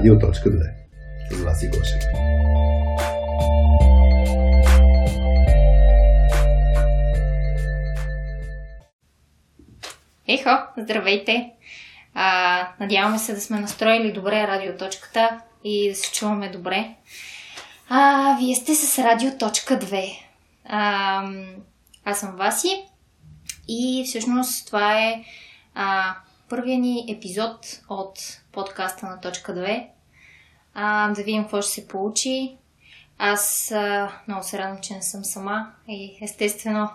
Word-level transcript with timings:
Радио.2 0.00 0.72
с 1.30 1.42
Васи 1.44 1.68
Гошев. 1.68 2.02
Ехо, 10.28 10.50
здравейте! 10.78 11.50
А, 12.14 12.68
надяваме 12.80 13.18
се 13.18 13.34
да 13.34 13.40
сме 13.40 13.60
настроили 13.60 14.12
добре 14.12 14.46
радиоточката 14.46 15.40
и 15.64 15.88
да 15.88 15.94
се 15.94 16.12
чуваме 16.12 16.48
добре. 16.48 16.94
А, 17.88 18.36
вие 18.40 18.54
сте 18.54 18.74
с 18.74 18.98
радио.2. 18.98 20.18
А, 20.64 21.22
аз 22.04 22.20
съм 22.20 22.36
Васи 22.36 22.84
и 23.68 24.04
всъщност 24.06 24.66
това 24.66 24.98
е 24.98 25.24
а, 25.74 26.14
първия 26.50 26.78
ни 26.78 27.04
епизод 27.08 27.80
от 27.88 28.18
подкаста 28.52 29.06
на 29.06 29.20
точка 29.20 29.52
2. 29.52 29.86
А, 30.74 31.08
да 31.08 31.22
видим 31.22 31.42
какво 31.42 31.62
ще 31.62 31.72
се 31.72 31.88
получи. 31.88 32.56
Аз 33.18 33.72
а, 33.72 34.12
много 34.28 34.44
се 34.44 34.58
радвам, 34.58 34.78
че 34.82 34.94
не 34.94 35.02
съм 35.02 35.24
сама 35.24 35.72
и 35.88 36.18
естествено 36.22 36.88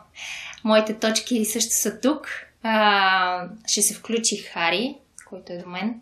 моите 0.63 0.93
точки 0.93 1.45
също 1.45 1.71
са 1.73 1.99
тук. 1.99 2.27
А, 2.63 3.47
ще 3.67 3.81
се 3.81 3.93
включи 3.93 4.37
Хари, 4.37 4.97
който 5.25 5.53
е 5.53 5.57
до 5.57 5.69
мен. 5.69 6.01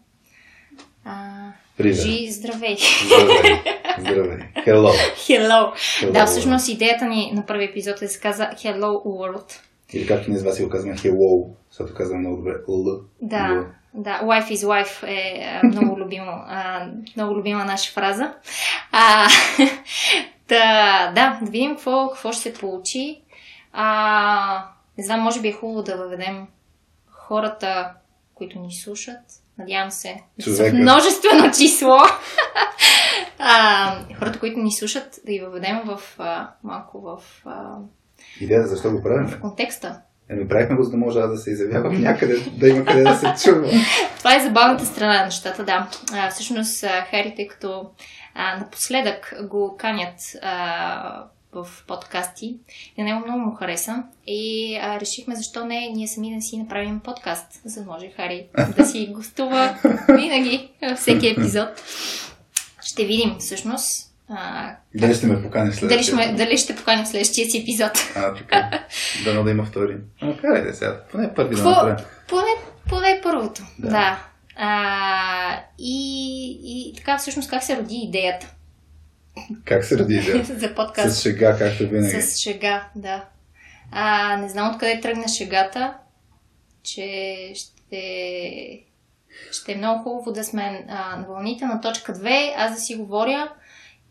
А, 1.06 1.48
Привет. 1.78 2.02
Жи, 2.02 2.32
здравей! 2.32 2.78
Здравей. 3.06 3.62
Здравей. 4.00 4.38
Hello. 4.66 4.92
Hello! 5.28 5.74
Hello. 5.74 6.12
Да, 6.12 6.26
всъщност 6.26 6.68
идеята 6.68 7.06
ни 7.06 7.32
на 7.36 7.46
първи 7.46 7.66
епизод 7.66 8.02
е 8.02 8.06
да 8.06 8.12
се 8.12 8.20
казва 8.20 8.46
Hello 8.46 9.04
World. 9.06 9.60
Или 9.94 10.08
както 10.08 10.30
ние 10.30 10.40
с 10.40 10.44
вас 10.44 10.56
си 10.56 10.64
го 10.64 10.70
казваме 10.70 10.98
Hello, 10.98 11.54
защото 11.74 11.94
казвам 11.94 12.20
много 12.20 12.38
добре 12.38 12.56
Л. 12.68 13.02
Да, 13.22 13.48
Л. 13.48 13.66
да. 13.94 14.20
Life 14.24 14.52
is 14.52 14.56
life 14.56 15.08
е 15.08 15.62
много, 15.64 15.98
любимо, 16.00 16.32
а, 16.48 16.88
много 17.16 17.36
любима 17.36 17.66
наша 17.66 17.94
фраза. 17.94 18.34
А, 18.92 19.28
да, 20.48 21.12
да, 21.16 21.40
да 21.42 21.52
видим 21.52 21.76
какво, 21.76 22.10
какво 22.10 22.32
ще 22.32 22.42
се 22.42 22.54
получи. 22.54 23.22
А, 23.72 24.66
не 24.98 25.04
знам, 25.04 25.20
може 25.22 25.42
би 25.42 25.48
е 25.48 25.54
хубаво 25.54 25.84
да 25.84 25.98
въведем 25.98 26.48
хората, 27.10 27.94
които 28.34 28.60
ни 28.60 28.74
слушат. 28.74 29.22
Надявам 29.58 29.92
се. 29.92 30.22
Човека. 30.44 30.76
множествено 30.82 31.52
число. 31.52 31.98
а, 33.40 33.96
хората, 34.20 34.40
които 34.40 34.60
ни 34.60 34.72
слушат, 34.72 35.20
да 35.26 35.32
ги 35.32 35.40
въведем 35.40 35.82
в 35.86 36.02
а, 36.18 36.50
малко 36.64 37.02
в, 37.02 37.22
а, 37.46 37.78
Идеята 38.40 38.68
защо 38.68 38.92
го 38.92 39.04
правим? 39.04 39.28
в 39.28 39.42
контекста. 39.42 40.02
Еми, 40.30 40.48
правихме 40.48 40.76
го, 40.76 40.84
за 40.84 40.92
да 40.92 40.98
може 40.98 41.20
аз 41.20 41.32
да 41.32 41.38
се 41.38 41.52
изявявам 41.52 42.02
някъде, 42.02 42.36
да 42.58 42.68
има 42.68 42.86
къде 42.86 43.04
да 43.04 43.16
се 43.16 43.34
чува. 43.44 43.68
Това 44.18 44.36
е 44.36 44.40
забавната 44.40 44.86
страна 44.86 45.18
на 45.20 45.26
нещата, 45.26 45.64
да. 45.64 45.90
А, 46.14 46.30
всъщност, 46.30 46.86
Хари, 46.86 47.34
тъй 47.36 47.48
като 47.48 47.90
а, 48.34 48.58
напоследък 48.58 49.34
го 49.44 49.76
канят 49.78 50.16
а, 50.42 51.24
в 51.52 51.68
подкасти, 51.88 52.58
и 52.98 53.02
на 53.02 53.10
него 53.10 53.26
много 53.26 53.40
му 53.40 53.56
хареса 53.56 54.04
и 54.28 54.76
а, 54.82 55.00
решихме 55.00 55.36
защо 55.36 55.66
не 55.66 55.90
ние 55.96 56.08
сами 56.08 56.36
да 56.36 56.42
си 56.42 56.58
направим 56.58 57.00
подкаст, 57.00 57.62
за 57.66 57.84
да 57.84 57.92
може 57.92 58.10
Хари 58.10 58.48
да 58.78 58.86
си 58.86 59.10
гостува 59.16 59.76
винаги 60.10 60.72
във 60.90 60.98
всеки 60.98 61.28
епизод. 61.28 61.70
Ще 62.82 63.06
видим 63.06 63.36
всъщност 63.40 64.13
а, 64.30 64.76
Дали 64.96 65.16
ще 65.16 65.28
ме 65.28 65.44
поканиш 65.44 65.76
след 65.76 65.90
дали, 65.90 66.04
ще, 66.04 66.34
дали 66.38 66.58
ще 66.58 66.76
поканим 66.76 67.06
в 67.06 67.08
следващия 67.08 67.50
си 67.50 67.58
епизод. 67.58 67.92
А, 68.16 68.34
така. 68.34 68.84
Дано 69.26 69.44
да 69.44 69.52
има 69.52 69.66
втори. 69.66 69.98
А, 70.22 70.38
карайте 70.38 70.74
сега. 70.74 71.02
Поне 71.12 71.34
първи 71.34 71.56
да 71.56 71.56
Какво? 71.56 71.70
направим. 71.70 72.06
Поне, 72.28 72.52
поне 72.90 73.20
първото. 73.24 73.62
Да. 73.80 73.88
Да. 73.88 73.90
да. 73.90 74.20
А, 74.56 75.60
и, 75.80 76.60
и 76.64 76.94
така 76.96 77.18
всъщност 77.18 77.50
как 77.50 77.64
се 77.64 77.78
роди 77.78 77.96
идеята 77.96 78.48
Как 79.66 79.86
се 79.86 79.98
роди 79.98 80.16
идеята? 80.16 80.54
за 80.60 80.76
подкаст? 80.76 81.16
С 81.16 81.22
шега, 81.22 81.58
както 81.58 81.88
винаги. 81.88 82.22
С 82.22 82.38
шега, 82.38 82.88
да. 82.96 83.26
А, 83.92 84.38
не 84.38 84.50
знам 84.50 84.74
откъде 84.74 85.02
тръгна 85.02 85.28
шегата, 85.28 85.94
че 86.84 87.52
ще, 87.56 88.84
ще 89.52 89.72
е 89.72 89.76
много 89.76 90.04
хубаво 90.04 90.32
да 90.32 90.44
сме 90.44 90.86
а, 90.90 91.16
на 91.16 91.26
вълните 91.28 91.66
на 91.66 91.82
точка 91.82 92.14
2, 92.14 92.54
аз 92.58 92.74
да 92.74 92.80
си 92.80 92.96
говоря 92.96 93.52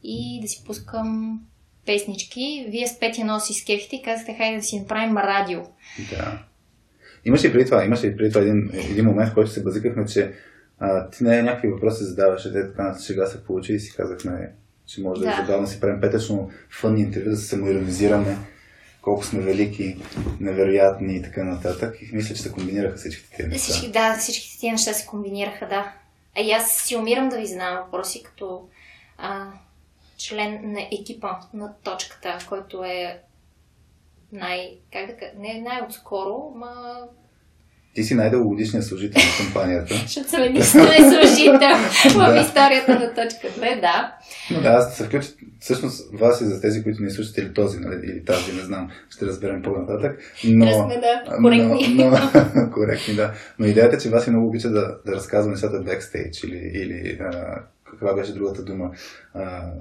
и 0.02 0.40
да 0.42 0.48
си 0.48 0.62
пускам 0.66 1.40
песнички. 1.86 2.66
Вие 2.68 2.86
с 2.86 3.00
Петя 3.00 3.24
носи 3.24 3.54
скефите 3.54 3.96
и 3.96 4.02
казахте, 4.02 4.34
хайде 4.34 4.56
да 4.56 4.62
си 4.62 4.80
направим 4.80 5.16
радио. 5.16 5.60
Да. 6.10 6.42
Имаше 7.24 7.46
и 7.46 7.52
преди 7.52 7.64
това, 7.64 7.84
имаше 7.84 8.06
и 8.06 8.16
преди 8.16 8.30
това 8.30 8.42
един, 8.42 8.70
един 8.72 9.04
момент, 9.04 9.30
в 9.30 9.34
който 9.34 9.50
се 9.50 9.62
базикахме, 9.62 10.06
че 10.06 10.32
а, 10.78 11.10
ти 11.10 11.24
не 11.24 11.42
някакви 11.42 11.68
въпроси 11.68 12.04
задаваше, 12.04 12.52
те 12.52 12.68
така 12.68 12.82
на 12.82 13.00
шега 13.00 13.26
се 13.26 13.44
получи 13.44 13.72
и 13.72 13.80
си 13.80 13.96
казахме, 13.96 14.52
че 14.86 15.00
може 15.00 15.20
да, 15.20 15.26
Да. 15.26 15.32
е 15.32 15.36
забавно 15.36 15.66
да 15.66 15.72
си 15.72 15.80
правим 15.80 16.00
петъчно 16.00 16.50
фънни 16.70 17.00
интервю, 17.00 17.30
да 17.30 17.36
се 17.36 17.46
самоиронизираме, 17.46 18.36
колко 19.02 19.24
сме 19.24 19.40
велики, 19.40 19.96
невероятни 20.40 21.16
и 21.16 21.22
така 21.22 21.44
нататък. 21.44 21.96
И 22.02 22.16
мисля, 22.16 22.34
че 22.34 22.42
се 22.42 22.52
комбинираха 22.52 22.96
всичките 22.96 23.36
тези 23.36 23.48
неща. 23.48 23.72
Всички, 23.72 23.92
да, 23.92 24.16
всичките 24.18 24.60
тия 24.60 24.72
неща 24.72 24.92
се 24.92 25.06
комбинираха, 25.06 25.68
да. 25.68 25.92
А 26.38 26.40
и 26.40 26.50
аз 26.52 26.70
си 26.70 26.96
умирам 26.96 27.28
да 27.28 27.38
ви 27.38 27.46
задавам 27.46 27.84
въпроси 27.84 28.22
като 28.22 28.68
а, 29.18 29.46
член 30.28 30.72
на 30.72 30.80
екипа 31.00 31.36
на 31.54 31.74
точката, 31.84 32.38
който 32.48 32.84
е 32.84 33.20
най... 34.32 34.78
как 34.92 35.06
да 35.06 35.16
кажа, 35.16 35.32
не 35.38 35.60
най-отскоро, 35.60 36.52
ма... 36.56 36.74
Ти 37.94 38.02
си 38.02 38.14
най-дългогодишният 38.14 38.86
служител 38.86 39.22
на 39.22 39.46
компанията. 39.46 39.94
Защото 40.02 40.30
съм 40.30 40.42
единствен 40.42 40.84
служител 41.12 41.76
в 42.14 42.42
историята 42.46 42.94
на 42.94 43.14
точка 43.14 43.48
2, 43.48 43.80
да. 43.80 44.16
Но 44.50 44.60
да, 44.60 44.68
аз 44.68 44.96
се 44.96 45.04
включа, 45.04 45.28
всъщност 45.60 46.14
вас 46.14 46.40
и 46.40 46.44
за 46.44 46.60
тези, 46.60 46.82
които 46.82 47.02
не 47.02 47.10
слушат 47.10 47.38
или 47.38 47.54
този, 47.54 47.78
нали, 47.78 48.00
или 48.04 48.24
тази, 48.24 48.52
не 48.52 48.62
знам, 48.62 48.90
ще 49.10 49.26
разберем 49.26 49.62
по-нататък. 49.62 50.20
Но, 50.44 50.66
Да 50.66 50.72
сме, 50.72 51.00
да, 51.00 51.36
коректни. 51.36 51.94
Но, 51.94 52.10
но, 52.54 52.70
коректни, 52.70 53.14
да. 53.14 53.32
Но 53.58 53.66
идеята 53.66 53.96
е, 53.96 53.98
че 53.98 54.10
вас 54.10 54.26
и 54.26 54.30
много 54.30 54.48
обича 54.48 54.70
да, 54.70 54.98
да 55.06 55.12
разказва 55.12 55.50
нещата 55.50 55.80
бекстейдж 55.80 56.44
или, 56.44 56.70
или 56.74 57.18
а, 57.20 57.58
каква 57.90 58.14
беше 58.14 58.34
другата 58.34 58.64
дума, 58.64 58.90
а, 59.34 59.72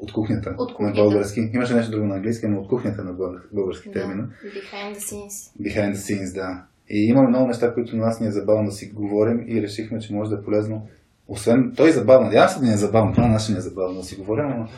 от 0.00 0.12
кухнята, 0.12 0.54
От 0.58 0.70
на 0.70 0.74
кухнята. 0.76 1.02
български. 1.02 1.40
Имаше 1.54 1.74
нещо 1.74 1.90
друго 1.90 2.06
на 2.06 2.14
английски, 2.14 2.46
но 2.46 2.60
от 2.60 2.68
кухнята 2.68 3.04
на 3.04 3.12
българ- 3.12 3.42
български 3.52 3.88
да. 3.88 3.92
термина. 3.92 4.28
Behind 4.44 4.94
the 4.94 4.98
scenes. 4.98 5.60
Behind 5.60 5.92
the 5.92 5.94
scenes, 5.94 6.34
да. 6.34 6.64
И 6.88 6.98
имаме 7.04 7.28
много 7.28 7.46
неща, 7.46 7.74
които 7.74 7.96
на 7.96 8.06
нас 8.06 8.20
ни 8.20 8.26
е 8.26 8.32
забавно 8.32 8.64
да 8.64 8.72
си 8.72 8.86
говорим 8.86 9.44
и 9.48 9.62
решихме, 9.62 10.00
че 10.00 10.12
може 10.14 10.30
да 10.30 10.36
е 10.36 10.42
полезно. 10.42 10.86
Освен, 11.28 11.72
той 11.76 11.88
е 11.88 11.92
забавно. 11.92 12.26
Надявам 12.26 12.48
се 12.48 12.60
да 12.60 12.66
ни 12.66 12.72
е 12.72 12.76
забавно. 12.76 13.12
Това 13.12 13.26
на 13.26 13.32
нас 13.32 13.42
ще 13.42 13.52
ни 13.52 13.58
е 13.58 13.62
забавно 13.62 13.96
да 13.96 14.04
си 14.04 14.16
говорим, 14.16 14.48
но 14.48 14.68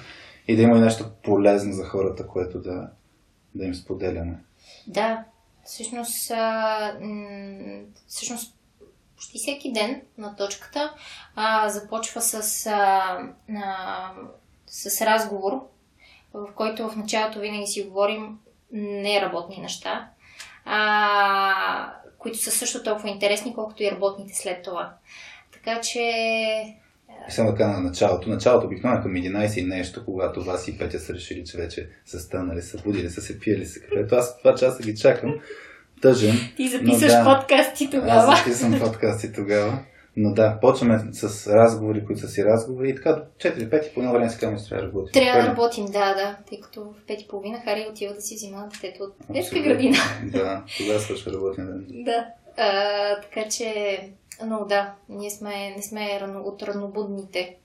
и 0.49 0.57
да 0.57 0.63
има 0.63 0.77
и 0.77 0.81
нещо 0.81 1.05
полезно 1.23 1.73
за 1.73 1.85
хората, 1.85 2.27
което 2.27 2.61
да, 2.61 2.91
да 3.55 3.65
им 3.65 3.75
споделяме. 3.75 4.39
Да, 4.87 5.25
всъщност, 5.65 6.31
а, 6.31 6.93
м- 7.01 7.81
всъщност 8.07 8.57
почти 9.17 9.39
всеки 9.39 9.73
ден 9.73 10.01
на 10.19 10.37
точката 10.37 10.93
а, 11.37 11.69
започва 11.69 12.21
с, 12.21 12.67
а, 12.67 12.73
а, 13.57 14.11
с 14.67 15.07
разговор, 15.07 15.53
в 16.35 16.49
който 16.55 16.89
в 16.89 16.97
началото 16.97 17.41
винаги 17.41 17.67
си 17.67 17.83
говорим 17.83 18.39
неработни 18.73 19.59
неща, 19.59 20.09
а, 20.65 21.93
които 22.19 22.39
са 22.39 22.51
също 22.51 22.83
толкова 22.83 23.09
интересни, 23.09 23.55
колкото 23.55 23.83
и 23.83 23.91
работните 23.91 24.35
след 24.35 24.63
това. 24.63 24.95
Така 25.53 25.81
че 25.81 26.01
И 27.29 27.33
само 27.33 27.51
така 27.51 27.69
на 27.69 27.81
началото. 27.81 28.29
Началото 28.29 28.67
обикновено 28.67 29.03
към 29.03 29.13
11 29.13 29.59
и 29.59 29.67
нещо, 29.67 30.05
когато 30.05 30.45
вас 30.45 30.69
и 30.69 30.79
Петя 30.79 30.99
са 30.99 31.15
решили, 31.15 31.45
че 31.45 31.59
вече 31.59 31.89
са 32.07 32.19
станали, 32.19 32.63
са 32.63 32.83
будили, 32.83 33.11
са 33.11 33.21
се 33.21 33.41
пиели 33.41 33.67
се 33.67 33.81
кафето. 33.81 34.15
Аз 34.15 34.39
това 34.39 34.55
часа 34.55 34.83
ги 34.83 34.97
чакам. 34.97 35.35
Тъжен. 36.03 36.37
ти 36.57 36.69
записваш 36.69 37.13
да. 37.13 37.25
подкасти 37.25 37.91
тогава. 37.91 38.33
Аз 38.33 38.39
записвам 38.39 38.81
подкасти 38.81 39.33
тогава. 39.33 39.79
Но 40.19 40.33
да, 40.33 40.59
почваме 40.61 41.01
с 41.13 41.47
разговори, 41.47 42.05
които 42.05 42.21
са 42.21 42.29
си 42.29 42.45
разговори 42.45 42.91
и 42.91 42.95
така 42.95 43.13
до 43.13 43.49
4-5 43.49 43.91
и 43.91 43.95
по 43.95 44.01
едно 44.01 44.13
време 44.13 44.31
си 44.31 44.39
казваме, 44.39 44.59
трябва 44.69 44.83
да 44.83 44.89
работим. 44.89 45.13
Трябва 45.13 45.43
да 45.43 45.49
работим, 45.49 45.87
да, 45.87 46.15
да, 46.15 46.37
тъй 46.49 46.61
като 46.61 46.85
в 46.85 47.07
пет 47.07 47.23
и 47.23 47.29
половина 47.29 47.61
Хари 47.65 47.87
отива 47.91 48.15
да 48.15 48.21
си 48.21 48.35
взима 48.35 48.69
детето 48.73 49.03
от 49.03 49.15
детска 49.31 49.61
градина. 49.61 49.97
Да, 50.33 50.65
тогава 50.79 51.01
свършва 51.01 51.33
работния 51.33 51.67
ден. 51.67 51.87
Да. 51.91 52.27
А, 52.57 53.21
така 53.21 53.49
че, 53.49 53.99
но 54.47 54.65
да, 54.65 54.95
ние 55.09 55.31
сме, 55.31 55.75
не 55.77 55.83
сме 55.83 56.21
рано, 56.21 56.41
от 56.41 56.63
ранобудните, 56.63 57.57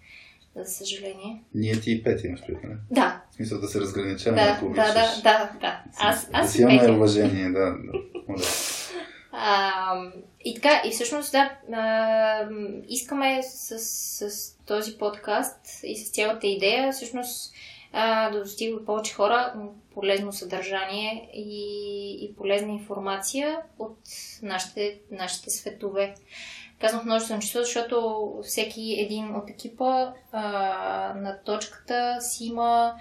за 0.56 0.66
съжаление. 0.66 1.44
Ние 1.56 1.80
ти 1.80 1.92
и 1.92 2.04
Петя 2.04 2.28
имаш 2.28 2.42
предвид, 2.42 2.64
нали? 2.64 2.78
Да, 2.92 3.22
В 3.32 3.36
смисъл 3.36 3.62
да 3.62 3.68
се 3.68 3.80
разграничаваме, 3.80 4.44
да, 4.44 4.50
ако 4.50 4.70
да, 4.70 4.74
да, 4.74 5.22
да, 5.24 5.52
да. 5.62 5.84
Аз, 6.00 6.26
да 6.26 6.38
аз 6.38 6.52
си 6.52 6.58
и 6.58 6.62
имаме 6.62 6.92
уважение, 6.92 7.50
да. 7.50 7.60
да. 7.60 8.00
И 10.46 10.56
така, 10.56 10.82
и 10.86 10.92
всъщност, 10.92 11.32
да, 11.32 11.52
а, 11.74 12.48
искаме 12.88 13.44
с, 13.44 13.80
с 13.80 14.58
този 14.66 14.98
подкаст 14.98 15.60
и 15.84 15.98
с 15.98 16.12
цялата 16.12 16.48
идея, 16.48 16.92
всъщност, 16.92 17.54
а, 17.94 18.30
да 18.30 18.40
достига 18.40 18.80
до 18.80 18.86
повече 18.86 19.14
хора 19.14 19.54
полезно 19.94 20.34
съдържание 20.34 21.30
и, 21.34 22.26
и 22.26 22.36
полезна 22.36 22.72
информация 22.72 23.60
от 23.80 23.98
нашите, 24.42 25.00
нашите 25.12 25.50
светове. 25.50 26.16
Казвам 26.80 27.06
множествено 27.06 27.42
число, 27.42 27.62
защото 27.62 28.34
всеки 28.44 28.96
един 29.00 29.36
от 29.36 29.50
екипа 29.50 30.14
а, 30.32 30.42
на 31.16 31.40
точката 31.46 32.18
си 32.22 32.46
има 32.46 32.96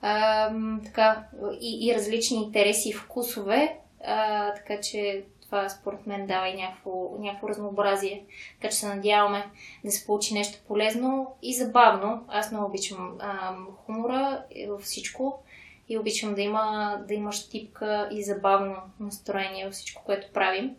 а, 0.00 0.50
така, 0.84 1.24
и, 1.60 1.88
и 1.88 1.94
различни 1.94 2.36
интереси 2.36 2.88
и 2.88 2.92
вкусове, 2.92 3.78
а, 4.04 4.54
така 4.54 4.80
че 4.80 5.24
това 5.48 5.68
според 5.68 6.06
мен 6.06 6.26
дава 6.26 6.48
и 6.48 6.56
някакво, 6.56 7.16
някакво 7.18 7.48
разнообразие. 7.48 8.24
Така 8.60 8.70
че 8.70 8.76
се 8.76 8.88
надяваме 8.88 9.50
да 9.84 9.90
се 9.90 10.06
получи 10.06 10.34
нещо 10.34 10.58
полезно 10.68 11.34
и 11.42 11.54
забавно. 11.54 12.24
Аз 12.28 12.52
много 12.52 12.66
обичам 12.66 13.16
а, 13.20 13.54
хумора 13.86 14.42
във 14.68 14.82
всичко 14.82 15.42
и 15.88 15.98
обичам 15.98 16.34
да 16.34 16.42
има, 16.42 16.96
да 17.08 17.14
има 17.14 17.32
щипка 17.32 18.08
и 18.12 18.22
забавно 18.22 18.76
настроение 19.00 19.64
във 19.64 19.74
всичко, 19.74 20.02
което 20.04 20.32
правим. 20.32 20.76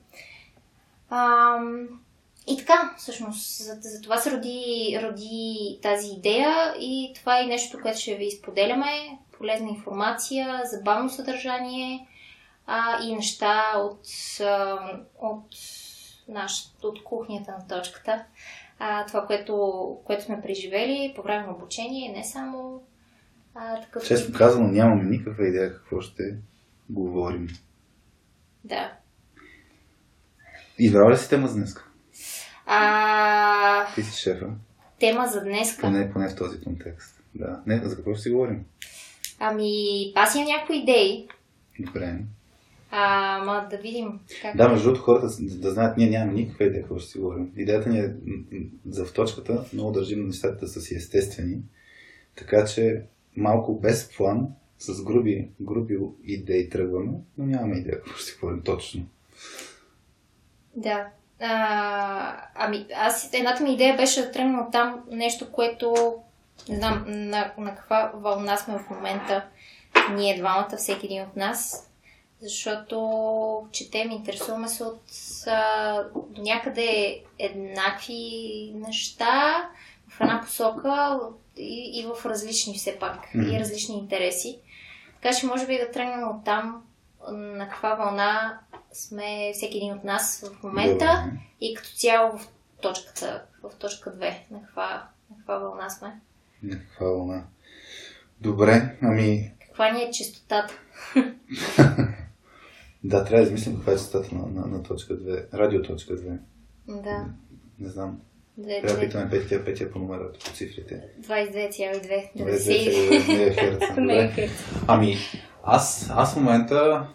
А, 1.09 1.57
и 2.47 2.57
така, 2.57 2.93
всъщност, 2.97 3.57
за, 3.57 3.77
за 3.81 4.01
това 4.01 4.17
се 4.17 4.31
роди, 4.31 4.99
роди 5.03 5.79
тази 5.81 6.07
идея 6.07 6.73
и 6.79 7.11
това 7.15 7.41
е 7.41 7.45
нещо, 7.45 7.79
което 7.81 7.99
ще 7.99 8.15
ви 8.15 8.25
изподеляме. 8.25 9.19
Полезна 9.37 9.69
информация, 9.69 10.61
забавно 10.65 11.09
съдържание 11.09 12.07
а, 12.71 13.03
и 13.03 13.15
неща 13.15 13.73
от, 13.77 14.01
от, 15.21 15.55
наш, 16.27 16.63
от 16.83 17.03
кухнята 17.03 17.51
на 17.51 17.67
точката. 17.67 18.25
А, 18.79 19.05
това, 19.05 19.25
което, 19.25 19.97
което 20.05 20.23
сме 20.23 20.41
преживели 20.41 21.13
по 21.15 21.21
време 21.21 21.45
на 21.45 21.51
обучение, 21.53 22.13
не 22.17 22.23
само 22.23 22.83
а, 23.55 23.81
такъв... 23.81 24.07
Честно 24.07 24.37
казано, 24.37 24.67
нямаме 24.67 25.03
никаква 25.03 25.47
идея 25.47 25.73
какво 25.73 26.01
ще 26.01 26.35
говорим. 26.89 27.47
Да. 28.63 28.93
Избрала 30.79 31.11
ли 31.11 31.17
си 31.17 31.29
тема 31.29 31.47
за 31.47 31.55
днеска? 31.55 31.85
А... 32.65 33.93
Ти 33.95 34.03
си 34.03 34.21
шефа. 34.21 34.47
Тема 34.99 35.27
за 35.27 35.43
днеска. 35.43 35.81
Поне, 35.81 36.13
поне 36.13 36.29
в 36.29 36.35
този 36.35 36.61
контекст. 36.61 37.23
Да. 37.35 37.61
Не, 37.65 37.81
за 37.83 37.95
какво 37.95 38.13
ще 38.13 38.23
си 38.23 38.29
говорим? 38.29 38.65
Ами, 39.39 39.71
аз 40.15 40.35
имам 40.35 40.47
някои 40.47 40.77
идеи. 40.77 41.27
Добре. 41.79 42.19
А, 42.91 43.43
ма 43.45 43.67
да 43.71 43.77
видим 43.77 44.19
как... 44.41 44.57
Да, 44.57 44.69
между 44.69 44.85
другото 44.85 45.03
хората 45.03 45.27
да, 45.39 45.55
да 45.55 45.71
знаят, 45.71 45.97
ние 45.97 46.09
нямаме 46.09 46.33
никаква 46.33 46.65
идея 46.65 46.81
какво 46.81 46.97
ще 46.99 47.11
си 47.11 47.17
говорим. 47.19 47.51
Идеята 47.57 47.89
ни 47.89 47.99
е 47.99 48.15
за 48.89 49.05
в 49.05 49.13
точката, 49.13 49.65
много 49.73 49.91
държим 49.91 50.19
на 50.19 50.27
нещата 50.27 50.55
да 50.55 50.67
са 50.67 50.81
си 50.81 50.95
естествени, 50.95 51.57
така 52.35 52.65
че 52.65 53.03
малко 53.37 53.79
без 53.79 54.09
план, 54.17 54.47
с 54.79 55.03
груби, 55.03 55.49
груби 55.61 55.99
идеи 56.23 56.69
тръгваме, 56.69 57.11
но 57.37 57.45
нямаме 57.45 57.77
идея 57.77 57.95
какво 57.95 58.13
ще 58.13 58.31
си 58.31 58.37
говорим 58.41 58.61
точно. 58.61 59.05
Да. 60.75 61.07
А, 61.39 62.47
ами, 62.55 62.85
аз 62.95 63.33
едната 63.33 63.63
ми 63.63 63.73
идея 63.73 63.97
беше 63.97 64.21
да 64.21 64.31
тръгна 64.31 64.61
от 64.61 64.71
там 64.71 65.03
нещо, 65.11 65.51
което 65.51 66.15
не 66.69 66.75
знам 66.75 67.05
на, 67.07 67.53
на 67.57 67.75
каква 67.75 68.11
вълна 68.15 68.57
сме 68.57 68.79
в 68.79 68.89
момента 68.89 69.45
ние 70.11 70.37
двамата, 70.37 70.77
всеки 70.77 71.05
един 71.05 71.23
от 71.23 71.35
нас, 71.35 71.88
защото 72.41 73.67
четем, 73.71 74.11
интересуваме 74.11 74.67
се 74.67 74.83
от 74.83 75.01
а, 75.47 76.03
до 76.29 76.41
някъде 76.41 77.21
еднакви 77.39 78.73
неща 78.75 79.69
в 80.07 80.21
една 80.21 80.41
посока 80.41 81.19
и, 81.57 81.99
и 81.99 82.05
в 82.05 82.25
различни 82.25 82.73
все 82.73 82.99
пак, 82.99 83.25
mm-hmm. 83.25 83.55
и 83.55 83.59
различни 83.59 83.97
интереси. 83.97 84.59
Така 85.21 85.35
че 85.35 85.45
може 85.45 85.67
би 85.67 85.77
да 85.77 85.91
тръгнем 85.91 86.27
от 86.27 86.45
там 86.45 86.83
на 87.31 87.69
каква 87.69 87.95
вълна 87.95 88.59
сме 88.93 89.51
всеки 89.53 89.77
един 89.77 89.93
от 89.93 90.03
нас 90.03 90.45
в 90.59 90.63
момента 90.63 91.23
Добре. 91.25 91.39
и 91.61 91.75
като 91.75 91.89
цяло 91.89 92.37
в 92.37 92.47
точката, 92.81 93.43
в 93.63 93.75
точка 93.79 94.13
2, 94.13 94.33
на 94.51 94.61
каква, 94.61 95.07
на 95.29 95.37
каква 95.37 95.57
вълна 95.57 95.89
сме. 95.89 96.19
На 96.63 96.79
каква 96.79 97.07
вълна. 97.07 97.43
Добре, 98.41 98.97
ами... 99.01 99.51
Каква 99.59 99.91
ни 99.91 100.03
е 100.03 100.11
чистотата? 100.11 100.73
да, 103.03 103.25
трябва 103.25 103.37
да 103.37 103.43
измислим 103.43 103.75
каква 103.75 103.93
е 103.93 103.97
чистотата 103.97 104.35
на, 104.35 104.45
на, 104.45 104.67
на 104.67 104.83
точка 104.83 105.13
2. 105.13 105.53
Радио 105.53 105.81
точка 105.81 106.13
2. 106.13 106.37
Да. 106.87 106.95
Не, 106.95 107.25
не 107.79 107.89
знам. 107.89 108.21
Трябва 108.67 108.93
да 108.93 108.99
питаме 108.99 109.29
Петя, 109.29 109.65
Петя 109.65 109.91
по 109.91 109.99
номера, 109.99 110.31
по 110.31 110.39
цифрите. 110.39 111.03
22,2. 111.21 112.35
22,2 112.37 114.49
Ами, 114.87 115.15
аз, 115.63 116.09
аз 116.13 116.33
в 116.33 116.35
момента 116.35 117.07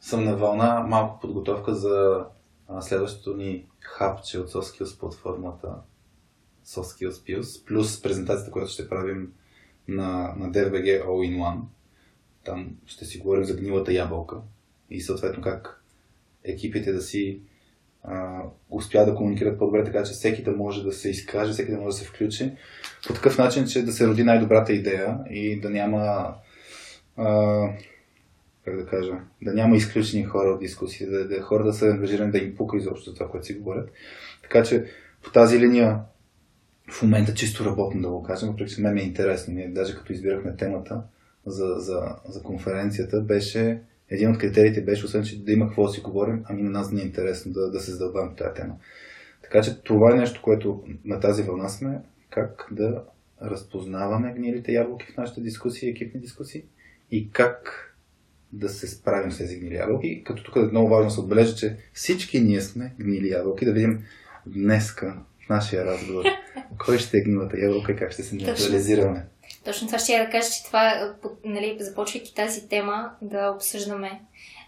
съм 0.00 0.24
на 0.24 0.36
вълна 0.36 0.80
малко 0.80 1.20
подготовка 1.20 1.74
за 1.74 2.24
следващото 2.80 3.36
ни 3.36 3.66
хапче 3.80 4.38
от 4.38 4.50
SoSkills 4.50 5.00
платформата 5.00 5.74
SoSkills 6.66 7.10
Plus, 7.10 7.66
плюс 7.66 8.02
презентацията, 8.02 8.50
която 8.50 8.70
ще 8.70 8.88
правим 8.88 9.32
на, 9.88 10.34
на 10.36 10.52
DFBG 10.52 11.04
All 11.04 11.06
in 11.06 11.38
One. 11.38 11.60
Там 12.44 12.76
ще 12.86 13.04
си 13.04 13.18
говорим 13.18 13.44
за 13.44 13.56
гнилата 13.56 13.92
ябълка 13.92 14.36
и 14.90 15.00
съответно 15.00 15.42
как 15.42 15.82
екипите 16.44 16.92
да 16.92 17.00
си 17.00 17.40
успя 18.70 19.04
да 19.04 19.14
комуникират 19.14 19.58
по-добре, 19.58 19.84
така 19.84 20.02
че 20.02 20.12
всеки 20.12 20.42
да 20.42 20.50
може 20.50 20.84
да 20.84 20.92
се 20.92 21.10
изкаже, 21.10 21.52
всеки 21.52 21.70
да 21.70 21.78
може 21.78 21.96
да 21.96 22.02
се 22.02 22.04
включи. 22.04 22.52
По 23.06 23.12
такъв 23.12 23.38
начин, 23.38 23.66
че 23.66 23.84
да 23.84 23.92
се 23.92 24.06
роди 24.06 24.24
най-добрата 24.24 24.72
идея 24.72 25.18
и 25.30 25.60
да 25.60 25.70
няма 25.70 26.34
а, 27.16 27.62
как 28.64 28.76
да 28.76 28.86
кажа, 28.86 29.12
да 29.42 29.54
няма 29.54 29.76
изключени 29.76 30.24
хора 30.24 30.48
от 30.48 30.60
дискусии, 30.60 31.06
да, 31.06 31.28
да 31.28 31.42
хора 31.42 31.64
да 31.64 31.72
са 31.72 31.86
ангажирани 31.86 32.32
да 32.32 32.38
им 32.38 32.56
пука 32.56 32.76
изобщо 32.76 33.14
това, 33.14 33.28
което 33.28 33.46
си 33.46 33.54
говорят. 33.54 33.90
Така 34.42 34.62
че 34.62 34.84
по 35.22 35.30
тази 35.30 35.60
линия 35.60 36.00
в 36.90 37.02
момента 37.02 37.34
чисто 37.34 37.64
работно 37.64 38.02
да 38.02 38.08
го 38.08 38.22
кажем, 38.22 38.48
въпреки 38.48 38.74
че 38.74 38.80
мен 38.80 38.98
е 38.98 39.02
интересно. 39.02 39.54
Ние 39.54 39.68
даже 39.68 39.94
като 39.94 40.12
избирахме 40.12 40.56
темата 40.56 41.02
за, 41.46 41.74
за, 41.78 42.16
за 42.28 42.42
конференцията, 42.42 43.20
беше 43.20 43.80
един 44.10 44.30
от 44.30 44.38
критериите 44.38 44.84
беше, 44.84 45.04
освен 45.04 45.24
че 45.24 45.44
да 45.44 45.52
има 45.52 45.66
какво 45.66 45.86
да 45.86 45.92
си 45.92 46.00
говорим, 46.00 46.42
ами 46.44 46.62
на 46.62 46.70
нас 46.70 46.92
не 46.92 47.00
е 47.00 47.04
интересно 47.04 47.52
да, 47.52 47.70
да 47.70 47.80
се 47.80 47.90
задълбаваме 47.90 48.32
в 48.32 48.36
тази 48.36 48.54
тема. 48.54 48.74
Така 49.42 49.62
че 49.62 49.82
това 49.82 50.12
е 50.12 50.18
нещо, 50.18 50.42
което 50.42 50.84
на 51.04 51.20
тази 51.20 51.42
вълна 51.42 51.68
сме, 51.68 51.98
как 52.30 52.68
да 52.70 53.02
разпознаваме 53.42 54.34
гнилите 54.36 54.72
ябълки 54.72 55.06
в 55.12 55.16
нашите 55.16 55.40
дискусии, 55.40 55.88
екипни 55.88 56.20
дискусии 56.20 56.64
и 57.10 57.30
как 57.30 57.84
да 58.52 58.68
се 58.68 58.88
справим 58.88 59.32
с 59.32 59.38
тези 59.38 59.58
гнили 59.58 59.74
ябълки. 59.74 60.24
Като 60.24 60.42
тук 60.42 60.56
е 60.56 60.60
много 60.60 60.88
важно 60.88 61.08
да 61.08 61.14
се 61.14 61.20
отбележи, 61.20 61.56
че 61.56 61.76
всички 61.92 62.40
ние 62.40 62.60
сме 62.60 62.94
гнили 63.00 63.28
ябълки. 63.28 63.64
Да 63.64 63.72
видим 63.72 64.02
днеска 64.46 65.16
в 65.46 65.48
нашия 65.48 65.84
разговор 65.84 66.24
кой 66.78 66.98
ще 66.98 67.18
е 67.18 67.20
гнилата 67.20 67.60
ябълка 67.60 67.92
и 67.92 67.96
как 67.96 68.12
ще 68.12 68.22
се 68.22 68.36
неутрализираме. 68.36 69.26
Точно 69.64 69.86
това 69.86 69.98
ще 69.98 70.12
я 70.12 70.24
да 70.24 70.30
кажа, 70.30 70.50
че 70.50 70.64
това, 70.64 71.14
нали, 71.44 71.76
започвайки 71.80 72.34
тази 72.34 72.68
тема, 72.68 73.10
да 73.22 73.50
обсъждаме 73.50 74.20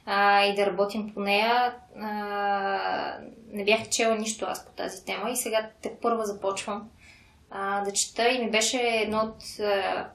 а, 0.06 0.44
и 0.44 0.54
да 0.54 0.66
работим 0.66 1.14
по 1.14 1.20
нея. 1.20 1.74
А, 1.96 3.18
не 3.48 3.64
бях 3.64 3.88
чела 3.88 4.16
нищо 4.16 4.44
аз 4.48 4.66
по 4.66 4.72
тази 4.72 5.04
тема 5.04 5.30
и 5.30 5.36
сега 5.36 5.70
те 5.82 5.92
първа 6.02 6.26
започвам 6.26 6.88
а, 7.50 7.84
да 7.84 7.92
чета 7.92 8.28
и 8.28 8.44
ми 8.44 8.50
беше 8.50 8.78
едно 8.78 9.18
от 9.18 9.60
а, 9.60 10.10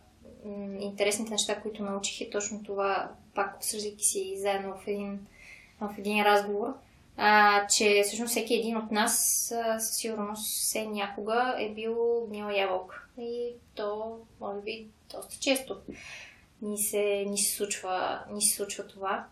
интересните 0.80 1.32
неща, 1.32 1.62
които 1.62 1.84
научих 1.84 2.22
е 2.22 2.30
точно 2.30 2.64
това, 2.64 3.10
пак 3.36 3.56
обсъждайки 3.56 4.04
си 4.04 4.34
заедно 4.38 4.74
в 4.78 4.88
един, 4.88 5.20
в 5.82 5.96
един 5.98 6.24
разговор, 6.24 6.74
а, 7.18 7.68
че 7.68 8.02
всъщност 8.04 8.32
всеки 8.32 8.56
един 8.56 8.78
от 8.78 8.92
нас 8.92 9.46
със 9.80 9.98
сигурност 9.98 10.62
все 10.62 10.86
някога 10.86 11.56
е 11.60 11.70
бил 11.70 12.26
гнила 12.30 12.58
ябълка. 12.58 13.02
И 13.20 13.54
то, 13.76 14.20
може 14.40 14.62
би, 14.62 14.88
доста 15.12 15.36
често 15.40 15.78
ни 16.62 16.78
се, 16.78 17.24
ни 17.28 17.38
се, 17.38 17.56
случва, 17.56 18.20
ни 18.32 18.42
се 18.42 18.56
случва 18.56 18.88
това. 18.88 19.26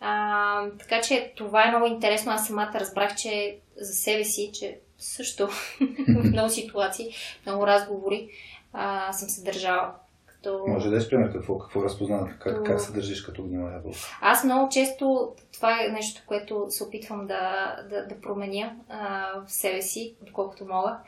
А, 0.00 0.70
така 0.78 1.00
че 1.00 1.32
това 1.36 1.64
е 1.64 1.70
много 1.70 1.86
интересно. 1.86 2.32
Аз 2.32 2.46
самата 2.46 2.72
разбрах, 2.74 3.16
че 3.16 3.58
за 3.76 3.92
себе 3.92 4.24
си, 4.24 4.50
че 4.54 4.78
също 4.98 5.46
в 6.08 6.24
много 6.24 6.50
ситуации, 6.50 7.14
много 7.46 7.66
разговори 7.66 8.30
а, 8.72 9.12
съм 9.12 9.28
се 9.28 9.42
държала 9.42 9.94
като... 10.42 10.64
Може 10.66 10.90
да 10.90 10.96
е 10.96 11.08
пример 11.08 11.32
какво, 11.32 11.58
какво 11.58 11.84
разпознава, 11.84 12.26
как, 12.26 12.38
като... 12.38 12.62
как 12.64 12.80
се 12.80 12.92
държиш 12.92 13.22
като 13.22 13.42
гнила 13.42 13.72
ябълка? 13.72 13.98
Аз 14.20 14.44
много 14.44 14.68
често, 14.68 15.32
това 15.52 15.84
е 15.84 15.88
нещо, 15.88 16.22
което 16.26 16.66
се 16.68 16.84
опитвам 16.84 17.26
да, 17.26 17.76
да, 17.90 18.06
да 18.06 18.20
променя 18.20 18.72
а, 18.88 19.26
в 19.46 19.52
себе 19.52 19.82
си, 19.82 20.14
доколкото 20.26 20.64
мога, 20.64 20.98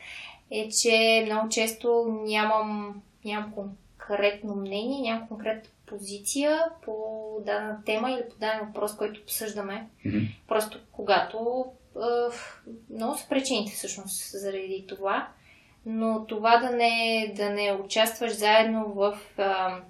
е, 0.51 0.69
че 0.69 1.23
много 1.27 1.49
често 1.49 2.07
нямам, 2.27 3.03
нямам 3.25 3.53
конкретно 3.55 4.55
мнение, 4.55 5.01
нямам 5.01 5.29
конкретна 5.29 5.71
позиция 5.87 6.65
по 6.85 6.95
дадена 7.47 7.79
тема 7.87 8.11
или 8.11 8.29
по 8.31 8.37
даден 8.37 8.67
въпрос, 8.67 8.97
който 8.97 9.21
обсъждаме. 9.21 9.89
Mm-hmm. 10.07 10.29
Просто 10.49 10.79
когато... 10.93 11.65
Много 12.91 13.19
са 13.19 13.29
причините 13.29 13.73
всъщност 13.73 14.31
заради 14.41 14.85
това 14.89 15.29
но 15.87 16.27
това 16.27 16.57
да 16.57 16.71
не, 16.71 17.33
да 17.37 17.51
не 17.51 17.73
участваш 17.73 18.33
заедно 18.33 18.93
в. 18.95 19.19
А, 19.39 19.81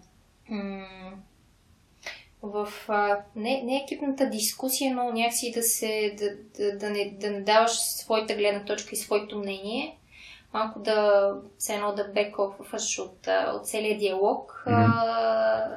м- 0.49 1.13
в 2.43 2.69
а, 2.89 3.19
не, 3.37 3.63
не 3.63 3.83
екипната 3.85 4.31
дискусия, 4.31 4.95
но 4.95 5.13
някакси 5.13 5.53
да, 5.55 5.63
се, 5.63 6.17
да, 6.19 6.31
да, 6.59 6.79
да, 6.79 6.91
не, 6.91 7.11
да 7.21 7.31
не 7.31 7.41
даваш 7.41 7.71
своята 7.81 8.35
гледна 8.35 8.65
точка 8.65 8.91
и 8.93 8.97
своето 8.97 9.39
мнение, 9.39 9.99
малко 10.55 10.79
да 10.79 11.33
все 11.59 11.75
едно 11.75 11.93
да 11.93 12.05
бекофваш 12.05 12.99
от, 12.99 13.29
от 13.55 13.67
целият 13.67 13.99
диалог, 13.99 14.65
mm-hmm. 14.67 14.93
а, 14.97 15.69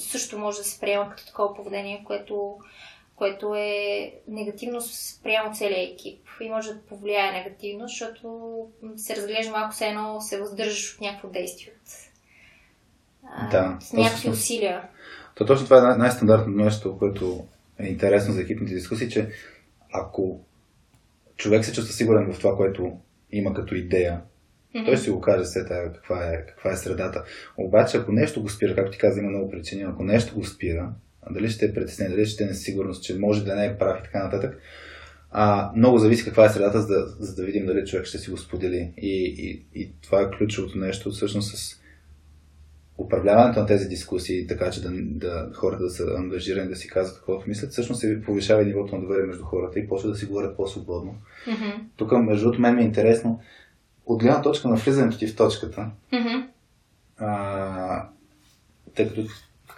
също 0.00 0.38
може 0.38 0.58
да 0.58 0.64
се 0.64 0.80
приема 0.80 1.10
като 1.10 1.26
такова 1.26 1.54
поведение, 1.54 2.04
което, 2.06 2.58
което 3.18 3.54
е 3.54 4.12
негативно 4.28 4.80
спрямо 4.80 5.54
целия 5.54 5.92
екип 5.92 6.20
и 6.40 6.48
може 6.48 6.74
да 6.74 6.80
повлияе 6.80 7.32
негативно, 7.32 7.88
защото 7.88 8.50
се 8.96 9.16
разглежда 9.16 9.52
малко 9.52 9.74
все 9.74 9.86
едно 9.86 10.20
се 10.20 10.40
въздържаш 10.40 10.94
от 10.94 11.00
някакво 11.00 11.28
действие. 11.28 11.72
От, 13.22 13.50
да, 13.50 13.76
с 13.80 13.92
някакви 13.92 14.30
усилия. 14.30 14.88
То 15.34 15.46
точно 15.46 15.64
това 15.64 15.78
е 15.78 15.80
най- 15.80 15.98
най-стандартното 15.98 16.64
нещо, 16.64 16.98
което 16.98 17.46
е 17.78 17.86
интересно 17.86 18.34
за 18.34 18.42
екипните 18.42 18.74
дискусии, 18.74 19.10
че 19.10 19.28
ако 19.92 20.40
човек 21.36 21.64
се 21.64 21.72
чувства 21.72 21.94
сигурен 21.94 22.32
в 22.32 22.38
това, 22.38 22.56
което 22.56 22.98
има 23.32 23.54
като 23.54 23.74
идея, 23.74 24.20
mm-hmm. 24.74 24.84
той 24.84 24.96
си 24.96 25.10
го 25.10 25.20
каже 25.20 25.44
след 25.44 25.66
това 25.66 25.92
каква 25.94 26.24
е, 26.24 26.46
каква 26.46 26.70
е 26.70 26.76
средата. 26.76 27.24
Обаче, 27.56 27.96
ако 27.96 28.12
нещо 28.12 28.42
го 28.42 28.48
спира, 28.48 28.74
както 28.74 28.92
ти 28.92 28.98
каза, 28.98 29.20
има 29.20 29.30
много 29.30 29.50
причини, 29.50 29.82
ако 29.82 30.04
нещо 30.04 30.34
го 30.34 30.44
спира, 30.44 30.92
дали 31.30 31.48
ще 31.48 31.66
е 31.66 31.74
притеснен, 31.74 32.10
дали 32.10 32.26
ще 32.26 32.44
е 32.44 32.46
несигурност, 32.46 33.04
че 33.04 33.18
може 33.18 33.44
да 33.44 33.54
не 33.54 33.66
е 33.66 33.78
прав 33.78 34.00
и 34.00 34.02
така 34.02 34.24
нататък, 34.24 34.60
а, 35.30 35.72
много 35.76 35.98
зависи 35.98 36.24
каква 36.24 36.44
е 36.44 36.48
средата, 36.48 36.80
за 36.80 36.88
да, 36.88 37.06
за 37.06 37.34
да 37.34 37.44
видим 37.44 37.66
дали 37.66 37.86
човек 37.86 38.06
ще 38.06 38.18
си 38.18 38.30
го 38.30 38.36
сподели. 38.36 38.92
И, 38.96 39.34
и, 39.38 39.80
и 39.80 39.92
това 40.02 40.20
е 40.20 40.30
ключовото 40.30 40.78
нещо, 40.78 41.10
всъщност 41.10 41.56
с 41.56 41.78
управляването 42.98 43.60
на 43.60 43.66
тези 43.66 43.88
дискусии, 43.88 44.46
така 44.46 44.70
че 44.70 44.82
да, 44.82 44.90
да 44.92 45.50
хората 45.54 45.82
да 45.82 45.90
са 45.90 46.14
ангажирани, 46.16 46.68
да 46.68 46.76
си 46.76 46.88
казват 46.88 47.16
каквото 47.16 47.48
мислят, 47.48 47.70
всъщност 47.70 48.00
се 48.00 48.22
повишава 48.22 48.64
нивото 48.64 48.94
на 48.94 49.00
доверие 49.00 49.26
между 49.26 49.44
хората 49.44 49.78
и 49.78 49.88
после 49.88 50.08
да 50.08 50.16
си 50.16 50.26
говорят 50.26 50.56
по-свободно. 50.56 51.14
Mm-hmm. 51.46 51.80
Тук, 51.96 52.12
между 52.12 52.44
другото, 52.44 52.60
мен 52.60 52.74
ми 52.74 52.82
е 52.82 52.84
интересно, 52.84 53.40
от 54.06 54.22
гледна 54.22 54.42
точка 54.42 54.68
на 54.68 54.76
влизането 54.76 55.18
ти 55.18 55.26
в 55.26 55.36
точката, 55.36 55.90
mm-hmm. 56.12 56.46
а, 57.16 58.08
тъй 58.94 59.08
като 59.08 59.24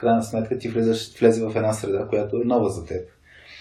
крайна 0.01 0.23
сметка 0.23 0.59
ти 0.59 0.69
влизаш, 0.69 1.19
влезе 1.19 1.45
в 1.45 1.57
една 1.57 1.73
среда, 1.73 2.07
която 2.09 2.37
е 2.37 2.45
нова 2.45 2.71
за 2.71 2.87
теб. 2.87 3.09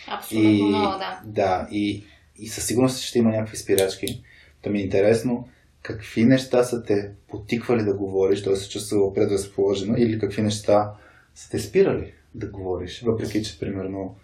Абсолютно 0.08 0.50
и, 0.50 0.64
нова, 0.64 0.98
да. 0.98 1.22
Да, 1.26 1.68
и, 1.72 2.04
и 2.38 2.48
със 2.48 2.66
сигурност 2.66 3.02
ще 3.02 3.20
има 3.20 3.30
някакви 3.30 3.58
спирачки. 3.58 4.24
Та 4.62 4.70
ми 4.70 4.80
е 4.80 4.84
интересно 4.84 5.48
какви 5.82 6.26
неща 6.26 6.64
са 6.64 6.84
те 6.84 7.12
потиквали 7.28 7.84
да 7.84 7.94
говориш, 7.94 8.44
т.е. 8.44 8.56
се 8.56 8.70
чувствала 8.70 9.14
предразположена, 9.14 10.00
или 10.00 10.20
какви 10.20 10.42
неща 10.42 10.94
са 11.36 11.50
те 11.50 11.60
спирали 11.60 12.14
да 12.36 12.48
говориш, 12.48 13.02
въпреки 13.02 13.44
че, 13.44 13.60
примерно, 13.60 14.16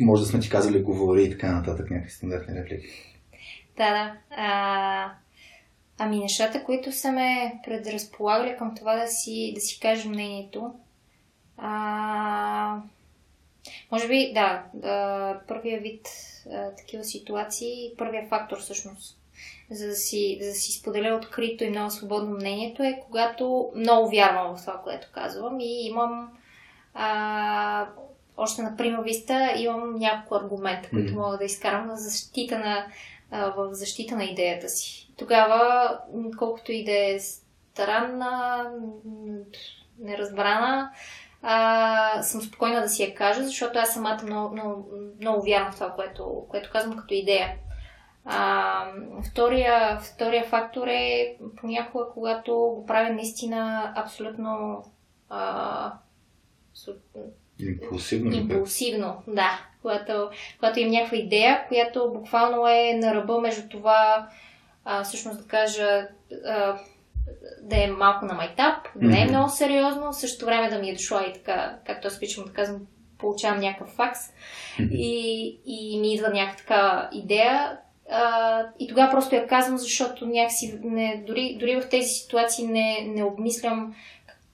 може 0.00 0.22
да 0.22 0.28
сме 0.28 0.40
ти 0.40 0.50
казали 0.50 0.82
говори 0.82 1.24
и 1.24 1.30
така 1.30 1.52
нататък, 1.52 1.90
някакви 1.90 2.12
стандартни 2.12 2.54
реплики. 2.54 3.18
Да, 3.76 3.90
да. 3.90 4.16
А, 4.30 5.12
ами 5.98 6.18
нещата, 6.18 6.64
които 6.64 6.92
са 6.92 7.12
ме 7.12 7.60
предразполагали 7.64 8.56
към 8.58 8.74
това 8.74 8.96
да 8.96 9.06
си, 9.06 9.52
да 9.54 9.60
си 9.60 9.80
кажа 9.80 10.08
мнението, 10.08 10.74
а, 11.60 12.76
може 13.92 14.08
би, 14.08 14.32
да, 14.34 14.64
първия 15.48 15.80
вид 15.80 16.08
а, 16.52 16.74
такива 16.74 17.04
ситуации, 17.04 17.92
първия 17.98 18.26
фактор 18.28 18.58
всъщност, 18.58 19.18
за 19.70 19.86
да 19.86 19.94
си, 19.94 20.38
за 20.40 20.48
да 20.48 20.54
си 20.54 20.72
споделя 20.72 21.14
открито 21.14 21.64
и 21.64 21.70
много 21.70 21.90
свободно 21.90 22.30
мнението 22.30 22.82
е, 22.82 23.00
когато 23.06 23.72
много 23.76 24.10
вярвам 24.10 24.56
в 24.56 24.60
това, 24.60 24.80
което 24.84 25.08
казвам 25.12 25.60
и 25.60 25.86
имам 25.86 26.32
а, 26.94 27.86
още 28.36 28.62
на 28.62 28.76
прима 28.76 29.02
виста 29.02 29.54
имам 29.56 29.98
няколко 29.98 30.34
аргумента, 30.34 30.90
които 30.90 31.14
мога 31.14 31.38
да 31.38 31.44
изкарам 31.44 31.86
на 31.86 31.96
защита 31.96 32.58
на, 32.58 32.86
а, 33.30 33.50
в 33.50 33.74
защита 33.74 34.16
на 34.16 34.24
идеята 34.24 34.68
си. 34.68 35.08
Тогава, 35.18 35.98
колкото 36.38 36.72
и 36.72 36.84
да 36.84 36.92
е 36.92 37.18
странна, 37.20 38.64
неразбрана, 39.98 40.90
а, 41.42 42.22
съм 42.22 42.40
спокойна 42.42 42.80
да 42.80 42.88
си 42.88 43.02
я 43.02 43.14
кажа, 43.14 43.44
защото 43.44 43.78
аз 43.78 43.94
самата 43.94 44.20
много, 44.22 44.54
много, 44.54 44.90
много 45.20 45.42
вярвам 45.42 45.72
в 45.72 45.74
това, 45.74 45.90
което, 45.90 46.46
което 46.48 46.70
казвам 46.72 46.96
като 46.96 47.14
идея. 47.14 47.48
А, 48.24 48.84
втория, 49.30 49.98
втория 50.00 50.44
фактор 50.44 50.86
е 50.86 51.36
понякога, 51.56 52.04
когато 52.14 52.52
го 52.52 52.86
правя 52.86 53.10
наистина 53.12 53.92
абсолютно 53.96 54.84
а, 55.28 55.92
Импулсивно. 57.58 58.36
Импулсивно, 58.36 59.22
да. 59.26 59.60
Когато, 59.82 60.30
когато 60.58 60.80
имам 60.80 60.92
някаква 60.92 61.16
идея, 61.16 61.64
която 61.68 62.12
буквално 62.14 62.68
е 62.68 62.94
на 62.94 63.14
ръба 63.14 63.40
между 63.40 63.68
това, 63.68 64.28
а, 64.84 65.04
всъщност 65.04 65.42
да 65.42 65.46
кажа, 65.46 66.08
а, 66.46 66.78
да 67.62 67.84
е 67.84 67.86
малко 67.86 68.24
на 68.24 68.34
майтап, 68.34 68.88
да 68.96 69.08
не 69.08 69.22
е 69.22 69.28
много 69.28 69.48
сериозно, 69.48 70.12
в 70.12 70.16
същото 70.16 70.46
време 70.46 70.70
да 70.70 70.78
ми 70.78 70.90
е 70.90 70.94
дошла 70.94 71.24
и 71.28 71.32
така, 71.32 71.76
както 71.86 72.08
аз 72.08 72.16
обичам 72.16 72.44
да 72.44 72.52
казвам, 72.52 72.80
получавам 73.18 73.60
някакъв 73.60 73.88
факс. 73.88 74.18
И, 74.90 75.60
и 75.66 76.00
ми 76.00 76.14
идва 76.14 76.28
някаква 76.28 76.56
така 76.56 77.08
идея, 77.12 77.78
а, 78.10 78.62
и 78.78 78.88
тогава 78.88 79.10
просто 79.10 79.34
я 79.34 79.46
казвам, 79.46 79.78
защото 79.78 80.26
някакси 80.26 80.78
не, 80.82 81.24
дори, 81.26 81.56
дори 81.60 81.80
в 81.80 81.88
тези 81.88 82.08
ситуации 82.08 82.66
не, 82.66 83.04
не 83.06 83.24
обмислям 83.24 83.94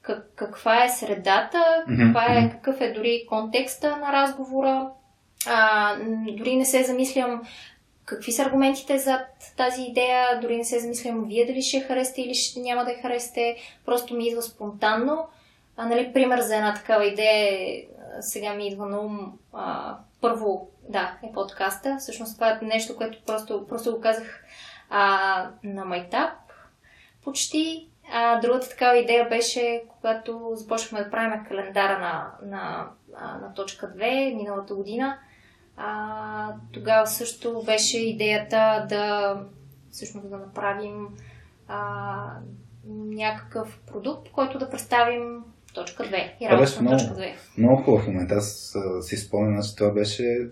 как, 0.02 0.32
каква 0.36 0.84
е 0.84 0.88
средата, 0.88 1.84
каква 1.98 2.25
е, 2.25 2.50
какъв 2.50 2.80
е 2.80 2.92
дори 2.92 3.25
контекста 3.28 3.96
на 3.96 4.12
разговора. 4.12 4.90
А, 5.46 5.96
дори 6.36 6.56
не 6.56 6.64
се 6.64 6.82
замислям 6.82 7.42
какви 8.06 8.32
са 8.32 8.42
аргументите 8.42 8.98
за 8.98 9.25
тази 9.56 9.82
идея, 9.82 10.40
дори 10.40 10.56
не 10.56 10.64
се 10.64 10.78
замислям 10.78 11.25
вие 11.25 11.46
дали 11.46 11.62
ще 11.62 11.80
харесате 11.80 12.22
или 12.22 12.34
ще 12.34 12.60
няма 12.60 12.84
да 12.84 12.90
я 12.90 13.02
харесате, 13.02 13.56
просто 13.84 14.14
ми 14.14 14.28
идва 14.28 14.42
спонтанно. 14.42 15.28
А, 15.76 15.86
нали, 15.86 16.12
пример 16.12 16.40
за 16.40 16.56
една 16.56 16.75
такава 16.75 17.06
идея 17.06 17.52
е, 17.52 17.84
сега 18.20 18.54
ми 18.54 18.68
идва 18.68 18.86
на 18.86 19.00
ум 19.00 19.38
а, 19.52 19.96
първо, 20.20 20.68
да, 20.88 21.18
е 21.22 21.32
подкаста. 21.32 21.96
Всъщност 22.00 22.34
това 22.34 22.50
е 22.50 22.58
нещо, 22.62 22.96
което 22.96 23.22
просто, 23.26 23.66
просто 23.68 23.92
го 23.92 24.00
казах 24.00 24.44
а, 24.90 25.50
на 25.64 25.84
майтап 25.84 26.32
почти. 27.25 27.88
А, 28.12 28.40
другата 28.40 28.68
такава 28.68 28.98
идея 28.98 29.28
беше, 29.28 29.82
когато 29.88 30.50
започнахме 30.54 31.04
да 31.04 31.10
правим 31.10 31.44
календара 31.48 31.98
на, 31.98 32.32
на, 32.42 32.88
на, 33.12 33.38
на 33.38 33.54
точка 33.54 33.92
2 33.96 34.34
миналата 34.34 34.75
година. 34.75 35.18
А, 35.76 36.54
тогава 36.73 37.06
също 37.06 37.62
беше 37.66 37.99
идеята 37.99 38.87
да 38.88 39.37
всъщност 39.90 40.30
да 40.30 40.37
направим 40.37 41.09
а, 41.68 42.30
някакъв 42.95 43.80
продукт, 43.87 44.30
който 44.33 44.59
да 44.59 44.71
представим 44.71 45.45
точка 45.75 46.02
2 46.02 46.33
и 46.40 46.49
работа 46.49 46.83
на 46.83 46.90
точка 46.90 47.14
2. 47.14 47.33
Много 47.59 47.83
хубав 47.83 48.06
момент. 48.06 48.33
Аз 48.33 48.76
си 49.00 49.16
спомням, 49.16 49.62
че 49.62 49.76
това 49.76 49.90
беше 49.90 50.49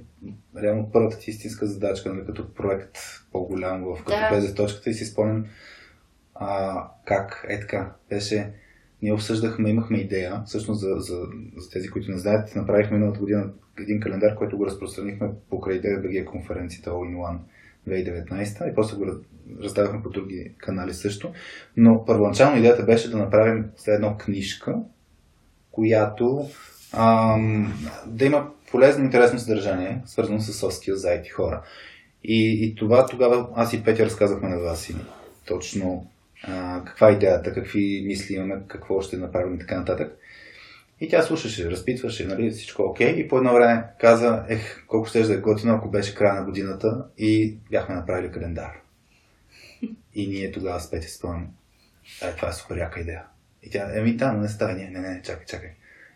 реално 0.62 0.90
първата 0.92 1.18
ти 1.18 1.30
истинска 1.30 1.66
задачка, 1.66 2.14
нали, 2.14 2.26
като 2.26 2.54
проект 2.54 2.98
по-голям 3.32 3.84
в 3.84 4.04
като 4.04 4.20
да. 4.20 4.28
влезе 4.28 4.54
точката 4.54 4.90
и 4.90 4.94
си 4.94 5.04
спомням 5.04 5.46
а, 6.34 6.80
как 7.04 7.46
е 7.48 7.60
така. 7.60 7.92
Беше, 8.08 8.52
ние 9.04 9.12
обсъждахме, 9.12 9.70
имахме 9.70 9.98
идея, 9.98 10.42
всъщност 10.46 10.80
за, 10.80 10.94
за, 10.98 11.20
за 11.56 11.70
тези, 11.70 11.88
които 11.88 12.10
не 12.10 12.18
знаят, 12.18 12.56
направихме 12.56 12.96
миналата 12.96 13.20
година 13.20 13.50
един 13.78 14.00
календар, 14.00 14.34
който 14.34 14.56
го 14.56 14.66
разпространихме 14.66 15.30
покрай 15.50 15.80
DBG 15.80 16.24
конференцията 16.24 16.90
All 16.90 17.14
in 17.14 17.16
One 17.16 17.38
2019 17.88 18.72
и 18.72 18.74
после 18.74 18.96
го 18.96 19.06
раздавахме 19.62 20.02
по 20.02 20.10
други 20.10 20.52
канали 20.58 20.94
също. 20.94 21.32
Но 21.76 22.04
първоначално 22.04 22.58
идеята 22.58 22.82
беше 22.82 23.10
да 23.10 23.16
направим 23.16 23.64
след 23.76 23.94
едно 23.94 24.16
книжка, 24.18 24.76
която 25.70 26.48
ам, 26.92 27.74
да 28.06 28.24
има 28.24 28.50
полезно 28.70 29.04
интересно 29.04 29.38
съдържание, 29.38 30.02
свързано 30.06 30.40
с 30.40 30.52
soft 30.52 30.90
skills 30.90 30.94
за 30.94 31.08
IT 31.08 31.30
хора. 31.30 31.62
И, 32.24 32.64
и 32.64 32.74
това 32.74 33.06
тогава 33.06 33.48
аз 33.54 33.72
и 33.72 33.84
Петя 33.84 34.04
разказахме 34.04 34.48
на 34.48 34.58
вас 34.58 34.90
и 34.90 34.96
точно 35.46 36.06
а, 36.48 36.82
каква 36.84 37.08
е 37.08 37.12
идеята, 37.12 37.54
какви 37.54 38.04
мисли 38.06 38.34
имаме, 38.34 38.62
какво 38.68 39.00
ще 39.00 39.16
направим 39.16 39.54
и 39.54 39.58
така 39.58 39.78
нататък. 39.78 40.18
И 41.00 41.08
тя 41.08 41.22
слушаше, 41.22 41.70
разпитваше, 41.70 42.26
нали, 42.26 42.50
всичко 42.50 42.82
окей. 42.82 43.10
И 43.10 43.28
по 43.28 43.38
едно 43.38 43.54
време 43.54 43.84
каза, 44.00 44.44
ех, 44.48 44.84
колко 44.86 45.08
ще 45.08 45.22
да 45.22 45.34
е 45.34 45.36
готино, 45.36 45.74
ако 45.74 45.90
беше 45.90 46.14
края 46.14 46.34
на 46.34 46.44
годината 46.44 47.04
и 47.18 47.58
бяхме 47.70 47.94
направили 47.94 48.32
календар. 48.32 48.72
И 50.14 50.26
ние 50.26 50.52
тогава 50.52 50.80
с 50.80 50.90
Петя 50.90 51.08
спомням, 51.08 51.48
е, 52.22 52.32
това 52.32 52.48
е 52.48 52.52
супер 52.52 52.76
яка 52.76 53.00
идея. 53.00 53.22
И 53.62 53.70
тя, 53.70 53.98
еми 53.98 54.16
да, 54.16 54.32
но 54.32 54.40
не 54.40 54.48
става, 54.48 54.72
не, 54.72 54.90
не, 54.90 55.00
не, 55.00 55.22
чакай, 55.22 55.44
чакай. 55.46 55.70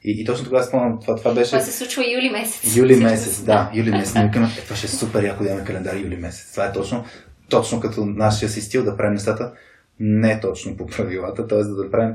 И, 0.05 0.23
и 0.23 0.25
точно 0.25 0.45
тогава 0.45 0.65
спомням, 0.65 1.01
това, 1.01 1.17
това 1.17 1.35
беше... 1.35 1.51
Това 1.51 1.61
се 1.61 1.73
случва 1.73 2.05
юли 2.13 2.31
месец. 2.31 2.77
Юли 2.77 2.97
месец, 2.97 3.43
да, 3.43 3.71
юли 3.75 3.91
месец. 3.91 4.15
Ние 4.15 4.25
викаме, 4.25 4.47
е, 4.59 4.61
това 4.61 4.77
ще 4.77 4.87
е 4.87 4.91
супер 4.91 5.25
яко 5.25 5.43
да 5.43 5.49
имаме 5.49 5.65
календар 5.65 5.97
юли 5.97 6.17
месец. 6.17 6.53
Това 6.53 6.67
е 6.67 6.73
точно 6.73 7.05
точно 7.49 7.81
като 7.81 8.05
нашия 8.05 8.49
си 8.49 8.61
стил 8.61 8.85
да 8.85 8.97
правим 8.97 9.15
нещата 9.15 9.53
не 10.01 10.41
точно 10.41 10.77
по 10.77 10.87
правилата, 10.87 11.47
т.е. 11.47 11.59
да 11.59 11.85
направим 11.85 12.15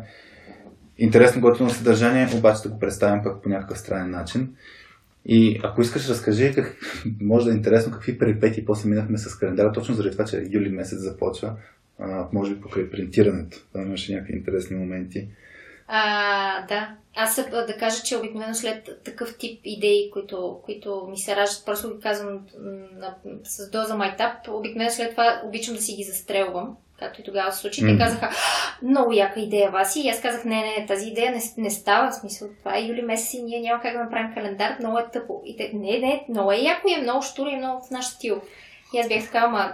интересно 0.97 1.41
готино 1.41 1.69
съдържание, 1.69 2.29
обаче 2.35 2.63
да 2.63 2.69
го 2.69 2.79
представим 2.79 3.23
пък 3.23 3.43
по 3.43 3.49
някакъв 3.49 3.79
странен 3.79 4.11
начин. 4.11 4.55
И 5.25 5.59
ако 5.63 5.81
искаш, 5.81 6.09
разкажи, 6.09 6.53
как, 6.55 6.77
може 7.21 7.45
да 7.45 7.51
е 7.51 7.55
интересно 7.55 7.91
какви 7.91 8.17
перипети 8.17 8.65
после 8.65 8.89
минахме 8.89 9.17
с 9.17 9.35
календара, 9.35 9.71
точно 9.71 9.95
заради 9.95 10.11
това, 10.11 10.25
че 10.25 10.47
юли 10.49 10.69
месец 10.69 10.99
започва, 10.99 11.53
а, 11.99 12.27
може 12.33 12.55
би 12.55 12.61
покрай 12.61 12.89
принтирането. 12.89 13.57
Там 13.73 13.87
имаше 13.87 14.13
някакви 14.13 14.33
интересни 14.33 14.77
моменти. 14.77 15.27
А, 15.87 16.65
да. 16.67 16.95
Аз 17.15 17.35
да 17.51 17.77
кажа, 17.79 18.03
че 18.03 18.17
обикновено 18.17 18.53
след 18.53 18.89
такъв 19.03 19.37
тип 19.37 19.61
идеи, 19.63 20.09
които, 20.13 20.59
които 20.65 21.07
ми 21.09 21.17
се 21.17 21.35
раждат, 21.35 21.65
просто 21.65 21.95
ги 21.95 22.01
казвам 22.01 22.47
на, 22.95 23.15
с 23.43 23.69
доза 23.71 23.95
майтап, 23.95 24.47
обикновено 24.47 24.91
след 24.91 25.11
това 25.11 25.41
обичам 25.45 25.75
да 25.75 25.81
си 25.81 25.95
ги 25.95 26.03
застрелвам 26.03 26.77
както 26.99 27.21
и 27.21 27.23
тогава 27.23 27.51
се 27.51 27.59
случи. 27.59 27.81
Mm. 27.81 27.91
Те 27.91 28.03
казаха, 28.03 28.29
много 28.81 29.13
яка 29.13 29.39
идея, 29.39 29.71
Васи. 29.71 30.01
И 30.01 30.09
аз 30.09 30.21
казах, 30.21 30.45
не, 30.45 30.55
не, 30.55 30.85
тази 30.85 31.09
идея 31.09 31.31
не, 31.31 31.41
не 31.57 31.69
става. 31.69 32.11
В 32.11 32.15
смисъл, 32.15 32.49
това 32.59 32.77
е 32.77 32.83
юли 32.83 33.01
месец 33.01 33.33
и 33.33 33.43
ние 33.43 33.61
няма 33.61 33.81
как 33.81 33.93
да 33.93 34.03
направим 34.03 34.33
календар, 34.33 34.75
много 34.79 34.97
е 34.97 35.09
тъпо. 35.13 35.41
И 35.45 35.57
те, 35.57 35.71
не, 35.73 35.99
не, 35.99 36.25
много 36.29 36.51
е 36.51 36.57
яко 36.57 36.87
и 36.87 36.93
е 36.93 37.01
много 37.01 37.21
штуро 37.21 37.49
и 37.49 37.53
е 37.53 37.57
много 37.57 37.85
в 37.85 37.91
наш 37.91 38.05
стил. 38.05 38.41
И 38.93 38.99
аз 38.99 39.07
бях 39.07 39.25
така, 39.25 39.39
ама 39.39 39.73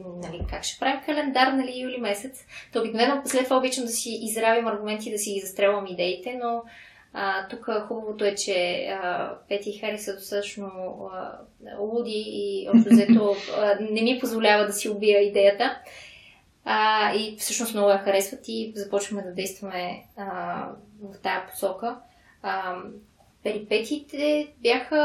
нали, 0.00 0.40
как 0.50 0.64
ще 0.64 0.80
правим 0.80 1.00
календар, 1.06 1.52
нали, 1.52 1.80
юли 1.80 1.98
месец? 1.98 2.46
То 2.72 2.80
обикновено 2.80 3.22
след 3.24 3.44
това 3.44 3.56
обичам 3.56 3.84
да 3.84 3.90
си 3.90 4.18
изравим 4.22 4.66
аргументи, 4.66 5.10
да 5.10 5.18
си 5.18 5.32
ги 5.32 5.40
застрелвам 5.40 5.86
идеите, 5.86 6.38
но 6.42 6.62
а, 7.12 7.48
тук 7.48 7.68
хубавото 7.88 8.24
е, 8.24 8.34
че 8.34 8.86
а, 9.02 9.34
Пети 9.48 9.70
и 9.70 9.78
Хари 9.78 9.98
са 9.98 10.14
достатъчно 10.14 10.70
а, 11.12 11.38
луди 11.78 12.24
и 12.26 12.68
общо 12.74 12.88
взето 12.90 13.36
не 13.90 14.02
ми 14.02 14.18
позволява 14.20 14.66
да 14.66 14.72
си 14.72 14.88
убия 14.88 15.20
идеята. 15.20 15.78
А, 16.64 17.12
и 17.14 17.36
всъщност 17.38 17.74
много 17.74 17.90
я 17.90 17.98
харесват 17.98 18.40
и 18.48 18.72
започваме 18.76 19.22
да 19.22 19.34
действаме 19.34 20.04
а, 20.16 20.24
в 21.02 21.20
тая 21.22 21.46
посока. 21.50 21.96
А, 22.42 22.76
перипетите 23.42 24.52
бяха, 24.60 24.96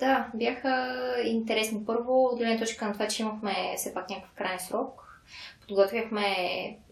да, 0.00 0.30
бяха 0.34 1.14
интересни. 1.24 1.84
Първо, 1.86 2.24
от 2.24 2.38
гледна 2.38 2.58
точка 2.58 2.86
на 2.86 2.92
това, 2.92 3.08
че 3.08 3.22
имахме 3.22 3.74
все 3.76 3.94
пак 3.94 4.10
някакъв 4.10 4.34
крайен 4.34 4.60
срок. 4.60 5.22
Подготвяхме 5.60 6.26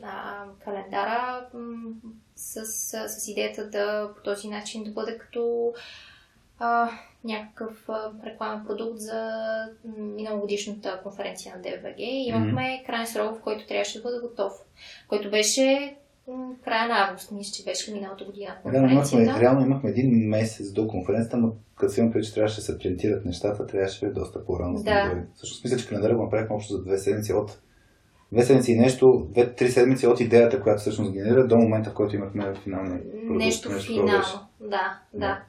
а, 0.02 0.44
календара 0.64 1.46
м- 1.54 1.92
с, 2.36 2.64
с 3.08 3.28
идеята 3.28 3.70
да 3.70 4.10
по 4.16 4.22
този 4.22 4.48
начин 4.48 4.84
да 4.84 4.90
бъде 4.90 5.18
като 5.18 5.72
а, 6.60 6.90
някакъв 7.24 7.88
а, 7.88 8.12
рекламен 8.26 8.66
продукт 8.66 8.98
за 8.98 9.30
миналогодишната 9.98 11.00
конференция 11.02 11.54
на 11.56 11.62
ДВГ. 11.62 11.94
Имахме 11.98 12.62
mm-hmm. 12.62 12.86
крайен 12.86 13.06
срок, 13.06 13.38
в 13.38 13.40
който 13.40 13.66
трябваше 13.66 13.98
да 13.98 14.02
бъде 14.02 14.18
готов, 14.20 14.52
който 15.08 15.30
беше 15.30 15.96
края 16.64 16.88
на 16.88 17.08
август, 17.08 17.32
мисля, 17.32 17.52
че 17.52 17.64
беше 17.64 17.92
миналата 17.92 18.24
година. 18.24 18.56
Да, 18.64 18.78
имахме, 18.78 19.40
реално 19.40 19.66
имахме 19.66 19.90
един 19.90 20.28
месец 20.28 20.72
до 20.72 20.88
конференцията, 20.88 21.36
но 21.36 21.52
като 21.76 21.92
си 21.92 22.00
имам 22.00 22.12
че 22.22 22.34
трябваше 22.34 22.56
да 22.56 22.62
се 22.62 22.78
принтират 22.78 23.24
нещата, 23.24 23.66
трябваше 23.66 24.06
доста 24.06 24.44
по-рано 24.44 24.82
да. 24.82 25.24
Също 25.34 25.60
мисля, 25.64 25.78
че 25.78 25.88
календара 25.88 26.16
го 26.16 26.22
направихме 26.22 26.56
общо 26.56 26.72
за 26.72 26.84
две 26.84 26.98
седмици 26.98 27.32
от 27.32 27.58
две 28.32 28.42
седмици 28.42 28.72
и 28.72 28.78
нещо, 28.78 29.26
две-три 29.30 29.68
седмици 29.70 30.06
от 30.06 30.20
идеята, 30.20 30.62
която 30.62 30.80
всъщност 30.80 31.12
генерира 31.12 31.46
до 31.46 31.56
момента, 31.56 31.90
в 31.90 31.94
който 31.94 32.16
имахме 32.16 32.54
финалния 32.54 33.02
продукт. 33.02 33.30
Нещо, 33.30 33.72
нещо 33.72 33.92
финално, 33.92 34.48
да, 34.60 34.98
да. 35.14 35.42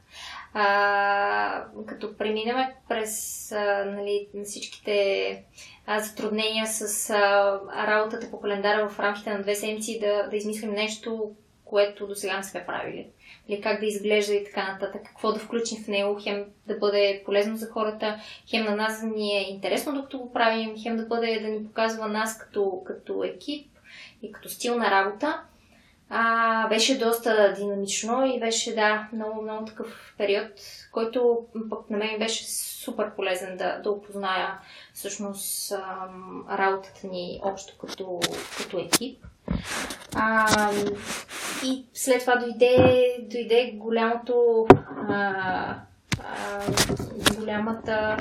А, 0.53 1.65
като 1.87 2.17
преминем 2.17 2.55
през 2.89 3.51
а, 3.51 3.85
нали, 3.85 4.27
всичките 4.45 5.43
а, 5.85 5.99
затруднения 5.99 6.67
с 6.67 7.09
а, 7.09 7.59
работата 7.87 8.31
по 8.31 8.39
календара 8.39 8.89
в 8.89 8.99
рамките 8.99 9.33
на 9.33 9.41
две 9.41 9.55
седмици 9.55 9.99
да, 9.99 10.27
да 10.29 10.37
измислим 10.37 10.71
нещо, 10.71 11.31
което 11.65 12.07
до 12.07 12.15
сега 12.15 12.37
не 12.37 12.43
сме 12.43 12.65
правили. 12.65 13.07
Или 13.47 13.61
как 13.61 13.79
да 13.79 13.85
изглежда 13.85 14.33
и 14.33 14.43
така 14.43 14.73
нататък, 14.73 15.01
какво 15.05 15.31
да 15.31 15.39
включим 15.39 15.83
в 15.83 15.87
него, 15.87 16.19
хем 16.23 16.45
да 16.67 16.77
бъде 16.77 17.21
полезно 17.25 17.57
за 17.57 17.69
хората, 17.69 18.19
хем 18.49 18.65
на 18.65 18.75
нас 18.75 19.03
ни 19.03 19.37
е 19.37 19.49
интересно 19.49 19.93
докато 19.93 20.19
го 20.19 20.33
правим, 20.33 20.75
хем 20.83 20.97
да 20.97 21.05
бъде 21.05 21.39
да 21.39 21.47
ни 21.47 21.65
показва 21.65 22.07
нас 22.07 22.37
като, 22.37 22.81
като 22.85 23.23
екип 23.23 23.67
и 24.21 24.31
като 24.31 24.49
стил 24.49 24.75
на 24.75 24.91
работа. 24.91 25.41
А, 26.13 26.67
беше 26.67 26.97
доста 26.97 27.53
динамично 27.57 28.25
и 28.25 28.39
беше, 28.39 28.75
да, 28.75 29.07
много, 29.13 29.41
много 29.41 29.65
такъв 29.65 30.13
период, 30.17 30.51
който 30.91 31.45
пък 31.69 31.89
на 31.89 31.97
мен 31.97 32.19
беше 32.19 32.45
супер 32.83 33.15
полезен 33.15 33.57
да, 33.57 33.81
да 33.83 33.91
опозная 33.91 34.59
всъщност 34.93 35.71
работата 36.49 37.07
ни 37.07 37.41
общо 37.43 37.77
като, 37.77 38.19
като 38.57 38.79
екип. 38.79 39.25
А, 40.15 40.47
и 41.65 41.85
след 41.93 42.19
това 42.19 42.35
дойде, 42.35 43.17
дойде 43.19 43.71
голямото 43.75 44.67
а, 45.09 45.75
а, 46.19 46.61
голямата 47.39 48.17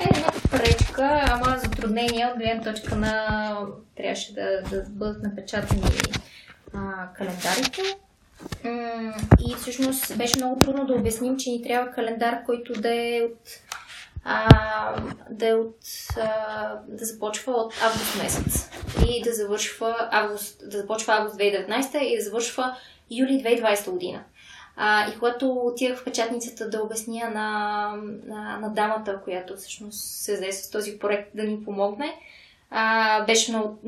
е 0.00 0.16
една 0.16 0.28
пречка, 0.50 1.24
ама 1.30 1.58
затруднения 1.58 2.28
от 2.28 2.38
гледна 2.38 2.72
точка 2.72 2.96
на 2.96 3.26
трябваше 3.96 4.34
да, 4.34 4.62
да 4.70 4.84
бъдат 4.88 5.22
напечатани 5.22 5.82
а, 6.74 7.08
календарите. 7.16 7.82
И 9.48 9.54
всъщност 9.54 10.18
беше 10.18 10.36
много 10.36 10.60
трудно 10.60 10.86
да 10.86 10.94
обясним, 10.94 11.36
че 11.36 11.50
ни 11.50 11.62
трябва 11.62 11.90
календар, 11.90 12.44
който 12.44 12.72
да 12.72 12.94
е 12.94 13.22
от 13.22 13.60
а, 14.24 15.02
да, 15.30 15.48
е 15.48 15.54
от, 15.54 15.76
а, 16.16 16.74
да 16.88 17.04
започва 17.04 17.52
от 17.52 17.74
август 17.82 18.22
месец 18.22 18.70
и 19.08 19.22
да 19.22 19.34
завършва 19.34 20.08
август, 20.10 20.70
да 20.70 20.78
започва 20.78 21.14
август 21.14 21.36
2019 21.36 21.98
и 21.98 22.16
да 22.16 22.24
завършва 22.24 22.76
юли 23.10 23.44
2020 23.44 23.90
година. 23.90 24.22
А, 24.76 25.10
и 25.10 25.18
когато 25.18 25.52
отидах 25.52 25.98
в 25.98 26.04
печатницата 26.04 26.70
да 26.70 26.82
обясня 26.82 27.30
на, 27.30 27.92
на, 28.26 28.58
на 28.58 28.70
дамата, 28.70 29.20
която 29.24 29.56
всъщност 29.56 30.00
се 30.00 30.34
взе 30.34 30.52
с 30.52 30.70
този 30.70 30.98
проект 30.98 31.30
да 31.34 31.42
ни 31.42 31.64
помогне, 31.64 32.14
а, 32.70 33.24
беше 33.24 33.52
много 33.52 33.78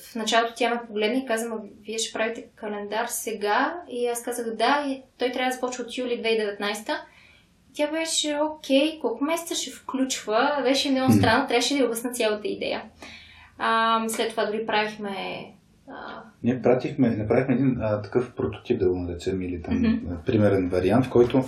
в 0.00 0.14
началото 0.14 0.52
тя 0.56 0.70
ме 0.70 0.80
погледна 0.86 1.18
и 1.18 1.26
каза, 1.26 1.50
вие 1.80 1.98
ще 1.98 2.12
правите 2.12 2.44
календар 2.56 3.06
сега. 3.06 3.82
И 3.88 4.06
аз 4.06 4.22
казах 4.22 4.54
да, 4.56 4.84
и 4.88 5.02
той 5.18 5.32
трябва 5.32 5.50
да 5.50 5.54
започва 5.54 5.84
от 5.84 5.98
юли 5.98 6.22
2019. 6.22 6.96
Тя 7.74 7.90
беше 7.90 8.38
окей, 8.42 8.98
колко 9.00 9.24
месеца 9.24 9.54
ще 9.54 9.70
включва. 9.70 10.60
Беше 10.62 10.90
много 10.90 11.12
странно, 11.12 11.48
трябваше 11.48 11.74
да 11.74 11.80
я 11.80 11.86
обясна 11.86 12.12
цялата 12.12 12.48
идея. 12.48 12.82
А, 13.58 14.04
след 14.08 14.30
това 14.30 14.46
дори 14.46 14.66
правихме 14.66 15.46
а... 15.88 16.22
Ние 16.42 16.62
пратихме, 16.62 17.10
направихме 17.10 17.54
един 17.54 17.78
а, 17.80 18.02
такъв 18.02 18.32
прототип, 18.34 18.78
да 18.80 18.88
го 18.88 18.98
наречем, 18.98 19.42
или 19.42 19.62
там 19.62 19.74
mm-hmm. 19.74 20.24
примерен 20.26 20.68
вариант, 20.68 21.06
в 21.06 21.10
който 21.10 21.44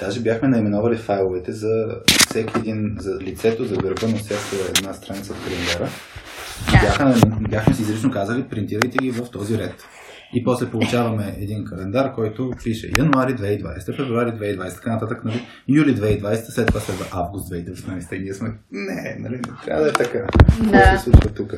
даже 0.00 0.20
бяхме 0.20 0.48
наименовали 0.48 0.96
файловете 0.96 1.52
за 1.52 1.86
всеки 2.06 2.58
един, 2.58 2.96
за 2.98 3.20
лицето, 3.20 3.64
за 3.64 3.76
гърба 3.76 4.06
на 4.06 4.16
всяка 4.16 4.72
една 4.78 4.92
страница 4.92 5.32
от 5.32 5.38
календара. 5.44 5.90
Да. 6.72 6.80
Бяха, 6.80 7.14
бяхме 7.48 7.74
си 7.74 7.82
изрично 7.82 8.10
казали, 8.10 8.48
принтирайте 8.48 8.98
ги 8.98 9.10
в 9.10 9.30
този 9.30 9.58
ред. 9.58 9.84
И 10.34 10.44
после 10.44 10.70
получаваме 10.70 11.36
един 11.40 11.64
календар, 11.64 12.14
който 12.14 12.50
пише 12.64 12.90
януари 12.98 13.32
2020, 13.32 13.96
февруари 13.96 14.30
2020, 14.30 14.74
така 14.74 14.92
нататък, 14.92 15.24
нали? 15.24 15.46
юли 15.68 15.96
2020, 15.96 16.34
след 16.34 16.66
това 16.66 16.80
следва 16.80 17.06
август 17.12 17.52
2019. 17.52 18.14
И 18.14 18.18
ние 18.18 18.34
сме, 18.34 18.48
не, 18.72 19.16
нали, 19.18 19.34
не 19.34 19.42
трябва 19.64 19.82
да 19.82 19.88
е 19.88 19.92
така. 19.92 20.18
Да. 20.18 20.82
Какво 20.82 20.96
се 20.96 21.02
случва 21.02 21.34
тук? 21.34 21.54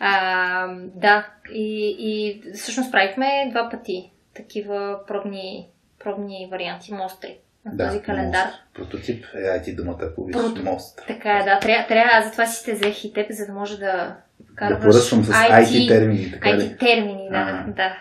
А, 0.00 0.66
да, 0.94 1.26
и, 1.52 1.96
и 1.98 2.42
всъщност 2.54 2.92
правихме 2.92 3.26
два 3.50 3.68
пъти 3.70 4.12
такива 4.34 4.98
пробни, 5.06 5.68
пробни 6.04 6.48
варианти, 6.50 6.94
мостри 6.94 7.38
да, 7.66 7.86
този 7.86 8.02
календар. 8.02 8.46
Мост. 8.46 8.58
Прототип 8.74 9.24
е 9.34 9.38
IT 9.38 9.76
думата, 9.76 9.98
ако 10.02 10.24
виж 10.24 10.36
Прото... 10.36 10.62
мост. 10.62 11.02
Така 11.06 11.38
е, 11.38 11.44
да. 11.44 11.58
Трябва, 11.58 11.86
трябва, 11.86 12.22
затова 12.26 12.46
си 12.46 12.64
те 12.64 12.72
взех 12.72 13.04
и 13.04 13.12
теб, 13.12 13.26
за 13.30 13.46
да 13.46 13.52
може 13.52 13.78
да 13.78 14.16
вкарваш... 14.52 14.78
Да 14.78 14.90
поръчвам 14.90 15.24
с 15.24 15.32
IT, 15.32 15.64
IT 15.64 15.88
термини. 15.88 16.30
Така 16.32 16.48
IT 16.48 16.58
ли? 16.58 16.76
термини, 16.76 17.28
да. 17.30 17.36
А-а. 17.36 17.72
да. 17.72 17.96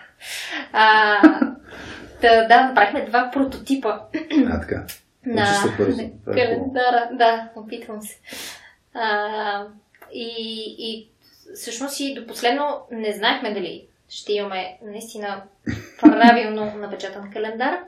А, 0.73 1.21
да, 2.21 2.47
да, 2.47 2.67
направихме 2.67 3.05
два 3.05 3.29
прототипа. 3.33 3.99
А, 4.47 4.61
така. 4.61 4.85
На, 5.25 5.45
на 5.77 6.09
календара. 6.25 7.09
Да, 7.13 7.49
опитвам 7.55 8.01
се. 8.01 8.19
А, 8.93 9.63
и, 10.13 10.75
и 10.79 11.09
всъщност 11.55 11.99
и 11.99 12.13
до 12.13 12.27
последно 12.27 12.81
не 12.91 13.13
знаехме 13.13 13.53
дали 13.53 13.87
ще 14.09 14.33
имаме 14.33 14.77
наистина 14.83 15.43
правилно 16.01 16.73
напечатан 16.77 17.31
календар. 17.31 17.79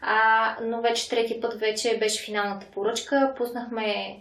А, 0.00 0.56
но 0.62 0.80
вече 0.80 1.08
трети 1.08 1.40
път 1.40 1.60
вече 1.60 1.98
беше 1.98 2.24
финалната 2.24 2.66
поръчка. 2.66 3.34
Пуснахме 3.36 4.16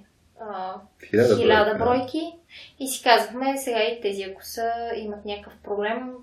хиляда, 1.09 1.37
хиляда 1.37 1.75
бройки 1.75 2.33
и 2.79 2.87
си 2.87 3.03
казахме, 3.03 3.57
сега 3.57 3.79
и 3.79 4.01
тези, 4.01 4.23
ако 4.23 4.45
са, 4.45 4.71
имат 4.95 5.25
някакъв 5.25 5.53
проблем, 5.63 6.13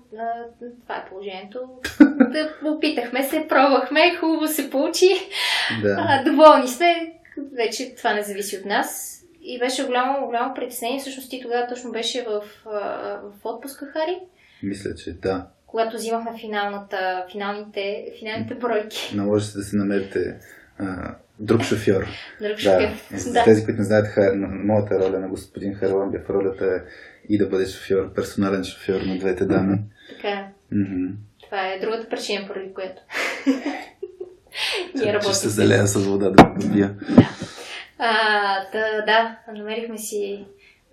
това 0.83 0.95
е 0.95 1.05
положението. 1.09 1.59
да 2.31 2.53
опитахме 2.65 3.23
се, 3.23 3.47
пробвахме, 3.47 4.15
хубаво 4.19 4.47
се 4.47 4.69
получи. 4.69 5.09
Да. 5.81 6.05
А, 6.07 6.23
доволни 6.23 6.67
сме. 6.67 7.13
Вече 7.53 7.95
това 7.95 8.13
не 8.13 8.23
зависи 8.23 8.57
от 8.57 8.65
нас. 8.65 9.21
и 9.41 9.59
беше 9.59 9.85
голямо, 9.85 10.25
голямо 10.25 10.53
притеснение. 10.53 10.99
Всъщност 10.99 11.29
ти 11.29 11.41
тогава 11.41 11.67
точно 11.67 11.91
беше 11.91 12.23
в, 12.23 12.43
в 13.23 13.45
отпуска, 13.45 13.85
Хари. 13.85 14.19
Мисля, 14.63 14.95
че 14.95 15.13
да. 15.13 15.47
Когато 15.67 15.95
взимахме 15.95 16.39
финалната, 16.39 17.25
финалните, 17.31 18.05
финалните 18.19 18.55
бройки. 18.55 19.15
Наложи 19.15 19.45
се 19.45 19.57
да 19.57 19.63
си 19.63 19.75
намерите 19.75 20.39
а, 20.79 21.15
друг 21.39 21.61
шофьор. 21.63 22.07
Друг 22.41 22.57
шофьор. 22.57 22.89
Да. 23.11 23.17
За 23.17 23.43
тези, 23.43 23.65
които 23.65 23.77
не 23.77 23.85
знаят, 23.85 24.07
моята 24.39 24.99
роля 24.99 25.19
на 25.19 25.27
господин 25.27 25.75
Харламбев, 25.75 26.29
ролята 26.29 26.65
е 26.65 26.79
и 27.29 27.37
да 27.37 27.47
бъде 27.47 27.65
шофьор, 27.65 28.13
персонален 28.13 28.63
шофьор 28.63 29.01
на 29.01 29.17
двете 29.17 29.45
дами. 29.45 29.77
Така 30.09 30.29
е. 30.29 30.51
Mm-hmm. 30.73 31.11
Това 31.43 31.67
е 31.67 31.79
другата 31.79 32.09
причина, 32.09 32.47
поради 32.47 32.73
която. 32.73 33.01
Ние 34.95 35.13
работим. 35.13 35.31
Ще 35.31 35.39
се 35.39 35.49
залея 35.49 35.87
с 35.87 36.05
вода 36.05 36.29
да 36.29 36.55
пия. 36.73 36.95
Да. 37.09 37.29
А, 37.97 38.71
да, 38.71 39.05
да, 39.05 39.37
намерихме 39.53 39.97
си 39.97 40.45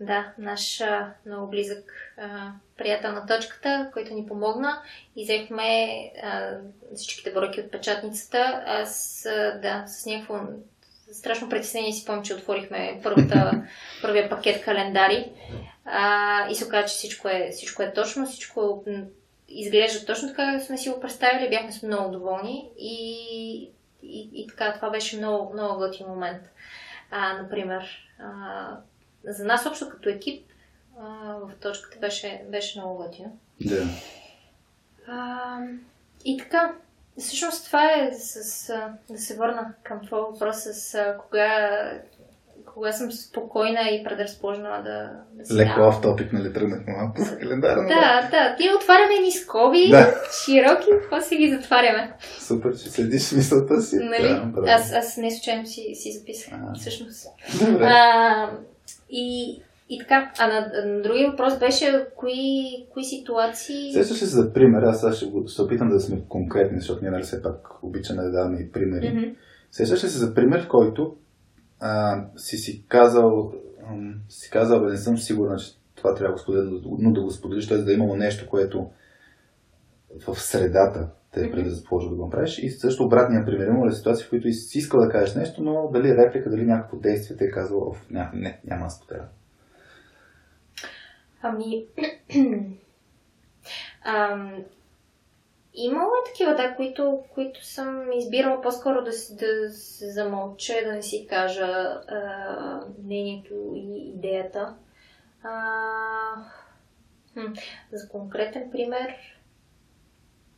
да, 0.06 0.32
наш 0.38 0.82
много 1.26 1.50
близък 1.50 1.92
а, 2.18 2.52
приятел 2.76 3.12
на 3.12 3.26
точката, 3.26 3.90
който 3.92 4.14
ни 4.14 4.26
помогна 4.26 4.82
и 5.16 5.24
взехме 5.24 5.88
а, 6.22 6.50
всичките 6.94 7.32
бройки 7.32 7.60
от 7.60 7.70
печатницата. 7.70 8.62
Аз, 8.66 9.26
а, 9.26 9.58
да, 9.62 9.84
с 9.86 10.06
някакво 10.06 10.34
страшно 11.12 11.48
притеснение 11.48 11.92
си 11.92 12.04
помня, 12.04 12.22
че 12.22 12.34
отворихме 12.34 13.00
първата, 13.02 13.62
първия 14.02 14.28
пакет 14.28 14.64
календари 14.64 15.32
а, 15.84 16.48
и 16.50 16.54
се 16.54 16.64
оказа, 16.64 16.88
че 16.88 16.94
всичко 16.94 17.28
е, 17.28 17.50
всичко 17.52 17.82
е 17.82 17.92
точно, 17.92 18.26
всичко 18.26 18.84
изглежда 19.48 20.06
точно 20.06 20.28
така, 20.28 20.52
както 20.52 20.66
сме 20.66 20.78
си 20.78 20.90
го 20.90 21.00
представили. 21.00 21.48
Бяхме 21.48 21.88
много 21.88 22.12
доволни 22.12 22.70
и, 22.78 23.70
и, 24.02 24.30
и 24.34 24.46
така, 24.46 24.74
това 24.74 24.90
беше 24.90 25.16
много, 25.16 25.52
много 25.52 25.78
готин 25.78 26.06
момент. 26.06 26.42
А, 27.10 27.42
например, 27.42 28.08
а, 28.18 28.76
за 29.24 29.44
нас 29.44 29.66
общо 29.66 29.88
като 29.88 30.08
екип 30.08 30.46
а, 31.00 31.34
в 31.34 31.50
точката 31.60 31.98
беше, 31.98 32.44
беше 32.50 32.78
много 32.80 32.96
готино. 32.96 33.38
Да. 33.60 33.84
А, 35.08 35.58
и 36.24 36.36
така, 36.36 36.74
всъщност 37.18 37.66
това 37.66 37.92
е 37.92 38.12
с, 38.12 38.44
с, 38.44 38.74
да 39.10 39.18
се 39.18 39.36
върна 39.36 39.74
към 39.82 40.06
твоя 40.06 40.22
въпрос 40.22 40.56
с 40.56 41.14
кога 41.20 41.78
кога 42.74 42.92
съм 42.92 43.12
спокойна 43.12 43.80
и 43.90 44.04
предразположена 44.04 44.82
да, 44.84 45.10
да 45.32 45.46
си 45.46 45.54
Леко 45.54 45.80
в 45.80 46.00
топик, 46.02 46.32
нали, 46.32 46.52
тръгнахме 46.52 46.92
малко 46.92 47.20
за 47.20 47.38
календара. 47.38 47.80
Да, 47.80 48.28
да, 48.30 48.56
Ние 48.60 48.74
отваряме 48.74 49.18
ни 49.24 49.32
скоби, 49.32 49.88
да. 49.90 50.14
широки, 50.44 50.88
после 51.10 51.36
ги 51.36 51.50
затваряме. 51.50 52.12
Супер, 52.38 52.78
че 52.78 52.90
следиш 52.90 53.32
мисълта 53.32 53.82
си. 53.82 53.96
Нали? 53.96 54.28
Да, 54.28 54.70
аз, 54.70 54.92
аз 54.92 55.16
не 55.16 55.30
случайно 55.30 55.66
си, 55.66 55.94
си 55.94 56.12
записах, 56.12 56.54
а, 56.54 56.74
всъщност. 56.74 57.26
Добре. 57.60 57.84
А, 57.84 58.50
и, 59.12 59.60
и 59.88 59.98
така, 59.98 60.32
а 60.38 60.46
на, 60.46 60.86
на 60.86 61.02
другия 61.02 61.30
въпрос 61.30 61.58
беше 61.58 62.06
кои, 62.16 62.86
кои 62.92 63.04
ситуации... 63.04 63.92
Сещаш 63.92 64.18
се 64.18 64.26
за 64.26 64.52
пример, 64.52 64.82
аз 64.82 65.00
сега 65.00 65.12
ще, 65.12 65.26
ще 65.46 65.62
опитам 65.62 65.88
да 65.88 66.00
сме 66.00 66.22
конкретни, 66.28 66.78
защото 66.78 67.02
ние 67.02 67.10
нали 67.10 67.22
все 67.22 67.42
пак 67.42 67.82
обичаме 67.82 68.22
да 68.22 68.30
даваме 68.30 68.58
и 68.60 68.72
примери. 68.72 69.06
Mm-hmm. 69.06 69.34
Сещаш 69.70 70.04
ли 70.04 70.08
се 70.08 70.18
за 70.18 70.34
пример, 70.34 70.62
в 70.62 70.68
който 70.68 71.16
а, 71.80 72.24
си 72.36 72.56
си 72.56 72.84
казал, 72.88 73.52
ам, 73.90 74.14
си 74.28 74.50
казал, 74.50 74.80
бе, 74.80 74.90
не 74.90 74.96
съм 74.96 75.18
сигурна, 75.18 75.56
че 75.56 75.72
това 75.94 76.14
трябва 76.14 76.28
да 76.28 76.32
го 76.32 76.38
споделя, 76.38 76.80
но 76.98 77.12
да 77.12 77.22
го 77.22 77.30
споделиш, 77.30 77.68
т.е. 77.68 77.78
да 77.78 77.92
е 77.92 77.94
имало 77.94 78.16
нещо, 78.16 78.48
което 78.48 78.90
в 80.26 80.40
средата 80.40 81.08
те 81.32 81.44
е 81.44 81.50
предразположил 81.50 82.10
да 82.10 82.16
го 82.16 82.24
направиш. 82.24 82.58
И 82.58 82.70
също 82.70 83.04
обратния 83.04 83.44
пример. 83.44 83.66
Има 83.66 83.86
ли 83.86 83.92
ситуации, 83.92 84.26
в 84.26 84.30
които 84.30 84.52
си 84.52 84.78
искал 84.78 85.00
да 85.00 85.08
кажеш 85.08 85.34
нещо, 85.34 85.62
но 85.62 85.90
дали 85.92 86.16
реплика, 86.16 86.50
дали 86.50 86.66
някакво 86.66 86.96
действие 86.96 87.36
те 87.36 87.44
е 87.44 87.50
казал, 87.50 87.96
не, 88.10 88.30
не, 88.34 88.60
няма 88.64 88.84
да 88.84 88.90
споделя. 88.90 89.28
Ами, 91.42 91.86
ам, 94.04 94.64
Имало 95.74 96.10
е 96.10 96.30
такива, 96.30 96.54
да, 96.54 96.76
които, 96.76 97.22
които 97.34 97.66
съм 97.66 98.12
избирала 98.12 98.60
по-скоро 98.60 99.02
да, 99.02 99.10
да 99.10 99.70
се 99.70 100.10
замълча, 100.10 100.74
да 100.84 100.92
не 100.92 101.02
си 101.02 101.26
кажа 101.30 101.66
а, 101.66 102.80
мнението 103.04 103.72
и 103.74 104.12
идеята. 104.14 104.74
А, 105.42 105.60
хм, 107.32 107.52
за 107.92 108.08
конкретен 108.08 108.70
пример, 108.70 109.14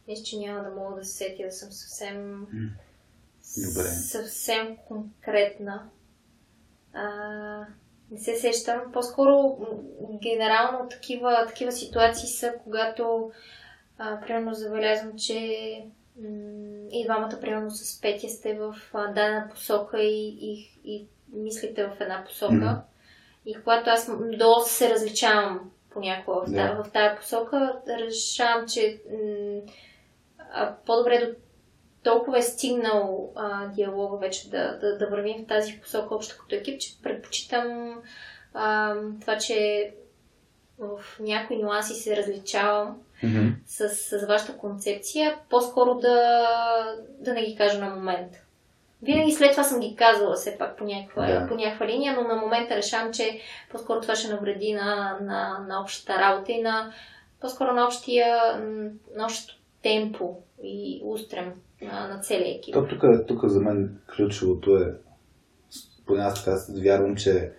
мисля, 0.08 0.24
че 0.24 0.38
няма 0.38 0.62
да 0.62 0.70
мога 0.70 0.96
да 0.96 1.04
се 1.04 1.16
сетя 1.16 1.42
да 1.44 1.52
съм 1.52 1.72
съвсем, 1.72 2.46
Добре. 3.56 3.88
съвсем 3.88 4.76
конкретна. 4.88 5.88
А, 6.92 7.06
не 8.10 8.18
се 8.18 8.36
сещам. 8.36 8.80
По-скоро, 8.92 9.58
генерално, 10.22 10.88
такива, 10.88 11.44
такива 11.48 11.72
ситуации 11.72 12.28
са, 12.28 12.54
когато 12.64 13.32
а, 13.98 14.20
примерно 14.20 14.54
забелязвам, 14.54 15.18
че 15.18 15.34
м- 16.16 16.88
и 16.92 17.04
двамата, 17.04 17.38
примерно 17.40 17.70
с 17.70 18.00
Петя, 18.00 18.28
сте 18.28 18.58
в 18.58 18.76
а, 18.94 19.06
дадена 19.06 19.48
посока 19.50 20.02
и, 20.02 20.28
и, 20.40 20.78
и 20.84 21.06
мислите 21.32 21.84
в 21.84 21.96
една 22.00 22.24
посока. 22.24 22.54
Mm-hmm. 22.54 22.80
И 23.46 23.54
когато 23.54 23.90
аз 23.90 24.10
доста 24.38 24.70
се 24.70 24.90
различавам 24.90 25.70
понякога 25.90 26.40
в, 26.40 26.48
yeah. 26.48 26.82
в 26.82 26.92
тази 26.92 27.16
посока, 27.16 27.82
решавам, 27.88 28.68
че 28.68 29.02
м- 29.10 29.60
а, 30.54 30.74
по-добре 30.86 31.18
до 31.18 31.34
толкова 32.02 32.38
е 32.38 32.42
стигнал 32.42 33.32
а, 33.36 33.66
диалога 33.66 34.16
вече 34.16 34.50
да, 34.50 34.78
да, 34.78 34.98
да 34.98 35.06
вървим 35.06 35.44
в 35.44 35.46
тази 35.46 35.80
посока 35.80 36.14
общо 36.14 36.36
като 36.40 36.54
екип, 36.54 36.80
че 36.80 37.02
предпочитам 37.02 37.94
а, 38.54 38.94
това, 39.20 39.38
че 39.38 39.90
в 40.78 40.98
някои 41.20 41.62
нюанси 41.62 41.94
се 41.94 42.16
различавам 42.16 42.96
mm-hmm. 43.24 43.52
с, 43.66 43.88
с 43.88 44.26
вашата 44.26 44.56
концепция, 44.56 45.38
по-скоро 45.50 45.94
да, 45.94 46.46
да 47.18 47.34
не 47.34 47.42
ги 47.42 47.56
кажа 47.56 47.78
на 47.78 47.94
момент. 47.94 48.32
Винаги 49.02 49.32
след 49.32 49.50
това 49.50 49.64
съм 49.64 49.80
ги 49.80 49.96
казала 49.96 50.34
все 50.34 50.58
пак 50.58 50.76
по 50.76 50.84
някаква, 50.84 51.22
yeah. 51.22 51.48
по 51.48 51.54
някаква 51.54 51.86
линия, 51.86 52.14
но 52.14 52.28
на 52.28 52.36
момента 52.36 52.76
решавам, 52.76 53.12
че 53.12 53.40
по-скоро 53.70 54.00
това 54.00 54.14
ще 54.14 54.28
навреди 54.28 54.72
на, 54.74 55.18
на, 55.20 55.64
на 55.68 55.80
общата 55.80 56.18
работа 56.18 56.52
и 56.52 56.62
на 56.62 56.92
по-скоро 57.40 57.72
на 57.72 57.84
общия, 57.84 58.58
на 59.16 59.24
общото 59.24 59.58
темпо 59.84 60.36
и 60.62 61.02
устрем 61.04 61.52
на, 61.82 62.08
на 62.08 62.20
целия 62.20 62.56
екип. 62.56 62.74
То, 62.74 62.86
тук, 62.86 63.04
тук 63.28 63.44
за 63.44 63.60
мен 63.60 63.98
ключовото 64.16 64.76
е, 64.76 64.94
поне 66.06 66.22
аз 66.22 66.44
така 66.44 66.56
вярвам, 66.82 67.16
че 67.16 67.52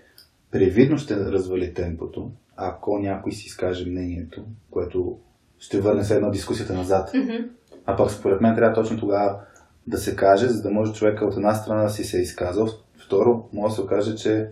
привидно 0.51 0.97
ще 0.97 1.15
развали 1.15 1.73
темпото, 1.73 2.31
ако 2.55 2.99
някой 2.99 3.31
си 3.31 3.45
изкаже 3.45 3.89
мнението, 3.89 4.45
което 4.71 5.19
ще 5.59 5.81
върне 5.81 6.03
се 6.03 6.15
една 6.15 6.29
дискусията 6.29 6.73
назад. 6.73 7.09
Mm-hmm. 7.11 7.49
А 7.85 7.95
пък 7.95 8.11
според 8.11 8.41
мен 8.41 8.55
трябва 8.55 8.75
точно 8.75 8.99
тогава 8.99 9.39
да 9.87 9.97
се 9.97 10.15
каже, 10.15 10.47
за 10.47 10.61
да 10.61 10.71
може 10.71 10.93
човека 10.93 11.25
от 11.25 11.35
една 11.35 11.53
страна 11.53 11.83
да 11.83 11.89
си 11.89 12.03
се 12.03 12.17
е 12.17 12.21
изказал. 12.21 12.67
Второ, 13.05 13.49
може 13.53 13.71
да 13.71 13.75
се 13.75 13.81
окаже, 13.81 14.15
че 14.15 14.49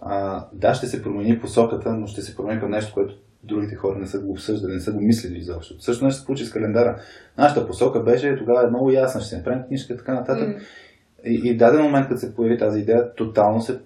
а, 0.00 0.46
да, 0.52 0.74
ще 0.74 0.86
се 0.86 1.02
промени 1.02 1.40
посоката, 1.40 1.94
но 1.94 2.06
ще 2.06 2.22
се 2.22 2.36
промени 2.36 2.60
към 2.60 2.70
нещо, 2.70 2.94
което 2.94 3.18
другите 3.46 3.74
хора 3.74 3.98
не 3.98 4.06
са 4.06 4.20
го 4.20 4.30
обсъждали, 4.30 4.72
не 4.72 4.80
са 4.80 4.92
го 4.92 5.00
мислили 5.00 5.38
изобщо. 5.38 5.80
Също 5.80 6.04
нещо 6.04 6.20
се 6.20 6.26
получи 6.26 6.44
с 6.44 6.52
календара. 6.52 7.00
Нашата 7.38 7.66
посока 7.66 8.02
беше 8.02 8.36
тогава 8.38 8.68
много 8.68 8.90
ясна, 8.90 9.20
ще 9.20 9.30
се 9.30 9.36
направим 9.36 9.64
книжка 9.68 9.94
и 9.94 9.96
така 9.96 10.14
нататък. 10.14 10.48
Mm. 10.48 10.60
И, 11.24 11.40
и 11.44 11.56
даден 11.56 11.82
момент, 11.82 12.08
като 12.08 12.20
се 12.20 12.34
появи 12.34 12.58
тази 12.58 12.80
идея, 12.80 13.14
тотално 13.14 13.60
се 13.60 13.80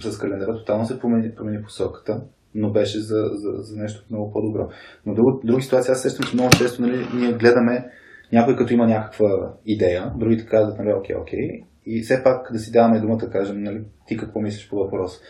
с 0.00 0.18
календара, 0.18 0.54
тотално 0.54 0.86
се 0.86 1.00
промени, 1.00 1.34
промени 1.34 1.62
посоката 1.62 2.22
но 2.54 2.72
беше 2.72 3.00
за, 3.00 3.30
за, 3.32 3.50
за 3.62 3.82
нещо 3.82 4.04
много 4.10 4.32
по-добро. 4.32 4.68
Но 5.06 5.14
друг, 5.14 5.44
други 5.44 5.62
ситуации, 5.62 5.92
аз 5.92 6.02
сещам, 6.02 6.26
че 6.26 6.34
много 6.34 6.50
често 6.58 6.82
нали, 6.82 7.06
ние 7.14 7.32
гледаме 7.32 7.90
някой 8.32 8.56
като 8.56 8.72
има 8.72 8.86
някаква 8.86 9.52
идея, 9.66 10.12
другите 10.16 10.46
казват, 10.46 10.78
нали, 10.78 10.92
окей, 10.92 11.16
окей, 11.16 11.62
и 11.86 12.02
все 12.02 12.22
пак 12.24 12.52
да 12.52 12.58
си 12.58 12.72
даваме 12.72 13.00
думата, 13.00 13.30
кажем, 13.32 13.62
нали, 13.62 13.84
ти 14.06 14.16
какво 14.16 14.40
мислиш 14.40 14.68
по 14.68 14.76
въпрос. 14.76 15.20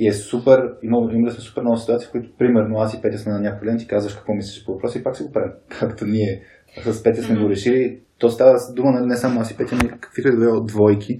И 0.00 0.08
е 0.08 0.12
супер, 0.12 0.58
има, 0.82 1.12
има 1.12 1.28
да 1.28 1.34
сме 1.34 1.40
супер 1.40 1.62
много 1.62 1.76
ситуации, 1.76 2.08
в 2.08 2.10
които, 2.10 2.36
примерно, 2.38 2.78
аз 2.78 2.94
и 2.94 3.02
Петя 3.02 3.18
сме 3.18 3.32
на 3.32 3.40
някакъв 3.40 3.76
ти 3.78 3.86
казваш 3.86 4.14
какво 4.14 4.34
мислиш 4.34 4.64
по 4.64 4.72
въпроса 4.72 4.98
и 4.98 5.02
пак 5.02 5.16
си 5.16 5.22
го 5.22 5.32
правим. 5.32 5.52
Както 5.80 6.06
ние 6.06 6.42
с 6.84 7.02
Петя 7.02 7.22
сме 7.22 7.34
mm-hmm. 7.34 7.42
го 7.42 7.50
решили. 7.50 8.00
То 8.18 8.28
става 8.28 8.58
дума 8.74 9.00
не 9.00 9.16
само 9.16 9.40
аз 9.40 9.50
и 9.50 9.56
Петя, 9.56 9.76
но 9.82 9.90
каквито 10.00 10.28
и 10.28 10.36
да 10.36 10.64
двойки, 10.64 11.18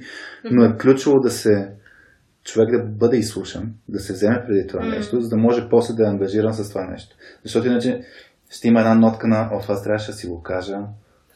но 0.51 0.65
е 0.65 0.77
ключово 0.77 1.21
да 1.21 1.31
се 1.31 1.69
човек 2.45 2.71
да 2.71 2.85
бъде 2.85 3.17
изслушан, 3.17 3.73
да 3.89 3.99
се 3.99 4.13
вземе 4.13 4.45
преди 4.47 4.67
това 4.67 4.87
нещо, 4.87 5.21
за 5.21 5.29
да 5.29 5.37
може 5.37 5.69
после 5.71 5.95
да 5.95 6.07
е 6.07 6.11
ангажиран 6.11 6.55
с 6.55 6.69
това 6.69 6.87
нещо. 6.87 7.17
Защото 7.45 7.67
иначе 7.67 8.01
ще 8.51 8.69
има 8.69 8.81
една 8.81 8.95
нотка 8.95 9.29
на, 9.29 9.51
о, 9.53 9.61
това 9.61 9.83
трябваше 9.83 10.11
да 10.11 10.17
си 10.17 10.27
го 10.27 10.43
кажа, 10.43 10.79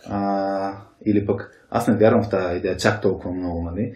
а, 0.07 0.79
или 1.07 1.27
пък 1.27 1.51
аз 1.71 1.89
не 1.89 1.97
вярвам 1.97 2.23
в 2.23 2.31
тази 2.31 2.59
идея 2.59 2.77
чак 2.77 3.03
толкова 3.03 3.35
много, 3.35 3.63
нали? 3.63 3.93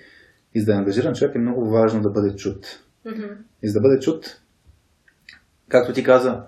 И 0.54 0.60
за 0.60 0.66
да 0.66 0.72
е 0.72 0.76
ангажиран 0.76 1.14
човек 1.14 1.34
е 1.34 1.38
много 1.38 1.70
важно 1.70 2.02
да 2.02 2.10
бъде 2.10 2.36
чут. 2.36 2.66
Mm-hmm. 3.08 3.36
И 3.62 3.68
за 3.68 3.74
да 3.74 3.80
бъде 3.80 4.00
чут, 4.00 4.40
както 5.68 5.92
ти 5.92 6.04
каза, 6.04 6.42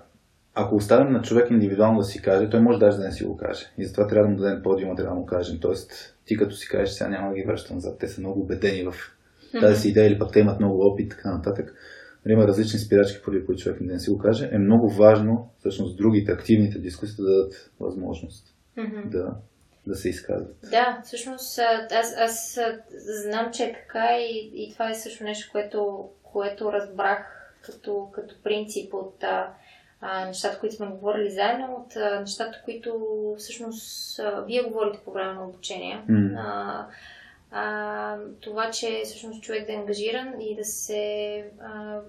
ако 0.53 0.75
оставим 0.75 1.13
на 1.13 1.21
човек 1.21 1.51
индивидуално 1.51 1.99
да 1.99 2.05
си 2.05 2.21
каже, 2.21 2.49
той 2.49 2.59
може 2.59 2.79
даже 2.79 2.97
да 2.97 3.03
не 3.03 3.11
си 3.11 3.23
го 3.23 3.37
каже. 3.37 3.65
И 3.77 3.85
затова 3.85 4.07
трябва 4.07 4.27
да 4.27 4.33
му 4.33 4.41
дадем 4.41 4.63
подиума, 4.63 4.95
трябва 4.95 5.15
да 5.15 5.19
му 5.19 5.25
кажем. 5.25 5.59
Тоест, 5.59 6.15
ти 6.25 6.37
като 6.37 6.55
си 6.55 6.67
кажеш, 6.67 6.89
сега 6.89 7.09
няма 7.09 7.29
да 7.29 7.35
ги 7.35 7.43
връщам 7.43 7.75
назад. 7.75 7.99
Те 7.99 8.07
са 8.07 8.21
много 8.21 8.41
убедени 8.41 8.83
в 8.83 8.95
тази 9.59 9.81
си 9.81 9.89
идея 9.89 10.07
или 10.07 10.19
пък 10.19 10.31
те 10.31 10.39
имат 10.39 10.59
много 10.59 10.87
опит 10.87 11.05
и 11.05 11.09
така 11.09 11.31
нататък. 11.31 11.75
Нали, 12.25 12.33
има 12.33 12.47
различни 12.47 12.79
спирачки, 12.79 13.21
поради 13.21 13.45
които 13.45 13.61
човек 13.61 13.81
не 13.81 13.99
си 13.99 14.09
го 14.09 14.17
каже. 14.17 14.49
Е 14.51 14.57
много 14.57 14.89
важно, 14.89 15.49
всъщност, 15.59 15.97
другите, 15.97 16.31
активните 16.31 16.79
дискусии 16.79 17.15
да 17.15 17.23
дадат 17.23 17.71
възможност 17.79 18.55
Мгм. 18.77 19.09
да, 19.09 19.35
да 19.87 19.95
се 19.95 20.09
изказват. 20.09 20.55
Да, 20.71 21.01
всъщност 21.05 21.59
аз, 21.91 22.15
аз 22.17 22.59
знам, 23.23 23.51
че 23.53 23.63
е 23.63 23.73
така 23.73 24.17
и, 24.19 24.51
и 24.55 24.73
това 24.73 24.89
е 24.89 24.95
също 24.95 25.23
нещо, 25.23 25.49
което, 25.51 26.09
което 26.31 26.73
разбрах 26.73 27.53
като, 27.61 28.09
като 28.11 28.35
принцип 28.43 28.93
от 28.93 29.23
а, 29.23 29.53
нещата, 30.25 30.59
които 30.59 30.75
сме 30.75 30.87
говорили 30.87 31.31
заедно, 31.31 31.85
от 31.85 31.95
а, 31.95 32.19
нещата, 32.19 32.61
които 32.65 32.99
всъщност 33.37 34.19
а, 34.19 34.41
вие 34.41 34.63
говорите 34.63 34.99
по 35.05 35.11
време 35.11 35.33
на 35.33 35.45
обучение. 35.47 36.03
М. 36.07 36.29
А, 36.37 36.87
а, 37.51 38.17
това, 38.41 38.71
че 38.71 39.01
всъщност 39.05 39.43
човек 39.43 39.65
да 39.65 39.73
е 39.73 39.75
ангажиран 39.75 40.41
и 40.41 40.55
да 40.55 40.63
се 40.65 41.45
а, 41.61 41.99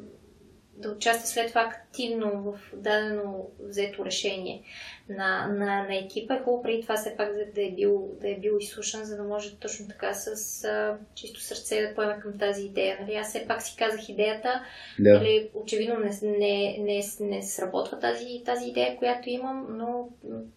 да 0.83 0.91
участва 0.91 1.27
след 1.27 1.49
това 1.49 1.61
активно 1.61 2.43
в 2.43 2.77
дадено 2.77 3.51
взето 3.61 4.05
решение 4.05 4.63
на, 5.09 5.47
на, 5.47 5.83
на 5.83 5.97
екипа. 5.97 6.35
Е 6.35 6.39
хубаво 6.39 6.63
преди 6.63 6.83
това 6.83 6.97
все 6.97 7.17
пак 7.17 7.33
да, 7.33 7.45
да, 7.55 7.63
е 7.63 7.71
бил, 7.71 8.11
да 8.21 8.29
е 8.29 8.35
бил 8.35 8.57
изслушан, 8.61 9.05
за 9.05 9.17
да 9.17 9.23
може 9.23 9.57
точно 9.57 9.89
така 9.89 10.15
с 10.15 10.65
а, 10.65 10.97
чисто 11.15 11.41
сърце 11.41 11.89
да 11.89 11.95
поеме 11.95 12.21
към 12.21 12.39
тази 12.39 12.63
идея. 12.63 12.99
Нали? 13.01 13.15
Аз 13.15 13.29
все 13.29 13.47
пак 13.49 13.63
си 13.63 13.77
казах 13.79 14.09
идеята, 14.09 14.63
Да. 14.99 15.13
Нали, 15.19 15.51
очевидно 15.55 15.99
не, 15.99 16.11
не, 16.23 16.77
не, 16.79 17.03
не 17.21 17.43
сработва 17.43 17.99
тази, 17.99 18.43
тази 18.45 18.69
идея, 18.69 18.97
която 18.97 19.31
имам, 19.31 19.67
но 19.71 20.09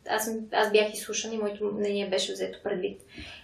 аз, 0.10 0.32
аз 0.52 0.72
бях 0.72 0.94
изслушан 0.94 1.34
и 1.34 1.38
моето 1.38 1.66
мнение 1.66 2.10
беше 2.10 2.34
взето 2.34 2.60
предвид. 2.64 3.02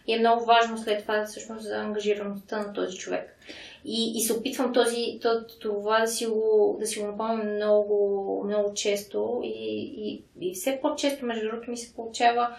И 0.08 0.14
е 0.14 0.20
много 0.20 0.46
важно 0.46 0.78
след 0.78 1.02
това 1.02 1.26
всъщност 1.26 1.64
за 1.64 1.78
ангажираността 1.78 2.60
на 2.60 2.74
този 2.74 2.98
човек. 2.98 3.38
И, 3.86 4.14
и 4.16 4.22
се 4.22 4.34
опитвам 4.34 4.74
този, 4.74 5.20
то- 5.22 5.46
това 5.60 6.00
да 6.00 6.08
си 6.08 6.26
го, 6.26 6.78
да 6.80 6.88
си 6.88 7.00
го 7.00 7.08
напомням 7.08 7.56
много, 7.56 8.44
много 8.48 8.74
често 8.74 9.42
и, 9.44 9.54
и, 9.98 10.24
и 10.42 10.54
все 10.54 10.80
по-често, 10.82 11.26
между 11.26 11.48
другото, 11.48 11.72
ми 11.72 11.78
се 11.78 11.94
получава 11.94 12.56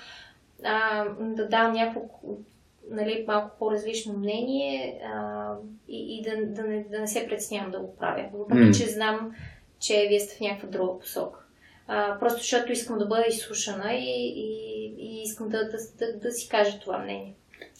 а, 0.64 1.04
да 1.20 1.48
дам 1.48 1.72
някакво 1.72 2.00
нали, 2.90 3.24
малко 3.26 3.56
по-различно 3.58 4.12
мнение 4.12 5.00
а, 5.04 5.52
и, 5.88 6.18
и 6.18 6.22
да, 6.22 6.46
да, 6.46 6.62
не, 6.68 6.84
да 6.84 7.00
не 7.00 7.08
се 7.08 7.26
притеснявам 7.26 7.70
да 7.70 7.80
го 7.80 7.96
правя. 7.96 8.28
Въпреки, 8.34 8.60
М. 8.66 8.72
че 8.72 8.86
знам, 8.86 9.34
че 9.80 10.06
вие 10.08 10.20
сте 10.20 10.36
в 10.36 10.40
някаква 10.40 10.68
друга 10.68 10.98
посока. 10.98 11.38
А, 11.86 12.18
просто 12.18 12.38
защото 12.38 12.72
искам 12.72 12.98
да 12.98 13.06
бъда 13.06 13.24
изслушана 13.28 13.94
и, 13.94 14.32
и, 14.36 14.94
и 14.98 15.22
искам 15.22 15.48
да, 15.48 15.64
да, 15.64 15.78
да, 15.98 16.18
да 16.18 16.30
си 16.32 16.48
кажа 16.48 16.80
това 16.80 16.98
мнение. 16.98 17.34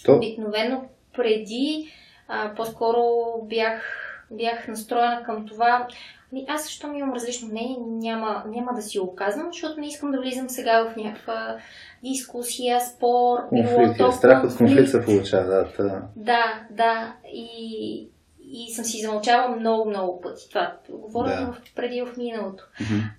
То, 0.05 0.17
Обикновено 0.17 0.85
преди 1.17 1.93
а, 2.33 2.55
по-скоро 2.55 3.03
бях, 3.43 3.83
бях 4.31 4.69
настроена 4.69 5.23
към 5.23 5.47
това. 5.47 5.87
Ами 6.33 6.45
аз 6.49 6.65
също 6.65 6.89
ми 6.89 6.99
имам 6.99 7.13
различно 7.15 7.49
мнение, 7.49 7.77
няма, 7.81 8.45
няма 8.47 8.75
да 8.75 8.83
си 8.83 8.99
го 8.99 9.15
казвам, 9.15 9.47
защото 9.53 9.81
не 9.81 9.87
искам 9.87 10.11
да 10.11 10.21
влизам 10.21 10.49
сега 10.49 10.85
в 10.85 10.97
някаква 10.97 11.57
дискусия, 12.05 12.81
спор. 12.81 13.39
било 13.53 13.65
конфликт, 13.77 13.99
то 13.99 14.09
е, 14.09 14.13
страх 14.13 14.45
от 14.45 14.57
конфликт. 14.57 14.89
се 14.89 15.05
получава. 15.05 15.45
Да, 15.47 15.73
та, 15.77 16.03
Да, 16.17 16.67
да. 16.71 17.15
И, 17.33 18.09
и 18.41 18.73
съм 18.73 18.85
си 18.85 19.01
замълчала 19.03 19.49
много, 19.57 19.91
много 19.91 20.21
пъти. 20.21 20.49
Това 20.49 20.77
говоря 20.91 21.29
Да. 21.47 21.53
в, 21.53 21.75
преди 21.75 22.03
в 22.03 22.17
миналото. 22.17 22.65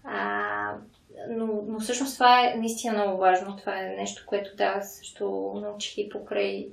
А, 0.03 0.71
но, 1.29 1.47
но 1.67 1.79
всъщност 1.79 2.13
това 2.13 2.45
е 2.47 2.55
наистина 2.57 2.93
много 2.93 3.17
важно. 3.17 3.57
Това 3.57 3.79
е 3.79 3.95
нещо, 3.97 4.23
което 4.25 4.55
да, 4.55 4.81
също 4.81 5.53
научих 5.61 5.97
и 5.97 6.09
покрай, 6.09 6.67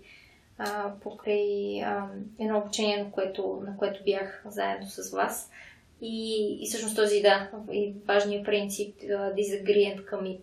а, 0.60 0.92
покрай 1.02 1.82
а, 1.82 2.06
едно 2.38 2.58
обучение, 2.58 3.04
на 3.04 3.10
което, 3.10 3.62
на 3.66 3.76
което 3.76 4.04
бях 4.04 4.42
заедно 4.48 4.86
с 4.86 5.10
вас. 5.10 5.50
И, 6.02 6.58
и 6.62 6.66
всъщност 6.68 6.96
този, 6.96 7.22
да, 7.22 7.50
и 7.72 7.94
важният 8.08 8.44
принцип 8.44 8.94
а, 9.02 9.34
disagree 9.34 9.96
and 9.96 10.04
commit. 10.04 10.40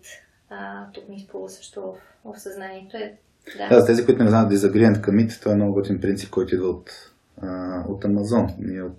А, 0.49 0.91
тук 0.91 1.09
ми 1.09 1.15
изплува 1.15 1.49
също 1.49 1.95
в, 2.25 2.33
в 2.33 2.39
съзнанието. 2.39 2.97
Е, 2.97 3.17
да. 3.57 3.69
Да, 3.69 3.79
за 3.79 3.85
тези, 3.85 4.05
които 4.05 4.23
не 4.23 4.29
знаят, 4.29 4.51
Disagree 4.51 4.93
and 4.93 5.01
Commit, 5.07 5.39
това 5.39 5.51
е 5.51 5.55
много 5.55 5.73
готин 5.73 6.01
принцип, 6.01 6.29
който 6.29 6.55
идва 6.55 6.67
от, 6.67 6.89
а, 7.41 7.83
от 7.89 8.05
Амазон. 8.05 8.47
Ние 8.59 8.81
от, 8.81 8.97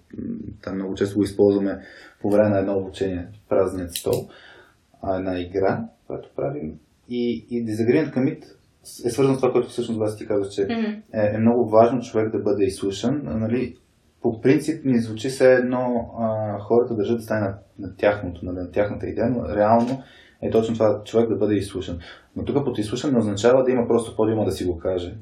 там 0.63 0.75
много 0.75 0.95
често 0.95 1.17
го 1.17 1.25
използваме 1.25 1.79
по 2.21 2.31
време 2.31 2.49
на 2.49 2.59
едно 2.59 2.79
обучение, 2.79 3.29
празният 3.49 3.95
стол, 3.95 4.29
а, 5.03 5.17
една 5.17 5.41
игра, 5.41 5.85
която 6.07 6.31
правим. 6.37 6.79
И, 7.09 7.47
и 7.51 7.67
Disagree 7.67 8.07
and 8.07 8.15
Commit 8.15 8.45
е 9.05 9.11
свързано 9.11 9.35
с 9.35 9.41
това, 9.41 9.53
което 9.53 9.69
всъщност 9.69 10.01
вас 10.01 10.17
ти 10.17 10.27
казва, 10.27 10.49
че 10.49 10.63
Мгм. 10.63 10.91
е, 11.13 11.35
е 11.35 11.39
много 11.39 11.69
важно 11.69 12.03
човек 12.03 12.33
да 12.33 12.39
бъде 12.39 12.65
изслушан. 12.65 13.21
Нали, 13.25 13.77
по 14.23 14.41
принцип 14.41 14.85
ни 14.85 14.99
звучи 14.99 15.29
все 15.29 15.55
едно 15.55 16.15
а, 16.19 16.59
хората 16.59 16.95
държат 16.95 17.17
да 17.17 17.23
стане 17.23 17.41
на, 17.41 17.55
на 17.79 17.97
тяхното, 17.97 18.45
нали, 18.45 18.57
на 18.57 18.71
тяхната 18.71 19.07
идея, 19.07 19.31
но 19.31 19.57
реално 19.57 20.03
е 20.43 20.51
точно 20.51 20.75
това 20.75 21.03
човек 21.05 21.29
да 21.29 21.37
бъде 21.37 21.55
изслушан. 21.55 21.99
Но 22.37 22.45
тук 22.45 22.65
под 22.65 22.79
изслушан 22.79 23.13
не 23.13 23.19
означава 23.19 23.65
да 23.65 23.71
има 23.71 23.89
просто 23.89 24.17
подиума 24.17 24.45
да 24.45 24.53
си 24.53 24.65
го 24.65 24.79
каже. 24.79 25.17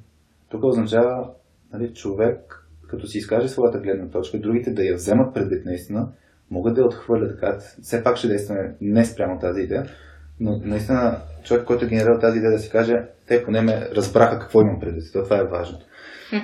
Тук 0.48 0.64
означава 0.64 1.31
нали, 1.72 1.94
човек, 1.94 2.66
като 2.88 3.07
си 3.07 3.18
изкаже 3.18 3.48
своята 3.48 3.79
гледна 3.79 4.09
точка, 4.09 4.38
другите 4.38 4.70
да 4.70 4.85
я 4.85 4.94
вземат 4.94 5.35
предвид 5.35 5.64
наистина, 5.64 6.09
могат 6.50 6.74
да 6.74 6.81
я 6.81 6.87
отхвърлят, 6.87 7.40
кажат, 7.40 7.76
все 7.83 8.05
пак 8.05 8.16
ще 8.16 8.29
действаме 8.29 8.74
не 8.81 9.05
спрямо 9.05 9.38
тази 9.38 9.61
идея, 9.61 9.87
но 10.40 10.61
наистина 10.64 11.18
човек, 11.46 11.64
който 11.64 11.85
е 11.85 11.88
генерирал 11.88 12.18
тази 12.18 12.38
идея 12.38 12.52
да 12.52 12.59
си 12.59 12.70
каже, 12.70 13.02
те 13.26 13.44
поне 13.44 13.61
ме 13.61 13.88
разбраха 13.92 14.38
какво 14.38 14.61
имам 14.61 14.80
предвид. 14.80 15.04
То 15.12 15.22
Това 15.22 15.38
е 15.38 15.44
важно. 15.44 15.78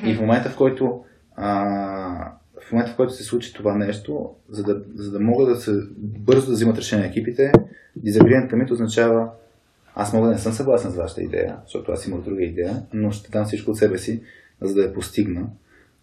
И 0.05 0.15
в 0.15 0.21
момента, 0.21 0.51
в 0.51 0.57
който 0.57 1.05
а, 1.37 2.33
в 2.69 2.73
момента, 2.73 2.93
в 2.93 2.97
който 2.97 3.13
се 3.13 3.25
случи 3.25 3.55
това 3.55 3.75
нещо, 3.75 4.31
за 4.49 4.63
да, 4.63 4.83
за 4.95 5.11
да 5.11 5.21
могат 5.21 5.49
да 5.49 5.57
се 5.57 5.73
бързо 5.99 6.47
да 6.47 6.53
взимат 6.53 6.79
решение 6.79 7.07
екипите, 7.07 7.53
disagree 8.05 8.49
and 8.49 8.53
commit 8.53 8.71
означава 8.71 9.31
аз 9.95 10.13
мога 10.13 10.27
да 10.27 10.33
не 10.33 10.39
съм 10.39 10.53
съгласен 10.53 10.91
с 10.91 10.97
вашата 10.97 11.23
идея, 11.23 11.57
защото 11.65 11.93
аз 11.93 12.07
имах 12.07 12.21
друга 12.21 12.43
идея, 12.43 12.83
но 12.93 13.11
ще 13.11 13.31
дам 13.31 13.45
всичко 13.45 13.71
от 13.71 13.77
себе 13.77 13.99
си, 13.99 14.23
за 14.61 14.75
да 14.75 14.83
я 14.83 14.95
постигна 14.95 15.47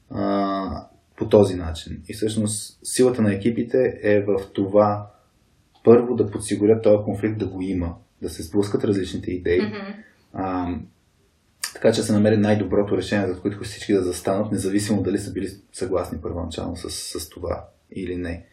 а, 0.09 0.87
по 1.17 1.29
този 1.29 1.55
начин. 1.55 2.01
И 2.09 2.13
всъщност 2.13 2.79
силата 2.83 3.21
на 3.21 3.33
екипите 3.33 3.99
е 4.01 4.21
в 4.21 4.39
това 4.53 5.07
първо 5.83 6.15
да 6.15 6.31
подсигурят 6.31 6.83
този 6.83 7.03
конфликт 7.03 7.39
да 7.39 7.47
го 7.47 7.61
има, 7.61 7.95
да 8.21 8.29
се 8.29 8.43
сблъскат 8.43 8.83
различните 8.83 9.31
идеи, 9.31 9.61
Мгм. 9.61 9.75
а, 10.33 10.75
така 11.73 11.91
че 11.91 12.03
се 12.03 12.13
намери 12.13 12.37
най-доброто 12.37 12.97
решение, 12.97 13.27
за 13.27 13.41
което 13.41 13.63
всички 13.63 13.93
да 13.93 14.03
застанат, 14.03 14.51
независимо 14.51 15.03
дали 15.03 15.17
са 15.17 15.33
били 15.33 15.47
съгласни 15.73 16.21
първоначално 16.21 16.75
с, 16.75 16.89
с 17.19 17.29
това 17.29 17.65
или 17.95 18.15
не. 18.15 18.45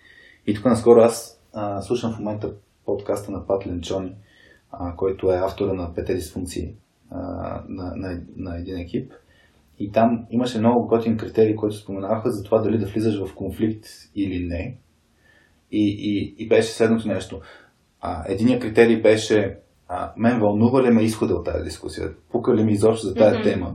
И 0.46 0.55
тук 0.55 0.64
наскоро 0.64 1.00
аз 1.00 1.40
а, 1.52 1.83
слушам 1.83 2.12
в 2.12 2.18
момента 2.18 2.52
подкаста 2.85 3.33
на 3.33 3.46
Пат 3.46 3.66
Ленчони, 3.66 4.14
а, 4.72 4.96
който 4.96 5.33
е 5.33 5.37
автора 5.37 5.72
на 5.72 5.94
пете 5.94 6.14
дисфункции 6.14 6.74
а, 7.11 7.18
на, 7.68 7.96
на, 7.96 8.20
на 8.37 8.59
един 8.59 8.79
екип. 8.79 9.12
И 9.79 9.92
там 9.92 10.26
имаше 10.31 10.59
много 10.59 10.87
готин 10.87 11.16
критерий, 11.16 11.55
който 11.55 11.76
споменаваха 11.76 12.31
за 12.31 12.44
това 12.44 12.59
дали 12.59 12.79
да 12.79 12.87
влизаш 12.87 13.24
в 13.24 13.35
конфликт 13.35 13.87
или 14.14 14.46
не. 14.46 14.79
И, 15.72 15.96
и, 15.98 16.35
и 16.38 16.48
беше 16.48 16.72
следното 16.72 17.09
нещо. 17.09 17.40
А, 18.00 18.24
критерий 18.61 19.02
беше 19.02 19.59
а, 19.88 20.12
мен 20.16 20.40
вълнува 20.40 20.82
ли 20.82 20.90
ме 20.90 21.02
изхода 21.02 21.35
от 21.35 21.44
тази 21.44 21.64
дискусия? 21.64 22.11
Пука 22.30 22.54
ли 22.54 22.64
ми 22.64 22.72
изобщо 22.72 23.06
за 23.06 23.14
тази 23.14 23.35
Мгм. 23.38 23.42
тема? 23.42 23.74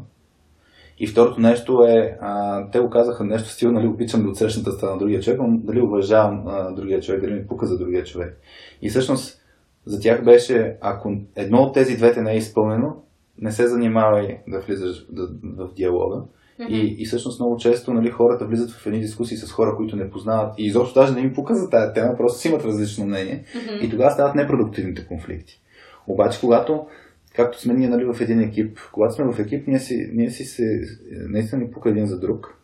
И 1.00 1.08
второто 1.08 1.42
нещо 1.42 1.84
е, 1.84 2.18
а, 2.22 2.64
те 2.72 2.80
го 2.80 2.90
казаха 2.90 3.24
нещо 3.24 3.50
стил, 3.50 3.72
нали, 3.72 3.88
обичам 3.88 4.24
ли 4.24 4.28
от 4.28 4.38
срещната 4.38 4.72
страна 4.72 4.94
на 4.94 5.00
другия 5.00 5.22
човек, 5.22 5.40
но 5.42 5.58
дали 5.58 5.82
уважавам 5.82 6.44
а, 6.48 6.72
другия 6.72 7.02
човек, 7.02 7.22
дали 7.22 7.34
ми 7.34 7.48
пука 7.48 7.66
за 7.66 7.78
другия 7.78 8.04
човек. 8.04 8.40
И 8.82 8.90
всъщност 8.90 9.42
за 9.86 10.00
тях 10.00 10.24
беше, 10.24 10.78
ако 10.82 11.18
едно 11.36 11.58
от 11.58 11.74
тези 11.74 11.98
двете 11.98 12.22
не 12.22 12.34
е 12.34 12.38
изпълнено, 12.38 12.96
не 13.38 13.52
се 13.52 13.68
занимавай 13.68 14.40
да 14.48 14.60
влизаш 14.60 15.06
в 15.44 15.74
диалога. 15.76 16.24
И, 16.70 16.96
и 17.00 17.06
всъщност 17.06 17.40
много 17.40 17.58
често 17.58 17.94
нали, 17.94 18.10
хората 18.10 18.46
влизат 18.46 18.72
в 18.72 18.88
едни 18.88 19.00
дискусии 19.00 19.38
с 19.38 19.52
хора, 19.52 19.76
които 19.76 19.96
не 19.96 20.10
познават 20.10 20.54
и 20.58 20.66
изобщо 20.66 21.00
даже 21.00 21.14
не 21.14 21.22
им 21.22 21.34
пука 21.34 21.56
за 21.56 21.70
тази 21.70 21.94
тема, 21.94 22.18
просто 22.18 22.40
си 22.40 22.48
имат 22.48 22.66
различно 22.66 23.06
мнение. 23.06 23.44
Мгм. 23.56 23.86
И 23.86 23.90
тогава 23.90 24.12
стават 24.12 24.36
непродуктивните 24.36 25.08
конфликти. 25.08 25.62
Обаче, 26.08 26.40
когато, 26.40 26.88
както 27.36 27.62
сме 27.62 27.74
ние 27.74 27.90
нали, 27.90 28.06
в 28.06 28.22
един 28.22 28.40
екип, 28.40 28.78
когато 28.92 29.14
сме 29.14 29.34
в 29.34 29.40
екип, 29.40 29.68
ние 29.68 29.80
си, 29.80 30.10
ние 30.14 30.30
си 30.30 30.46
се, 30.46 30.82
наистина 31.12 31.62
ни 31.62 31.72
пука 31.72 31.90
един 31.90 32.06
за 32.06 32.20
друг. 32.20 32.58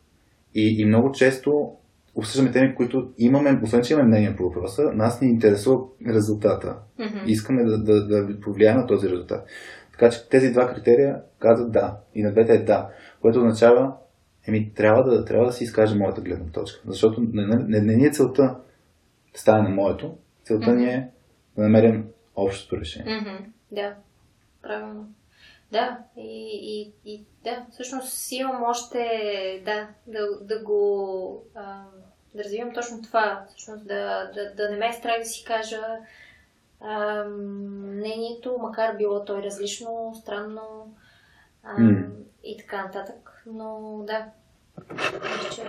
И, 0.55 0.81
и 0.81 0.85
много 0.85 1.11
често 1.11 1.71
обсъждаме 2.15 2.51
теми, 2.51 2.75
които 2.75 3.09
имаме, 3.17 3.59
освен 3.63 3.81
че 3.81 3.93
имаме 3.93 4.07
мнение 4.07 4.35
по 4.35 4.43
въпроса, 4.43 4.91
нас 4.93 5.21
ни 5.21 5.29
интересува 5.29 5.79
резултата. 6.07 6.75
Мгм. 6.99 7.17
Искаме 7.25 7.63
да, 7.63 7.77
да, 7.83 8.07
да 8.07 8.39
повлияем 8.39 8.77
на 8.77 8.87
този 8.87 9.09
резултат. 9.09 9.45
Така 9.97 10.11
че 10.11 10.29
тези 10.29 10.51
два 10.51 10.73
критерия 10.73 11.21
казват 11.39 11.71
да. 11.71 11.97
И 12.15 12.23
на 12.23 12.31
двете 12.31 12.53
е 12.53 12.63
да. 12.63 12.89
Което 13.21 13.37
означава, 13.39 13.93
еми, 14.47 14.73
трябва 14.73 15.03
да, 15.03 15.25
трябва 15.25 15.45
да 15.45 15.53
си 15.53 15.63
изкаже 15.63 15.95
моята 15.95 16.21
гледна 16.21 16.51
точка. 16.51 16.81
Защото 16.85 17.21
не, 17.21 17.45
не, 17.45 17.55
не, 17.55 17.81
не 17.81 17.95
ни 17.95 18.05
е 18.05 18.11
целта 18.11 18.55
да 19.33 19.39
стане 19.39 19.69
на 19.69 19.75
моето. 19.75 20.17
Целта 20.43 20.73
ни 20.73 20.85
е 20.85 21.09
да 21.55 21.63
намерим 21.63 22.07
общото 22.35 22.81
решение. 22.81 23.15
Мгм. 23.15 23.51
Да, 23.71 23.95
правилно. 24.61 25.09
Да, 25.71 25.97
и, 26.17 26.49
и, 26.63 27.11
и 27.11 27.25
да, 27.43 27.65
всъщност 27.71 28.31
имам 28.31 28.63
още 28.63 28.99
да, 29.65 29.87
да, 30.07 30.27
да 30.41 30.63
го 30.63 31.43
а, 31.55 31.83
да 32.35 32.43
развивам 32.43 32.73
точно 32.73 33.01
това, 33.01 33.45
всъщност 33.49 33.87
да, 33.87 34.31
да, 34.35 34.53
да 34.55 34.69
не 34.69 34.77
ме 34.77 34.87
е 34.87 34.93
страх 34.93 35.19
да 35.19 35.25
си 35.25 35.43
кажа 35.45 35.81
а, 36.81 37.23
мнението, 37.23 38.57
макар 38.61 38.97
било 38.97 39.25
той 39.25 39.43
различно, 39.43 40.13
странно 40.21 40.93
а, 41.63 41.77
mm. 41.77 42.09
и 42.43 42.57
така 42.57 42.83
нататък. 42.83 43.43
Но 43.45 43.99
да, 44.07 44.25
че 45.55 45.61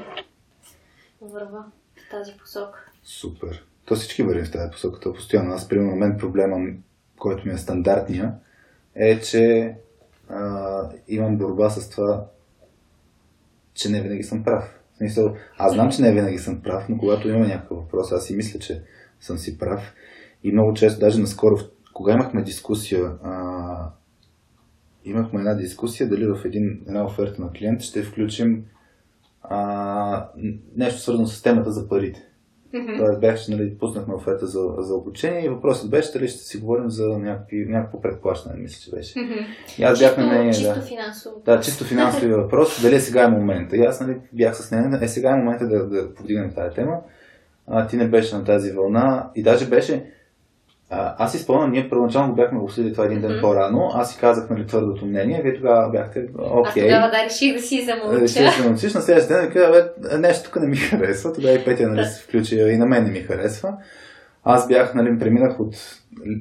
върва 1.21 1.65
в 1.97 2.11
тази 2.11 2.33
посока. 2.37 2.91
Супер. 3.03 3.65
То 3.85 3.95
всички 3.95 4.23
вървим 4.23 4.45
в 4.45 4.53
тази 4.53 4.71
посока. 4.71 5.01
То 5.01 5.13
постоянно. 5.13 5.55
Аз, 5.55 5.69
примерно, 5.69 5.97
мен 5.97 6.19
проблема, 6.19 6.73
който 7.19 7.49
ми 7.49 7.55
е 7.55 7.59
стандартния, 7.59 8.35
е, 8.95 9.21
че 9.21 9.75
а, 10.29 10.91
имам 11.09 11.39
борба 11.39 11.71
с 11.71 11.91
това, 11.91 12.27
че 13.75 13.89
не 13.89 14.03
винаги 14.03 14.23
съм 14.23 14.45
прав. 14.45 14.65
В 14.95 14.97
смисъл, 14.97 15.37
аз 15.59 15.73
знам, 15.73 15.91
че 15.91 16.03
не 16.03 16.13
винаги 16.13 16.39
съм 16.39 16.63
прав, 16.63 16.89
но 16.89 16.99
когато 16.99 17.29
има 17.29 17.47
някакъв 17.47 17.79
въпрос, 17.79 18.13
аз 18.13 18.27
си 18.27 18.37
мисля, 18.37 18.59
че 18.59 18.83
съм 19.21 19.39
си 19.39 19.59
прав. 19.59 19.95
И 20.45 20.53
много 20.53 20.75
често, 20.75 21.01
даже 21.01 21.21
наскоро, 21.21 21.57
кога 21.95 22.13
имахме 22.13 22.43
дискусия, 22.43 23.13
а, 23.23 23.91
имахме 25.05 25.39
една 25.39 25.55
дискусия 25.55 26.09
дали 26.09 26.27
в 26.27 26.45
един, 26.45 26.83
една 26.89 27.05
оферта 27.05 27.43
на 27.43 27.51
клиент 27.53 27.81
ще 27.81 28.03
включим 28.03 28.65
а, 29.43 30.29
нещо 30.77 31.01
свързано 31.01 31.27
с 31.27 31.43
темата 31.43 31.71
за 31.71 31.89
парите. 31.89 32.29
Mm-hmm. 32.75 32.99
Тоест 32.99 33.21
беше, 33.21 33.51
нали, 33.51 33.79
пуснахме 33.79 34.15
оферта 34.15 34.47
за, 34.47 34.61
за 34.79 34.95
обучение 34.95 35.45
и 35.45 35.49
въпросът 35.49 35.91
беше 35.91 36.13
дали 36.13 36.29
ще 36.29 36.39
си 36.39 36.59
говорим 36.59 36.91
за 36.91 37.09
някакви, 37.09 37.67
някакво 37.69 38.01
предплащане, 38.01 38.61
мисля, 38.61 38.81
че 38.81 38.97
беше. 38.97 39.15
Mm-hmm. 39.15 39.47
И 39.79 39.83
аз 39.83 39.99
бях 39.99 40.17
на 40.17 40.27
мнение, 40.27 40.53
чисто 40.53 40.75
да, 40.75 40.83
финансово. 40.83 41.43
Да, 41.45 41.61
чисто 41.61 41.85
финансови 41.85 42.33
въпрос, 42.33 42.83
дали 42.83 42.95
е 42.95 43.01
сега 43.01 43.25
е 43.25 43.29
момента. 43.29 43.77
И 43.77 43.81
аз 43.81 44.01
нали, 44.01 44.17
бях 44.33 44.57
с 44.57 44.71
нея, 44.71 44.99
е 45.03 45.09
сега 45.09 45.31
е 45.31 45.37
момента 45.37 45.69
да, 45.69 45.87
да 45.87 46.15
повдигнем 46.15 46.53
тази 46.55 46.75
тема. 46.75 47.01
А, 47.67 47.87
ти 47.87 47.97
не 47.97 48.09
беше 48.09 48.37
на 48.37 48.45
тази 48.45 48.73
вълна 48.73 49.31
и 49.35 49.43
даже 49.43 49.69
беше, 49.69 50.13
а, 50.91 51.15
аз 51.19 51.33
си 51.33 51.39
спомням, 51.39 51.71
ние 51.71 51.89
първоначално 51.89 52.35
бяхме 52.35 52.59
обсъдили 52.59 52.93
това 52.93 53.05
един 53.05 53.21
ден 53.21 53.31
mm-hmm. 53.31 53.41
по-рано. 53.41 53.91
Аз 53.95 54.13
си 54.13 54.21
казах 54.21 54.51
нали, 54.51 54.67
твърдото 54.67 55.07
мнение, 55.07 55.43
вие 55.43 55.55
тогава 55.55 55.91
бяхте 55.91 56.29
окей. 56.39 56.83
Okay. 56.83 56.87
Аз 56.87 56.95
тогава 56.95 57.11
да 57.11 57.25
реших 57.25 57.55
да 57.55 57.63
си 57.63 57.85
замълча. 57.85 58.21
Реших 58.21 58.43
да 58.43 58.63
замълчиш. 58.63 58.95
На 58.95 59.01
следващия 59.01 59.41
ден 59.41 59.53
казах, 59.53 59.91
нещо 60.19 60.45
тук 60.45 60.63
не 60.63 60.69
ми 60.69 60.77
харесва. 60.91 61.33
Тогава 61.33 61.55
и 61.55 61.65
Петя 61.65 61.89
нали, 61.89 62.05
се 62.05 62.23
включи 62.23 62.57
и 62.57 62.77
на 62.77 62.87
мен 62.87 63.05
не 63.05 63.11
ми 63.11 63.21
харесва. 63.21 63.77
Аз 64.45 64.69
бях, 64.69 64.95
нали, 64.95 65.19
преминах 65.19 65.61
от, 65.61 65.75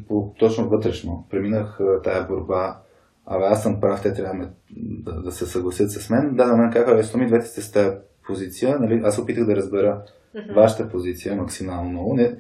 по, 0.08 0.34
точно 0.40 0.70
вътрешно, 0.70 1.28
преминах 1.30 1.80
тая 2.04 2.24
борба. 2.24 2.78
Абе, 3.26 3.46
аз 3.46 3.64
съм 3.64 3.80
прав, 3.82 4.02
те 4.02 4.14
трябва 4.14 4.48
да, 4.78 5.22
да 5.22 5.32
се 5.32 5.46
съгласят 5.46 5.92
с 5.92 6.10
мен. 6.10 6.36
Да, 6.36 6.46
на 6.46 6.58
мен 6.58 6.72
казаха, 6.72 6.96
бе, 6.96 7.04
стоми 7.04 7.28
двете 7.28 7.46
сте 7.46 7.62
с 7.62 7.72
тази 7.72 7.90
позиция. 8.28 8.80
Нали, 8.80 9.02
аз 9.04 9.20
опитах 9.20 9.46
да 9.46 9.56
разбера 9.56 10.02
mm-hmm. 10.36 10.56
вашата 10.56 10.90
позиция 10.90 11.36
максимално 11.36 11.90
много. 11.90 12.14
Не, 12.14 12.36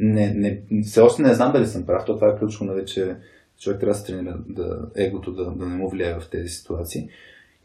не, 0.00 0.34
не, 0.34 0.82
все 0.82 1.00
още 1.00 1.22
не 1.22 1.34
знам 1.34 1.52
дали 1.52 1.66
съм 1.66 1.86
прав. 1.86 2.04
То 2.06 2.14
това 2.14 2.28
е 2.28 2.38
ключово, 2.38 2.64
нали, 2.64 2.86
че 2.86 3.16
човек 3.60 3.80
трябва 3.80 3.92
да 3.92 3.98
се 3.98 4.06
тренира 4.06 4.38
да, 4.48 4.78
егото 4.96 5.32
да, 5.32 5.50
да 5.50 5.66
не 5.66 5.76
му 5.76 5.88
влияе 5.88 6.20
в 6.20 6.30
тези 6.30 6.48
ситуации. 6.48 7.08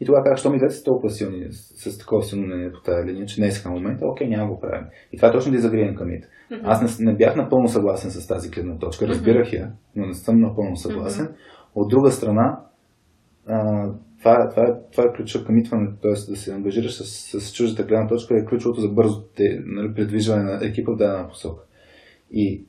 И 0.00 0.04
тогава 0.06 0.24
казах, 0.24 0.38
що 0.38 0.50
ми 0.50 0.58
двете 0.58 0.74
са 0.74 0.84
толкова 0.84 1.10
силни, 1.10 1.46
с 1.50 1.98
такова 1.98 2.22
силно 2.22 2.46
мнение 2.46 2.72
по 2.72 2.80
тази 2.80 3.08
линия, 3.08 3.26
че 3.26 3.40
не 3.40 3.46
е 3.46 3.68
момента, 3.68 4.06
окей, 4.06 4.28
няма 4.28 4.50
го 4.50 4.60
правим. 4.60 4.86
И 5.12 5.16
това 5.16 5.28
е 5.28 5.32
точно 5.32 5.52
дизагриен 5.52 5.94
камит. 5.94 6.24
Mm-hmm. 6.24 6.60
Аз 6.64 7.00
не, 7.00 7.10
не, 7.12 7.16
бях 7.16 7.36
напълно 7.36 7.68
съгласен 7.68 8.10
с 8.10 8.26
тази 8.26 8.50
гледна 8.50 8.78
точка, 8.78 9.08
разбирах 9.08 9.52
я, 9.52 9.72
но 9.96 10.06
не 10.06 10.14
съм 10.14 10.40
напълно 10.40 10.76
съгласен. 10.76 11.26
Mm-hmm. 11.26 11.74
От 11.74 11.88
друга 11.88 12.10
страна, 12.10 12.60
а, 13.46 13.90
това, 14.18 14.48
това, 14.48 14.62
е, 14.62 14.72
това 14.92 15.04
е 15.04 15.16
ключа 15.16 15.44
към 15.44 15.62
т.е. 16.02 16.10
да 16.10 16.36
се 16.36 16.54
ангажираш 16.54 16.94
с, 16.94 17.40
с 17.40 17.52
чуждата 17.52 17.82
гледна 17.82 18.06
точка 18.06 18.34
е 18.34 18.44
ключовото 18.44 18.80
за 18.80 18.88
бързо 18.88 19.24
нали, 19.66 19.94
предвижване 19.94 20.42
на 20.42 20.66
екипа 20.66 20.92
в 20.92 20.96
дадена 20.96 21.28
посока. 21.28 21.62
И 22.30 22.64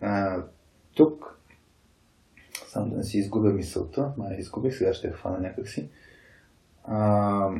а, 0.00 0.42
тук, 0.94 1.38
само 2.66 2.90
да 2.90 2.96
не 2.96 3.04
си 3.04 3.18
изгубя 3.18 3.50
мисълта, 3.50 4.12
май 4.16 4.36
изгубих, 4.36 4.74
сега 4.74 4.94
ще 4.94 5.06
я 5.06 5.12
хвана 5.12 5.38
някакси. 5.38 5.88
А, 6.84 7.50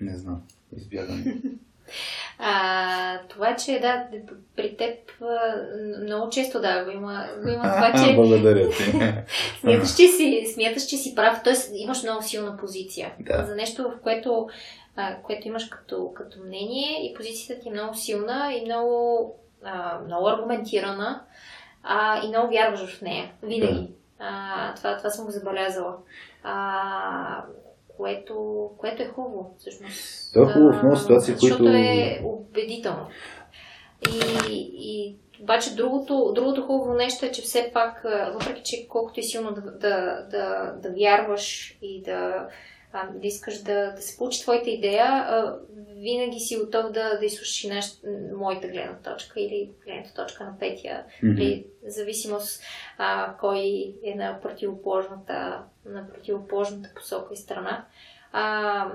не 0.00 0.16
знам, 0.16 0.42
избягам. 0.76 1.24
А, 2.40 3.20
това, 3.28 3.56
че 3.56 3.78
да, 3.80 4.06
при 4.56 4.76
теб 4.76 4.98
много 6.02 6.30
често 6.30 6.60
да, 6.60 6.84
го 6.84 6.90
има, 6.90 7.28
го 7.42 7.48
има 7.48 7.62
това, 7.62 7.92
че... 8.04 8.14
Благодаря 8.14 8.70
ти. 8.70 8.82
смяташ, 9.60 9.96
че 9.96 10.08
си, 10.08 10.46
смяташ, 10.54 10.86
че 10.86 10.96
си 10.96 11.14
прав, 11.14 11.42
т.е. 11.44 11.54
имаш 11.74 12.02
много 12.02 12.22
силна 12.22 12.56
позиция. 12.56 13.12
Да. 13.20 13.44
За 13.46 13.54
нещо, 13.54 13.82
в 13.82 14.02
което, 14.02 14.48
а, 14.96 15.16
което 15.22 15.48
имаш 15.48 15.64
като, 15.64 16.12
като 16.14 16.40
мнение 16.40 17.10
и 17.10 17.14
позицията 17.14 17.62
ти 17.62 17.68
е 17.68 17.72
много 17.72 17.94
силна 17.94 18.52
и 18.54 18.64
много 18.64 19.34
а, 19.64 19.98
много 19.98 20.28
аргументирана 20.28 21.22
а, 21.82 22.24
и 22.24 22.28
много 22.28 22.50
вярваш 22.50 22.96
в 22.96 23.02
нея. 23.02 23.32
Винаги. 23.42 23.90
А, 24.18 24.74
това, 24.74 24.96
това 24.96 25.10
съм 25.10 25.24
го 25.24 25.30
забелязала. 25.30 25.96
А, 26.42 27.44
което, 27.96 28.70
което 28.78 29.02
е 29.02 29.08
хубаво, 29.08 29.54
всъщност. 29.58 30.32
Това 30.34 30.50
е 30.50 30.52
хубаво 30.52 30.72
в 30.72 30.82
много 30.82 30.96
ситуации, 30.96 31.34
които... 31.34 31.46
Защото 31.46 31.68
е 31.68 32.20
убедително. 32.24 33.06
И, 34.08 34.70
и 34.74 35.16
обаче 35.42 35.74
другото, 35.74 36.32
другото 36.34 36.62
хубаво 36.62 36.94
нещо 36.94 37.26
е, 37.26 37.30
че 37.30 37.42
все 37.42 37.70
пак, 37.74 38.02
въпреки 38.32 38.62
че 38.64 38.88
колкото 38.88 39.20
е 39.20 39.22
силно 39.22 39.52
да, 39.52 39.60
да, 39.60 40.26
да, 40.30 40.72
да 40.82 40.90
вярваш 40.90 41.78
и 41.82 42.02
да, 42.02 42.48
а, 42.92 43.06
да 43.06 43.26
искаш 43.26 43.62
да, 43.62 43.92
да 43.92 44.02
се 44.02 44.16
получи 44.16 44.42
твоята 44.42 44.70
идея, 44.70 45.04
а, 45.04 45.58
винаги 45.96 46.40
си 46.40 46.56
готов 46.56 46.92
да, 46.92 47.18
да 47.18 47.26
изслушаш 47.26 47.64
и 47.64 47.68
наш, 47.68 47.86
моята 48.36 48.68
гледна 48.68 48.96
точка 49.04 49.40
или 49.40 49.70
гледната 49.84 50.14
точка 50.14 50.44
на 50.44 50.58
Петя, 50.58 51.04
mm-hmm. 51.22 51.34
или 51.34 51.66
зависимост 51.86 52.62
а, 52.98 53.34
кой 53.40 53.94
е 54.04 54.14
на 54.14 54.40
противоположната, 54.40 55.62
на 55.84 56.08
противоположната 56.08 56.90
посока 56.94 57.34
и 57.34 57.36
страна. 57.36 57.84
А, 58.32 58.86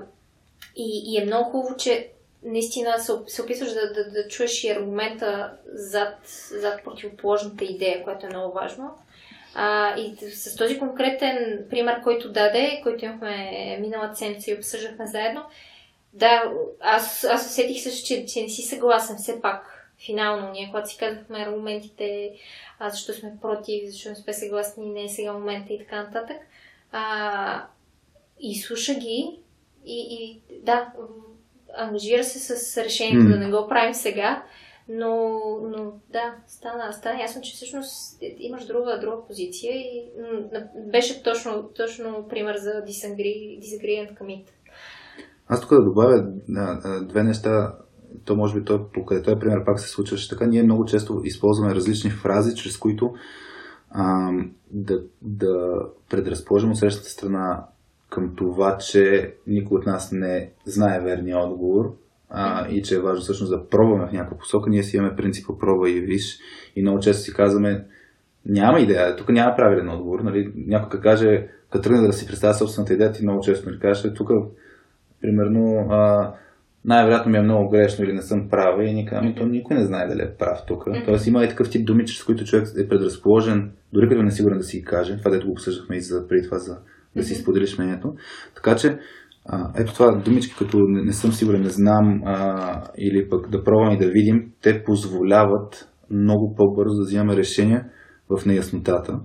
и, 0.76 1.02
и 1.06 1.22
е 1.22 1.24
много 1.24 1.50
хубаво, 1.50 1.76
че 1.76 2.10
наистина 2.44 2.98
се, 2.98 3.12
се 3.26 3.42
опитваш 3.42 3.72
да, 3.72 3.92
да, 3.92 4.10
да 4.10 4.28
чуеш 4.28 4.64
и 4.64 4.70
аргумента 4.70 5.52
зад, 5.66 6.18
зад 6.50 6.84
противоположната 6.84 7.64
идея, 7.64 8.04
което 8.04 8.26
е 8.26 8.28
много 8.28 8.54
важно. 8.54 8.90
А, 9.54 9.94
и 9.98 10.16
с 10.30 10.56
този 10.56 10.78
конкретен 10.78 11.64
пример, 11.70 12.02
който 12.02 12.32
даде, 12.32 12.80
който 12.82 13.04
имахме 13.04 13.78
миналата 13.80 14.16
седмица 14.16 14.50
и 14.50 14.54
обсъждахме 14.54 15.06
заедно, 15.06 15.42
да, 16.12 16.52
аз, 16.80 17.24
аз 17.24 17.46
усетих 17.46 17.82
също, 17.82 18.06
че, 18.06 18.26
че 18.26 18.42
не 18.42 18.48
си 18.48 18.62
съгласен 18.62 19.16
все 19.16 19.40
пак 19.40 19.90
финално. 20.06 20.50
Ние, 20.50 20.68
когато 20.70 20.88
си 20.88 20.98
казахме 20.98 21.38
аргументите, 21.38 22.30
а, 22.78 22.90
защо 22.90 23.12
сме 23.12 23.32
против, 23.42 23.90
защо 23.90 24.08
не 24.08 24.14
сме 24.14 24.32
съгласни, 24.32 24.86
не 24.86 25.04
е 25.04 25.08
сега 25.08 25.32
момента 25.32 25.72
и 25.72 25.78
така 25.78 26.02
нататък. 26.02 26.36
А, 26.92 27.66
и 28.40 28.54
слуша 28.58 28.94
ги 28.94 29.38
и, 29.86 30.00
и 30.10 30.42
да, 30.62 30.92
ангажира 31.76 32.24
се 32.24 32.56
с 32.56 32.84
решението 32.84 33.24
mm. 33.24 33.32
да 33.32 33.38
не 33.38 33.50
го 33.50 33.68
правим 33.68 33.94
сега, 33.94 34.42
но, 34.88 35.40
но 35.62 35.92
да, 36.12 36.34
стана, 36.46 36.92
стана 36.92 37.20
ясно, 37.20 37.42
че 37.42 37.54
всъщност 37.54 38.18
имаш 38.38 38.66
друга, 38.66 38.98
друга 39.00 39.16
позиция 39.26 39.72
и 39.76 40.10
беше 40.92 41.22
точно, 41.22 41.62
точно 41.76 42.26
пример 42.28 42.56
за 42.56 42.70
disagreement 42.70 44.18
commit. 44.18 44.44
Аз 45.48 45.60
тук 45.60 45.70
да 45.70 45.84
добавя 45.84 46.26
две 47.02 47.22
неща. 47.22 47.74
То 48.24 48.36
може 48.36 48.60
би 48.60 48.64
той, 48.64 48.88
по 48.92 49.06
къде 49.06 49.22
този 49.22 49.38
пример 49.38 49.64
пак 49.64 49.80
се 49.80 49.88
случваше 49.88 50.30
така. 50.30 50.46
Ние 50.46 50.62
много 50.62 50.84
често 50.84 51.20
използваме 51.24 51.74
различни 51.74 52.10
фрази, 52.10 52.56
чрез 52.56 52.78
които 52.78 53.14
а, 53.90 54.30
да, 54.70 55.02
да 55.22 55.80
предразположим 56.10 56.74
срещата 56.74 57.08
страна 57.08 57.66
към 58.10 58.36
това, 58.36 58.78
че 58.78 59.34
никой 59.46 59.78
от 59.78 59.86
нас 59.86 60.12
не 60.12 60.50
знае 60.66 61.00
верния 61.00 61.38
отговор 61.38 61.96
а, 62.30 62.68
и 62.68 62.82
че 62.82 62.94
е 62.94 63.00
важно 63.00 63.22
всъщност 63.22 63.52
да 63.52 63.68
пробваме 63.68 64.06
в 64.06 64.12
някаква 64.12 64.38
посока. 64.38 64.70
Ние 64.70 64.82
си 64.82 64.96
имаме 64.96 65.16
принципа 65.16 65.52
пробва 65.58 65.90
и 65.90 66.00
виж 66.00 66.38
и 66.76 66.82
много 66.82 67.00
често 67.00 67.22
си 67.22 67.34
казваме 67.34 67.84
няма 68.46 68.80
идея, 68.80 69.16
тук 69.16 69.28
няма 69.28 69.56
правилен 69.56 69.88
отговор. 69.88 70.20
Нали? 70.20 70.52
Някой 70.56 71.00
каже, 71.00 71.46
като 71.70 71.82
тръгне 71.82 72.06
да 72.06 72.12
си 72.12 72.26
представя 72.26 72.54
собствената 72.54 72.94
идея, 72.94 73.12
ти 73.12 73.22
много 73.22 73.40
често 73.40 73.68
нали, 73.68 73.80
кажеш, 73.80 74.12
тук 74.14 74.30
примерно 75.20 75.86
а, 75.90 76.32
най-вероятно 76.84 77.32
ми 77.32 77.38
е 77.38 77.42
много 77.42 77.70
грешно 77.70 78.04
или 78.04 78.12
не 78.12 78.22
съм 78.22 78.48
права 78.48 78.84
и 78.84 78.94
никога, 78.94 79.16
ами 79.18 79.34
то 79.34 79.46
никой 79.46 79.76
не 79.76 79.84
знае 79.84 80.08
дали 80.08 80.22
е 80.22 80.34
прав 80.38 80.58
тук. 80.66 80.84
Mm-hmm. 80.84 81.04
Тоест 81.04 81.26
има 81.26 81.44
и 81.44 81.48
такъв 81.48 81.70
тип 81.70 81.86
думи, 81.86 82.08
с 82.08 82.24
които 82.24 82.44
човек 82.44 82.68
е 82.78 82.88
предразположен, 82.88 83.70
дори 83.92 84.08
като 84.08 84.22
не 84.22 84.28
е 84.28 84.30
сигурен 84.30 84.58
да 84.58 84.64
си 84.64 84.78
ги 84.78 84.84
каже. 84.84 85.18
Това 85.18 85.30
дето 85.30 85.46
го 85.46 85.52
обсъждахме 85.52 85.96
и 85.96 86.00
за, 86.00 86.28
преди 86.28 86.44
това 86.44 86.58
за 86.58 86.76
да 87.16 87.22
си 87.22 87.34
споделиш 87.34 87.78
мнението. 87.78 88.14
Така 88.54 88.76
че 88.76 88.98
а, 89.46 89.72
ето 89.76 89.94
това 89.94 90.12
думички, 90.12 90.54
като 90.58 90.78
не, 90.78 91.02
не 91.02 91.12
съм 91.12 91.32
сигурен, 91.32 91.62
не 91.62 91.70
знам 91.70 92.22
а, 92.24 92.82
или 92.98 93.28
пък 93.28 93.50
да 93.50 93.64
пробвам 93.64 93.94
и 93.94 93.98
да 93.98 94.10
видим, 94.10 94.52
те 94.62 94.84
позволяват 94.84 95.88
много 96.10 96.54
по-бързо 96.56 96.96
да 96.96 97.04
взимаме 97.04 97.36
решения 97.36 97.84
в 98.30 98.46
неяснотата. 98.46 99.20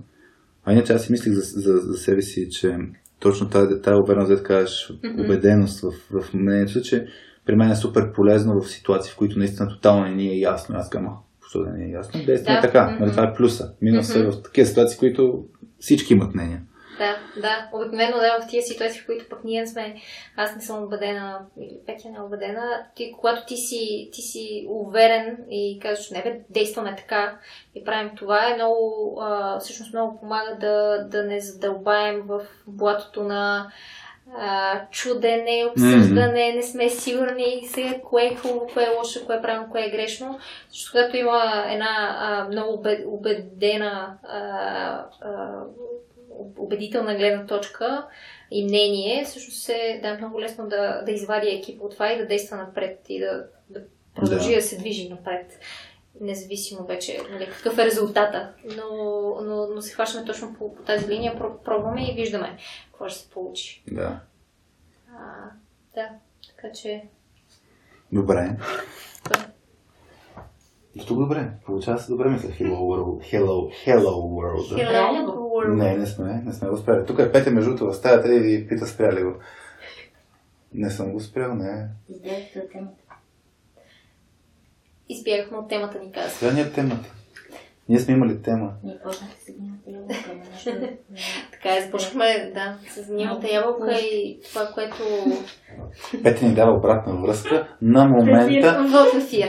А 0.64 0.72
иначе 0.72 0.92
аз 0.92 1.02
си 1.04 1.12
мислих 1.12 1.32
за, 1.32 1.40
за, 1.40 1.72
за 1.76 1.98
себе 1.98 2.22
си, 2.22 2.48
че 2.50 2.76
точно 3.20 3.48
тази, 3.48 3.82
тази 3.82 3.96
увереност, 4.04 4.30
да 4.30 4.42
кажеш, 4.42 4.92
убеденост 5.18 5.80
в, 5.80 6.20
в 6.20 6.34
мнението, 6.34 6.80
че 6.80 7.06
при 7.46 7.56
мен 7.56 7.70
е 7.70 7.76
супер 7.76 8.12
полезно 8.12 8.60
в 8.60 8.70
ситуации, 8.70 9.12
в 9.12 9.16
които 9.16 9.38
наистина 9.38 9.68
тотално 9.68 10.04
не 10.04 10.14
ни 10.14 10.28
е 10.28 10.38
ясно. 10.38 10.76
Аз 10.78 10.90
казвам, 10.90 11.16
защо 11.42 11.64
да 11.64 11.70
не 11.70 11.84
е 11.84 11.90
ясно? 11.90 12.24
Действаме 12.26 12.60
да. 12.60 12.66
така. 12.66 12.78
Mm-hmm. 12.78 13.10
Това 13.10 13.22
е 13.22 13.32
плюса. 13.36 13.74
Минуса 13.82 14.18
mm-hmm. 14.18 14.28
е 14.28 14.30
в 14.30 14.42
такива 14.42 14.66
ситуации, 14.66 14.96
в 14.96 15.00
които 15.00 15.44
всички 15.78 16.12
имат 16.12 16.34
мнение. 16.34 16.62
Да, 17.00 17.16
да. 17.40 17.68
Обикновено 17.72 18.16
да, 18.16 18.40
в 18.40 18.48
тия 18.48 18.62
ситуации, 18.62 19.00
в 19.00 19.06
които 19.06 19.28
пък 19.28 19.44
ние 19.44 19.66
сме, 19.66 19.94
аз 20.36 20.56
не 20.56 20.62
съм 20.62 20.82
убедена, 20.82 21.38
или 21.60 21.78
Петя 21.86 22.08
не 22.08 22.16
е 22.16 22.20
убедена, 22.20 22.86
ти, 22.94 23.12
когато 23.20 23.46
ти 23.46 23.56
си, 23.56 24.08
ти 24.12 24.22
си 24.22 24.66
уверен 24.68 25.38
и 25.50 25.78
казваш, 25.82 26.10
не 26.10 26.22
бе, 26.22 26.40
действаме 26.50 26.96
така 26.96 27.38
и 27.74 27.84
правим 27.84 28.10
това, 28.16 28.50
е 28.50 28.54
много, 28.54 29.18
а, 29.22 29.58
всъщност 29.58 29.92
много 29.92 30.20
помага 30.20 30.56
да, 30.60 31.04
да 31.08 31.22
не 31.22 31.40
задълбаем 31.40 32.22
в 32.26 32.40
блатото 32.66 33.22
на 33.22 33.72
а, 34.38 34.80
чудене, 34.90 35.66
обсъждане, 35.70 36.38
mm-hmm. 36.38 36.54
не 36.54 36.62
сме 36.62 36.88
сигурни 36.88 37.62
сега 37.66 37.94
кое 38.04 38.24
е 38.24 38.36
хубаво, 38.36 38.66
кое 38.74 38.84
е 38.84 38.96
лошо, 38.98 39.26
кое 39.26 39.36
е 39.36 39.42
правилно, 39.42 39.70
кое 39.70 39.84
е 39.86 39.90
грешно. 39.90 40.38
Защото 40.70 40.92
когато 40.92 41.16
има 41.16 41.64
една 41.68 42.16
а, 42.20 42.48
много 42.48 42.84
убедена 43.06 44.18
а, 44.22 44.38
а, 45.20 45.62
убедителна 46.58 47.14
гледна 47.14 47.46
точка 47.46 48.06
и 48.50 48.64
мнение, 48.64 49.24
всъщност 49.24 49.68
е 49.68 50.00
да, 50.02 50.16
много 50.16 50.40
лесно 50.40 50.68
да, 50.68 51.02
да 51.02 51.12
извади 51.12 51.48
екипа 51.48 51.84
от 51.84 51.92
това 51.92 52.12
и 52.12 52.18
да 52.18 52.26
действа 52.26 52.56
напред 52.56 53.06
и 53.08 53.20
да, 53.20 53.46
да 53.70 53.82
продължи 54.14 54.50
да. 54.50 54.56
да 54.56 54.62
се 54.62 54.78
движи 54.78 55.08
напред. 55.08 55.60
Независимо 56.20 56.86
вече 56.86 57.18
нали, 57.30 57.46
какъв 57.46 57.78
е 57.78 57.84
резултата. 57.84 58.52
Но, 58.64 58.86
но, 59.42 59.66
но 59.74 59.82
се 59.82 59.94
хващаме 59.94 60.26
точно 60.26 60.54
по, 60.54 60.74
по 60.74 60.82
тази 60.82 61.08
линия, 61.08 61.38
пробваме 61.64 62.10
и 62.10 62.14
виждаме 62.14 62.56
какво 62.90 63.08
ще 63.08 63.18
се 63.18 63.30
получи. 63.30 63.82
Да. 63.86 64.20
А, 65.12 65.50
да, 65.94 66.08
така 66.48 66.72
че. 66.72 67.02
Добре. 68.12 68.56
Да. 69.28 69.46
И 70.94 71.06
тук 71.06 71.18
добре. 71.18 71.50
Получава 71.66 71.98
се 71.98 72.12
добре, 72.12 72.28
мисля. 72.28 72.48
Hello 72.48 72.76
World. 72.76 73.32
Hello, 73.32 73.70
hello 73.86 74.12
World. 74.12 74.76
Hello 74.76 75.26
World. 75.26 75.74
Не, 75.74 75.96
не 75.96 76.06
сме. 76.06 76.42
Не 76.44 76.52
сме 76.52 76.68
го 76.68 76.76
спряли. 76.76 77.06
Тук 77.06 77.18
е 77.18 77.32
Петя 77.32 77.50
между 77.50 77.86
в 77.86 77.94
стаята 77.94 78.34
и 78.34 78.68
пита 78.68 78.86
спряли 78.86 79.22
го. 79.22 79.34
Не 80.74 80.90
съм 80.90 81.12
го 81.12 81.20
спрял, 81.20 81.54
не. 81.54 81.88
Избягахте 82.08 82.58
от 82.58 82.72
темата. 82.72 82.94
Избягахме 85.08 85.58
от 85.58 85.68
темата 85.68 85.98
ни 85.98 86.12
каза. 86.12 86.30
Сега 86.30 86.52
ни 86.52 86.60
е 86.60 86.72
темата. 86.72 87.14
Ние 87.90 87.98
сме 87.98 88.14
имали 88.14 88.42
тема. 88.42 88.72
Ние 88.84 88.98
почнахте 89.04 89.40
с 89.40 89.52
гнилата 89.52 89.90
ябълка, 89.90 90.50
нещо... 90.52 90.70
така 91.52 91.76
е, 91.76 91.80
започнахме, 91.80 92.50
да, 92.54 92.78
с 92.90 93.06
гнилата 93.06 93.54
ябълка 93.54 93.92
и 93.92 94.40
това, 94.48 94.70
което... 94.74 94.96
Петя 96.22 96.46
ни 96.46 96.54
дава 96.54 96.76
обратна 96.76 97.16
връзка 97.16 97.68
на 97.82 98.04
момента. 98.04 98.86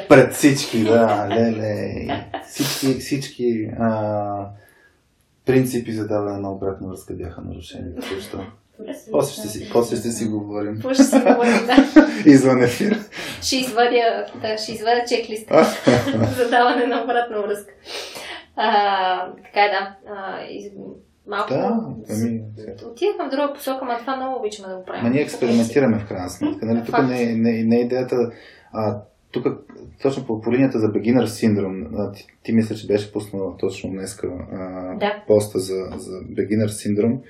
Пред 0.10 0.34
всички, 0.34 0.84
да, 0.84 1.28
леле. 1.30 2.08
Всички, 2.48 3.00
всички 3.00 3.70
а, 3.80 4.46
принципи 5.46 5.92
за 5.92 6.08
даване 6.08 6.40
на 6.40 6.52
обратна 6.52 6.88
връзка 6.88 7.14
бяха 7.14 7.42
нарушени. 7.42 7.92
Защо? 8.16 8.40
После 9.12 9.34
ще 9.34 9.48
си, 9.48 9.70
после 9.72 9.98
ще 9.98 10.12
си 10.12 10.26
говорим. 10.26 10.80
После 10.82 11.04
ще 11.04 11.04
си 11.04 11.20
говорим, 11.20 11.66
да. 11.66 12.08
Извън 12.26 12.64
ефир. 12.64 13.00
Ще 13.42 13.56
извадя, 13.56 14.26
да, 14.42 14.58
ще 14.58 14.72
извадя 14.72 15.02
чеклиста 15.10 15.64
за 16.38 16.50
даване 16.50 16.88
на 16.88 17.04
обратна 17.04 17.42
връзка. 17.42 17.74
А, 18.56 19.34
така 19.34 19.66
е, 19.66 19.70
да. 19.70 19.96
А, 20.16 20.44
из... 20.50 20.72
Малко. 21.28 21.54
Да, 21.54 21.80
ами... 22.10 22.42
Отидахме 22.86 23.26
в 23.28 23.30
друга 23.30 23.54
посока, 23.54 23.86
но 23.86 23.98
това 23.98 24.16
много 24.16 24.40
обичаме 24.40 24.68
да 24.68 24.76
го 24.76 24.86
правим. 24.86 25.04
Ма 25.04 25.10
ние 25.10 25.22
експериментираме 25.22 26.00
в 26.00 26.08
крайна 26.08 26.30
сметка. 26.30 26.66
Нали? 26.66 26.86
Тук 26.86 26.98
не, 26.98 27.26
не, 27.26 27.64
не 27.64 27.78
е 27.78 27.82
идеята. 27.82 28.32
А, 28.74 29.02
тук, 29.32 29.48
точно 30.02 30.26
по, 30.26 30.42
по 30.42 30.54
линията 30.54 30.80
за 30.80 30.88
beginner 30.88 31.26
синдром, 31.26 31.88
ти, 32.14 32.28
ти 32.44 32.52
мисля, 32.52 32.76
че 32.76 32.88
беше 32.88 33.14
пуснала 33.14 33.58
точно 33.58 33.90
днеска 33.90 34.28
а, 34.52 34.96
да. 34.96 35.24
поста 35.28 35.60
за, 35.60 35.90
за 35.98 36.12
beginner 36.12 36.68
синдром. 36.68 37.22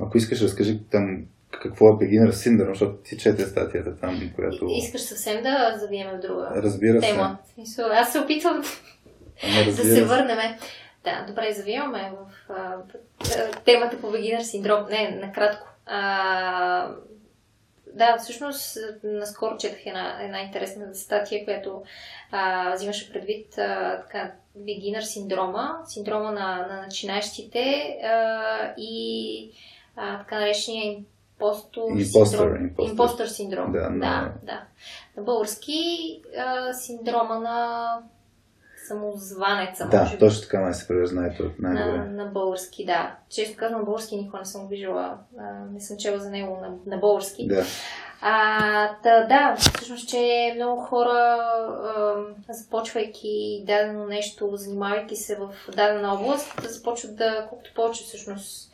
Ако 0.00 0.18
искаш, 0.18 0.42
разкажи 0.42 0.80
там 0.90 1.24
какво 1.50 1.88
е 1.88 1.92
beginner 1.92 2.30
синдром, 2.30 2.68
защото 2.68 2.96
ти 2.96 3.18
чете 3.18 3.42
статията 3.42 3.96
там, 3.96 4.20
която... 4.34 4.66
Искаш 4.68 5.00
съвсем 5.00 5.42
да 5.42 5.78
завием 5.80 6.08
в 6.16 6.20
друга 6.20 6.50
Разбира 6.56 7.00
тема. 7.00 7.38
Се. 7.64 7.82
Аз 7.82 8.12
се 8.12 8.18
опитвам 8.20 8.62
да 9.66 9.72
се 9.72 10.04
върнем. 10.04 10.38
Да, 11.04 11.24
добре, 11.28 11.52
завиваме 11.52 12.12
в 12.12 12.52
а, 12.52 12.76
темата 13.64 14.00
по 14.00 14.06
beginner 14.06 14.42
синдром. 14.42 14.86
Не, 14.90 15.10
накратко. 15.10 15.66
А, 15.86 16.88
да, 17.94 18.16
всъщност, 18.18 18.78
наскоро 19.04 19.56
четах 19.56 19.86
една, 19.86 20.22
една 20.22 20.40
интересна 20.40 20.94
статия, 20.94 21.44
която 21.44 21.82
а, 22.30 22.72
взимаше 22.74 23.12
предвид 23.12 23.58
а, 23.58 24.02
така, 24.02 24.32
beginner 24.58 25.00
синдрома, 25.00 25.78
синдрома 25.86 26.32
на, 26.32 26.66
на 26.70 26.82
начинащите 26.82 27.96
а, 28.04 28.74
и 28.76 29.50
а, 29.96 30.18
така 30.18 30.40
наречения 30.40 31.04
импостор, 31.40 31.82
синдром. 32.02 32.70
Импостор 32.80 33.26
синдром. 33.26 33.72
Да, 33.72 33.90
да, 33.90 34.32
да. 34.42 34.62
На 35.16 35.22
български 35.22 35.80
а, 36.38 36.72
синдрома 36.72 37.38
на 37.38 37.98
самозванеца. 38.88 39.88
Да, 39.88 40.02
може 40.02 40.18
точно 40.18 40.42
така 40.42 40.60
май 40.60 40.74
се 40.74 40.92
най- 40.92 41.08
най-добре. 41.12 41.54
На, 41.58 42.04
на 42.04 42.24
български, 42.26 42.86
да. 42.86 43.16
Често 43.28 43.56
казвам 43.56 43.84
български, 43.84 44.16
никога 44.16 44.38
не 44.38 44.44
съм 44.44 44.68
виждала, 44.68 45.18
не 45.72 45.80
съм 45.80 45.96
чела 45.96 46.18
за 46.18 46.30
него 46.30 46.58
на, 46.60 46.74
на 46.86 46.96
български. 46.96 47.46
Да. 47.48 47.64
А, 48.20 48.96
та, 49.02 49.26
да, 49.26 49.56
всъщност, 49.58 50.08
че 50.08 50.52
много 50.56 50.82
хора, 50.82 51.38
а, 51.96 52.14
започвайки 52.48 53.64
дадено 53.66 54.06
нещо, 54.06 54.50
занимавайки 54.54 55.16
се 55.16 55.36
в 55.36 55.54
дадена 55.76 56.14
област, 56.14 56.62
да 56.62 56.68
започват 56.68 57.16
да, 57.16 57.46
колкото 57.48 57.74
повече 57.74 58.04
всъщност 58.04 58.72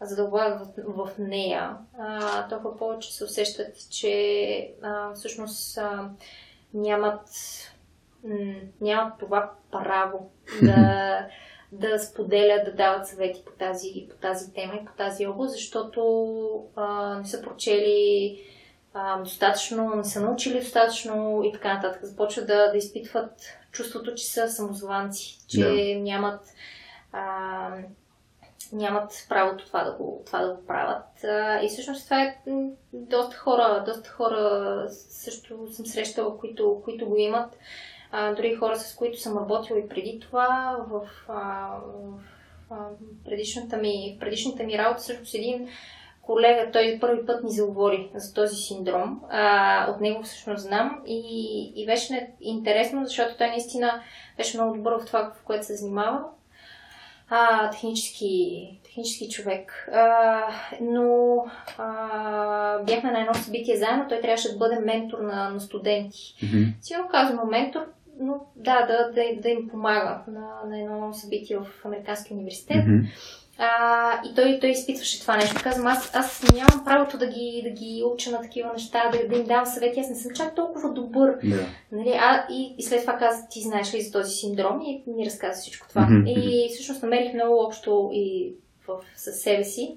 задълбават 0.00 0.60
в, 0.76 1.08
в 1.08 1.18
нея, 1.18 1.76
а, 1.98 2.48
толкова 2.48 2.76
повече 2.76 3.14
се 3.14 3.24
усещат, 3.24 3.90
че 3.90 4.70
а, 4.82 5.14
всъщност 5.14 5.78
а, 5.78 6.08
нямат 6.74 7.20
нямат 8.80 9.18
това 9.18 9.50
право 9.72 10.30
да, 10.62 11.26
да 11.72 11.98
споделят, 11.98 12.64
да 12.64 12.72
дават 12.72 13.06
съвети 13.08 13.42
по 13.46 13.52
тази, 13.52 14.06
по 14.10 14.16
тази 14.16 14.52
тема 14.52 14.74
и 14.74 14.84
по 14.84 14.92
тази 14.92 15.26
област, 15.26 15.52
защото 15.52 16.00
а, 16.76 17.18
не 17.18 17.24
са 17.24 17.42
прочели 17.42 18.40
а, 18.94 19.18
достатъчно, 19.18 19.94
не 19.96 20.04
са 20.04 20.20
научили 20.20 20.60
достатъчно 20.60 21.42
и 21.44 21.52
така 21.52 21.74
нататък. 21.74 22.04
Започват 22.04 22.46
да, 22.46 22.70
да 22.70 22.76
изпитват 22.76 23.32
чувството, 23.72 24.14
че 24.14 24.26
са 24.26 24.48
самозванци, 24.48 25.38
че 25.48 25.60
yeah. 25.60 26.02
нямат 26.02 26.40
а, 27.12 27.70
нямат 28.72 29.26
правото 29.28 29.66
това 29.66 29.84
да 29.84 29.92
го, 29.92 30.22
това 30.26 30.38
да 30.38 30.54
го 30.54 30.66
правят. 30.66 31.06
И 31.64 31.68
всъщност 31.68 32.04
това 32.04 32.22
е 32.22 32.36
доста 32.92 33.36
хора, 33.36 33.84
доста 33.86 34.10
хора 34.10 34.86
също 34.90 35.72
съм 35.72 35.86
срещала, 35.86 36.38
които, 36.38 36.80
които 36.84 37.08
го 37.08 37.16
имат 37.16 37.58
а, 38.16 38.34
дори 38.34 38.54
хора, 38.54 38.76
с 38.76 38.94
които 38.94 39.20
съм 39.20 39.38
работила 39.38 39.78
и 39.78 39.88
преди 39.88 40.20
това, 40.20 40.76
в, 40.90 41.08
а, 41.28 41.68
в 42.70 42.90
предишната, 43.24 43.76
ми, 43.76 44.16
предишната 44.20 44.62
ми 44.62 44.78
работа, 44.78 45.00
всъщност 45.00 45.34
един 45.34 45.68
колега, 46.22 46.70
той 46.72 46.98
първи 47.00 47.26
път 47.26 47.44
ми 47.44 47.50
заговори 47.50 48.10
за 48.14 48.34
този 48.34 48.56
синдром. 48.56 49.20
А, 49.30 49.90
от 49.90 50.00
него 50.00 50.22
всъщност 50.22 50.62
знам 50.62 51.02
и, 51.06 51.72
и 51.76 51.86
беше 51.86 52.34
интересно, 52.40 53.04
защото 53.04 53.36
той 53.38 53.48
наистина 53.48 54.02
беше 54.36 54.56
много 54.56 54.76
добър 54.76 55.00
в 55.00 55.06
това, 55.06 55.32
в 55.40 55.44
което 55.44 55.66
се 55.66 55.76
занимава. 55.76 56.24
А, 57.30 57.70
технически, 57.70 58.80
технически 58.84 59.28
човек. 59.28 59.88
А, 59.92 60.40
но 60.80 61.36
а, 61.78 62.78
бяхме 62.78 63.12
на 63.12 63.20
едно 63.20 63.34
събитие 63.34 63.76
заедно, 63.76 64.06
той 64.08 64.20
трябваше 64.20 64.52
да 64.52 64.58
бъде 64.58 64.78
ментор 64.80 65.18
на, 65.18 65.50
на 65.50 65.60
студенти. 65.60 66.34
Mm-hmm. 66.42 66.72
Сигурно 66.80 67.08
казвам 67.08 67.50
ментор, 67.50 67.86
но 68.20 68.34
да, 68.56 68.86
да, 68.86 69.10
да, 69.12 69.40
да 69.42 69.48
им 69.48 69.68
помага 69.68 70.22
на, 70.28 70.60
на 70.66 70.80
едно 70.80 71.12
събитие 71.12 71.56
в 71.56 71.66
Американския 71.84 72.36
университет. 72.36 72.84
Mm-hmm. 72.84 73.06
А, 73.58 74.20
и 74.24 74.34
той, 74.34 74.58
той 74.60 74.70
изпитваше 74.70 75.20
това 75.20 75.36
нещо. 75.36 75.60
Казвам, 75.62 75.86
аз, 75.86 76.14
аз 76.14 76.44
нямам 76.54 76.84
правото 76.84 77.18
да 77.18 77.26
ги, 77.26 77.60
да 77.64 77.70
ги 77.70 78.02
уча 78.14 78.30
на 78.30 78.42
такива 78.42 78.72
неща, 78.72 79.10
да, 79.12 79.28
да 79.28 79.36
им 79.36 79.46
давам 79.46 79.66
съвети. 79.66 80.00
Аз 80.00 80.08
не 80.08 80.14
съм 80.14 80.32
чак 80.34 80.54
толкова 80.54 80.92
добър. 80.92 81.38
Yeah. 81.38 81.66
Нали? 81.92 82.12
А, 82.20 82.46
и, 82.50 82.74
и 82.78 82.82
след 82.82 83.00
това 83.00 83.16
каза, 83.16 83.48
ти 83.50 83.60
знаеш 83.60 83.94
ли 83.94 84.02
за 84.02 84.12
този 84.12 84.34
синдром? 84.34 84.80
И 84.80 85.04
ми 85.06 85.26
разказа 85.26 85.60
всичко 85.60 85.88
това. 85.88 86.02
Mm-hmm. 86.02 86.30
И 86.30 86.68
всъщност 86.74 87.02
намерих 87.02 87.34
много 87.34 87.64
общо 87.64 88.10
и 88.12 88.54
в, 88.88 89.00
със 89.16 89.40
себе 89.40 89.64
си. 89.64 89.96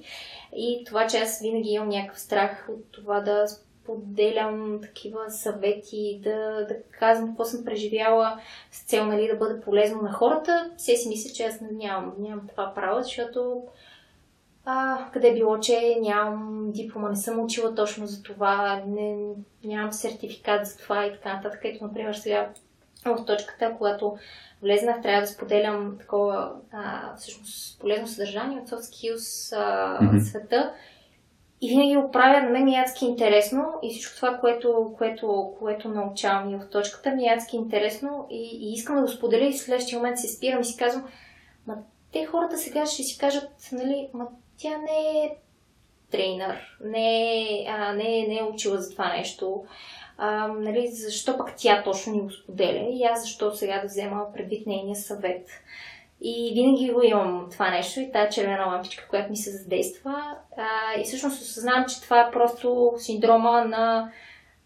И 0.55 0.83
това, 0.85 1.07
че 1.07 1.17
аз 1.17 1.41
винаги 1.41 1.69
имам 1.69 1.89
някакъв 1.89 2.19
страх 2.19 2.69
от 2.69 2.91
това 2.91 3.21
да 3.21 3.45
споделям 3.87 4.79
такива 4.81 5.29
съвети, 5.29 6.19
да, 6.23 6.65
да 6.67 6.75
казвам 6.99 7.27
какво 7.27 7.45
съм 7.45 7.65
преживяла 7.65 8.39
с 8.71 8.83
цел 8.83 9.05
нали, 9.05 9.27
да 9.27 9.35
бъде 9.35 9.61
полезно 9.61 10.01
на 10.01 10.13
хората. 10.13 10.71
Все 10.77 10.95
си 10.95 11.09
мисля, 11.09 11.33
че 11.33 11.43
аз 11.43 11.61
нямам, 11.71 12.13
нямам 12.19 12.47
това 12.47 12.73
право, 12.75 13.03
защото 13.03 13.63
а, 14.65 15.07
къде 15.13 15.33
било, 15.33 15.59
че 15.59 15.97
нямам 16.01 16.71
диплома, 16.71 17.09
не 17.09 17.15
съм 17.15 17.39
учила 17.39 17.75
точно 17.75 18.07
за 18.07 18.23
това, 18.23 18.83
не, 18.87 19.17
нямам 19.63 19.93
сертификат 19.93 20.65
за 20.65 20.77
това 20.77 21.05
и 21.05 21.13
така 21.13 21.33
нататък. 21.33 21.61
Ето, 21.63 21.83
например, 21.83 22.13
сега 22.13 22.49
в 23.05 23.25
точката, 23.25 23.75
когато 23.77 24.17
влезнах, 24.61 25.01
трябва 25.01 25.21
да 25.21 25.27
споделям 25.27 25.97
такова 25.99 26.51
а, 26.71 27.15
всъщност 27.15 27.79
полезно 27.79 28.07
съдържание 28.07 28.59
от 28.59 28.69
Soft 28.69 28.79
Skills 28.79 29.57
а, 29.57 29.99
mm-hmm. 30.01 30.19
света. 30.19 30.73
И 31.61 31.69
винаги 31.69 31.95
го 31.95 32.11
правя, 32.11 32.43
на 32.43 32.49
мен 32.49 32.65
ми 32.65 32.75
е 32.75 32.79
адски 32.79 33.05
интересно 33.05 33.65
и 33.83 33.89
всичко 33.93 34.15
това, 34.15 34.37
което, 34.37 34.93
което, 34.97 35.53
което 35.59 35.89
научавам 35.89 36.53
и 36.53 36.57
в 36.57 36.69
точката, 36.69 37.11
ми 37.11 37.27
е 37.27 37.33
адски 37.33 37.55
интересно 37.55 38.27
и, 38.29 38.59
и 38.61 38.73
искам 38.73 38.95
да 38.95 39.01
го 39.01 39.07
споделя 39.07 39.45
и 39.45 39.53
в 39.53 39.57
следващия 39.57 39.99
момент 39.99 40.17
се 40.17 40.27
спирам 40.27 40.61
и 40.61 40.65
си 40.65 40.77
казвам, 40.77 41.07
ма 41.67 41.75
те 42.11 42.25
хората 42.25 42.57
сега 42.57 42.85
ще 42.85 43.03
си 43.03 43.17
кажат, 43.17 43.49
нали, 43.71 44.09
ма 44.13 44.27
тя 44.57 44.77
не 44.77 45.25
е 45.25 45.35
трейнер, 46.11 46.77
не 46.83 47.41
е, 47.41 47.65
а, 47.69 47.93
не, 47.93 48.03
не 48.03 48.37
е 48.37 48.43
учила 48.43 48.77
за 48.77 48.91
това 48.91 49.13
нещо. 49.13 49.63
А, 50.17 50.47
нали, 50.47 50.87
защо 50.87 51.37
пък 51.37 51.53
тя 51.57 51.83
точно 51.83 52.13
ни 52.13 52.21
го 52.21 52.31
споделя 52.31 52.87
и 52.91 53.03
аз 53.03 53.21
защо 53.21 53.55
сега 53.55 53.79
да 53.81 53.87
взема 53.87 54.33
предвид 54.33 54.67
нейния 54.67 54.95
съвет. 54.95 55.47
И 56.21 56.51
винаги 56.53 56.91
го 56.93 57.01
имам 57.01 57.47
това 57.51 57.69
нещо 57.69 57.99
и 57.99 58.11
тази 58.11 58.35
червена 58.35 58.65
лампичка, 58.65 59.07
която 59.09 59.29
ми 59.29 59.37
се 59.37 59.51
задейства. 59.51 60.15
А, 60.57 60.99
и 60.99 61.03
всъщност 61.03 61.41
осъзнавам, 61.41 61.85
че 61.85 62.01
това 62.01 62.21
е 62.21 62.31
просто 62.31 62.93
синдрома 62.97 63.65
на, 63.65 64.11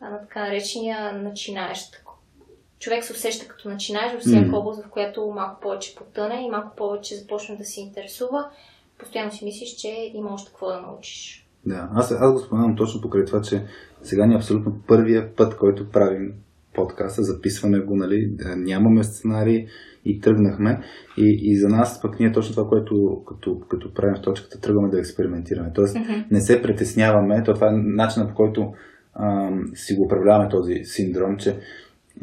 на 0.01 0.19
така 0.21 0.39
наречения 0.39 1.13
начинаещ. 1.13 2.03
Човек 2.79 3.03
се 3.03 3.13
усеща 3.13 3.47
като 3.47 3.69
начинаеш 3.69 4.13
във 4.13 4.21
всяка 4.21 4.57
област, 4.57 4.83
в 4.83 4.89
която 4.89 5.31
малко 5.35 5.61
повече 5.61 5.95
потъне 5.95 6.45
и 6.45 6.49
малко 6.49 6.75
повече 6.75 7.15
започне 7.15 7.55
да 7.55 7.65
се 7.65 7.81
интересува. 7.81 8.45
Постоянно 8.97 9.31
си 9.31 9.45
мислиш, 9.45 9.75
че 9.75 10.11
има 10.13 10.33
още 10.33 10.51
какво 10.51 10.67
да 10.67 10.81
научиш. 10.81 11.47
Да, 11.65 11.89
аз, 11.95 12.11
аз 12.11 12.33
го 12.33 12.39
споменавам 12.39 12.75
точно 12.75 13.01
покрай 13.01 13.25
това, 13.25 13.41
че 13.41 13.65
сега 14.03 14.25
ни 14.25 14.33
е 14.33 14.37
абсолютно 14.37 14.81
първия 14.87 15.35
път, 15.35 15.57
който 15.57 15.89
правим 15.89 16.33
подкаста, 16.73 17.23
записваме 17.23 17.79
го, 17.79 17.95
нали, 17.95 18.31
нямаме 18.55 19.03
сценарий 19.03 19.67
и 20.05 20.19
тръгнахме. 20.19 20.79
И, 21.17 21.39
и 21.41 21.57
за 21.57 21.67
нас 21.67 22.01
пък 22.01 22.19
ние 22.19 22.31
точно 22.31 22.55
това, 22.55 22.69
което 22.69 23.23
като, 23.27 23.59
като 23.59 23.93
правим 23.93 24.15
в 24.15 24.21
точката, 24.21 24.61
тръгваме 24.61 24.89
да 24.89 24.99
експериментираме. 24.99 25.71
Тоест 25.75 25.95
mm-hmm. 25.95 26.25
не 26.31 26.41
се 26.41 26.61
притесняваме, 26.61 27.43
то 27.43 27.53
това 27.53 27.67
е 27.67 27.75
начинът 27.75 28.29
по 28.29 28.35
който 28.35 28.73
а, 29.13 29.49
си 29.73 29.95
го 29.95 30.05
управляваме 30.05 30.49
този 30.49 30.81
синдром, 30.83 31.37
че 31.37 31.59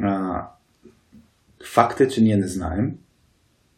а, 0.03 0.43
факт 1.75 2.01
е, 2.01 2.09
че 2.09 2.23
ние 2.23 2.37
не 2.37 2.47
знаем, 2.47 2.95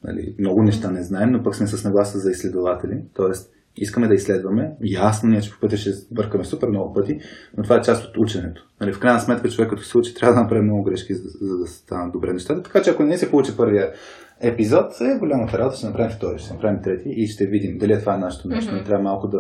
нали, 0.05 0.35
много 0.39 0.63
неща 0.63 0.91
не 0.91 1.03
знаем, 1.03 1.31
но 1.31 1.43
пък 1.43 1.57
сме 1.57 1.67
с 1.67 1.85
нагласа 1.85 2.19
за 2.19 2.31
изследователи, 2.31 3.03
т.е 3.15 3.60
искаме 3.77 4.09
да 4.09 4.15
изследваме. 4.15 4.73
Ясно 4.83 5.29
ние, 5.29 5.41
че 5.41 5.51
по 5.53 5.61
пътя 5.61 5.77
ще 5.77 5.91
бъркаме 6.11 6.45
супер 6.45 6.69
много 6.69 6.95
пъти, 6.95 7.19
но 7.57 7.63
това 7.63 7.77
е 7.77 7.83
част 7.83 8.05
от 8.05 8.17
ученето. 8.19 8.67
Нали, 8.81 8.93
в 8.93 9.01
крайна 9.01 9.21
сметка 9.21 9.51
човек 9.51 9.71
като 9.71 9.83
се 9.83 9.99
учи 9.99 10.15
трябва 10.15 10.35
да 10.35 10.41
направи 10.41 10.63
много 10.63 10.83
грешки, 10.83 11.15
за, 11.15 11.29
за 11.41 11.59
да 11.59 11.67
станат 11.67 12.13
добре 12.13 12.33
нещата. 12.33 12.63
Така 12.63 12.83
че 12.83 12.91
ако 12.91 13.03
не 13.03 13.19
се 13.19 13.31
получи 13.31 13.57
първия 13.57 13.93
епизод, 14.41 15.01
е 15.01 15.19
голямата 15.19 15.59
работа, 15.59 15.77
ще 15.77 15.87
направим 15.87 16.11
втори, 16.11 16.39
ще 16.39 16.55
направим 16.55 16.83
трети 16.83 17.09
и 17.09 17.27
ще 17.27 17.47
видим 17.47 17.79
дали 17.79 17.93
е 17.93 17.99
това 17.99 18.15
е 18.15 18.19
нашето 18.19 18.49
нещо. 18.49 18.75
Mm-hmm. 18.75 18.85
трябва 18.87 19.03
малко 19.03 19.29
да 19.29 19.39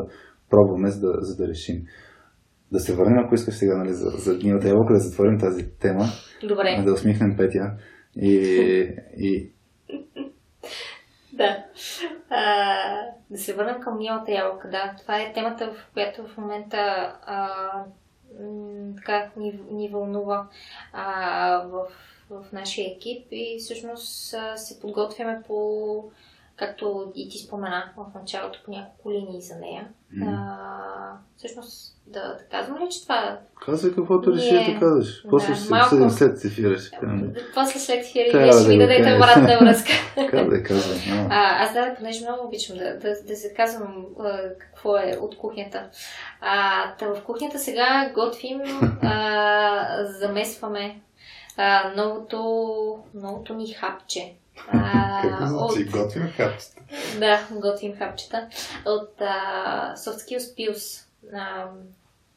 пробваме, 0.50 0.90
за 0.90 1.00
да, 1.00 1.12
за 1.20 1.36
да 1.36 1.48
решим. 1.48 1.82
Да 2.72 2.80
се 2.80 2.94
върнем, 2.94 3.18
ако 3.18 3.34
искаш 3.34 3.54
сега, 3.54 3.76
нали, 3.76 3.92
за, 3.92 4.10
за 4.10 4.38
гнилата 4.38 4.68
ябълка, 4.68 4.94
да 4.94 5.00
затворим 5.00 5.38
тази 5.38 5.70
тема. 5.80 6.04
Добре. 6.48 6.82
Да 6.84 6.92
усмихнем 6.92 7.36
Петя. 7.36 7.72
И, 8.16 8.34
и, 9.16 9.52
да. 11.40 11.64
А, 12.30 13.02
да 13.30 13.38
се 13.38 13.54
върнем 13.54 13.80
към 13.80 13.98
милата 13.98 14.32
ябълка. 14.32 14.70
Да, 14.70 14.94
това 15.00 15.20
е 15.20 15.32
темата, 15.32 15.72
в 15.72 15.92
която 15.92 16.26
в 16.26 16.36
момента 16.36 16.78
а, 17.26 17.48
така 18.96 19.30
ни, 19.36 19.60
ни 19.70 19.88
вълнува 19.88 20.48
а, 20.92 21.56
в, 21.58 21.86
в 22.30 22.52
нашия 22.52 22.92
екип 22.92 23.26
и 23.30 23.56
всъщност 23.60 24.34
а, 24.34 24.56
се 24.56 24.80
подготвяме 24.80 25.42
по 25.46 26.10
както 26.60 27.12
и 27.14 27.28
ти 27.28 27.38
спомена 27.38 27.92
в 27.96 28.18
началото 28.18 28.58
по 28.64 28.70
няколко 28.70 29.12
линии 29.12 29.42
за 29.42 29.56
нея. 29.56 29.88
Mm. 30.14 30.24
А, 30.28 31.16
всъщност, 31.36 31.96
да, 32.06 32.20
да 32.20 32.44
казвам 32.50 32.78
ли, 32.78 32.88
че 32.90 33.02
това... 33.02 33.38
Казвай 33.66 33.94
каквото 33.94 34.32
реши 34.32 34.72
да 34.72 34.80
кажеш. 34.80 35.24
После 35.30 35.52
да, 35.52 35.60
ще 35.60 35.70
малко... 35.70 36.10
се 36.10 36.16
след 36.16 36.44
ефира. 36.44 36.78
Ще 36.78 36.98
После 37.54 37.78
след 37.78 38.00
ефира 38.00 38.52
ще 38.52 38.68
ми 38.68 38.78
да 38.78 38.86
дадете 38.86 39.16
обратна 39.16 39.58
връзка. 39.60 39.90
казвай, 40.30 40.62
казвай. 40.62 40.98
А, 41.30 41.64
аз 41.64 41.72
да, 41.72 41.94
понеже 41.98 42.24
много 42.24 42.46
обичам 42.46 42.76
да, 42.76 42.98
да, 42.98 43.22
да 43.26 43.36
се 43.36 43.54
казвам 43.54 44.04
какво 44.58 44.96
е 44.96 45.18
от 45.20 45.36
кухнята. 45.36 45.88
А, 46.40 46.82
та 46.94 47.06
в 47.06 47.22
кухнята 47.22 47.58
сега 47.58 48.10
готвим, 48.14 48.60
а, 49.02 50.04
замесваме 50.04 51.00
а, 51.56 51.92
новото, 51.96 52.98
новото 53.14 53.54
ни 53.54 53.72
хапче 53.72 54.34
какво 55.22 55.46
значи? 55.46 55.82
От... 55.82 55.90
Готвим 55.90 56.28
хапчета. 56.28 56.80
Да, 57.18 57.46
готвим 57.50 57.96
хапчета. 57.96 58.48
От 58.86 59.14
а, 59.20 59.94
Soft 59.96 60.16
Skills 60.16 60.56
Pills. 60.56 61.06
На 61.32 61.70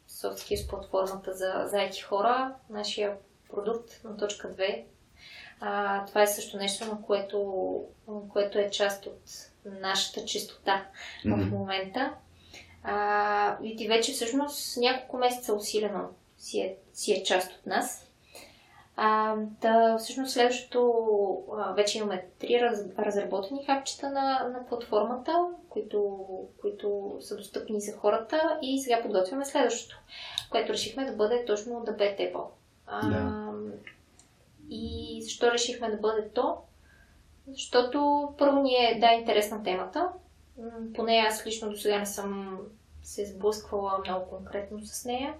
Soft 0.09 0.35
Skills 0.35 0.69
платформата 0.69 1.33
за 1.33 1.63
заети 1.65 2.01
хора. 2.01 2.53
Нашия 2.69 3.13
продукт 3.49 3.91
на 4.03 4.17
точка 4.17 4.47
2. 4.47 4.83
А, 5.59 6.05
това 6.05 6.21
е 6.21 6.27
също 6.27 6.57
нещо, 6.57 6.85
на 6.85 7.01
което, 7.01 7.81
което 8.29 8.59
е 8.59 8.69
част 8.69 9.05
от 9.05 9.21
нашата 9.65 10.25
чистота 10.25 10.85
mm-hmm. 11.25 11.47
в 11.47 11.51
момента. 11.51 12.13
А, 12.83 13.57
и 13.63 13.75
ти 13.75 13.87
вече 13.87 14.11
всъщност 14.11 14.77
няколко 14.77 15.17
месеца 15.17 15.53
усилено 15.53 16.09
си 16.37 16.59
е, 16.59 16.75
си 16.93 17.13
е 17.13 17.23
част 17.23 17.51
от 17.51 17.65
нас. 17.65 18.07
А, 18.95 19.35
да, 19.61 19.97
всъщност 19.97 20.33
следващото, 20.33 20.93
а, 21.57 21.73
вече 21.73 21.97
имаме 21.97 22.25
три 22.39 22.59
раз, 22.61 22.85
разработени 22.99 23.65
хапчета 23.65 24.09
на, 24.09 24.49
на 24.53 24.65
платформата, 24.69 25.45
които, 25.69 26.17
които 26.61 27.17
са 27.19 27.37
достъпни 27.37 27.81
за 27.81 27.97
хората 27.97 28.59
и 28.61 28.79
сега 28.79 29.01
подготвяме 29.01 29.45
следващото, 29.45 29.99
което 30.51 30.73
решихме 30.73 31.05
да 31.05 31.15
бъде 31.15 31.45
точно 31.45 31.83
да 31.85 31.91
бе 31.91 32.15
тепо. 32.15 32.39
А, 32.87 33.01
И 34.69 35.19
защо 35.23 35.51
решихме 35.51 35.89
да 35.89 35.97
бъде 35.97 36.29
то? 36.29 36.57
Защото 37.47 38.29
първо 38.37 38.61
ни 38.61 38.75
е 38.75 38.99
да 38.99 39.07
интересна 39.07 39.63
темата. 39.63 40.09
Поне 40.95 41.25
аз 41.29 41.45
лично 41.45 41.69
до 41.69 41.77
сега 41.77 41.99
не 41.99 42.05
съм 42.05 42.59
се 43.03 43.25
сблъсквала 43.25 43.99
много 44.05 44.29
конкретно 44.29 44.85
с 44.85 45.05
нея 45.05 45.33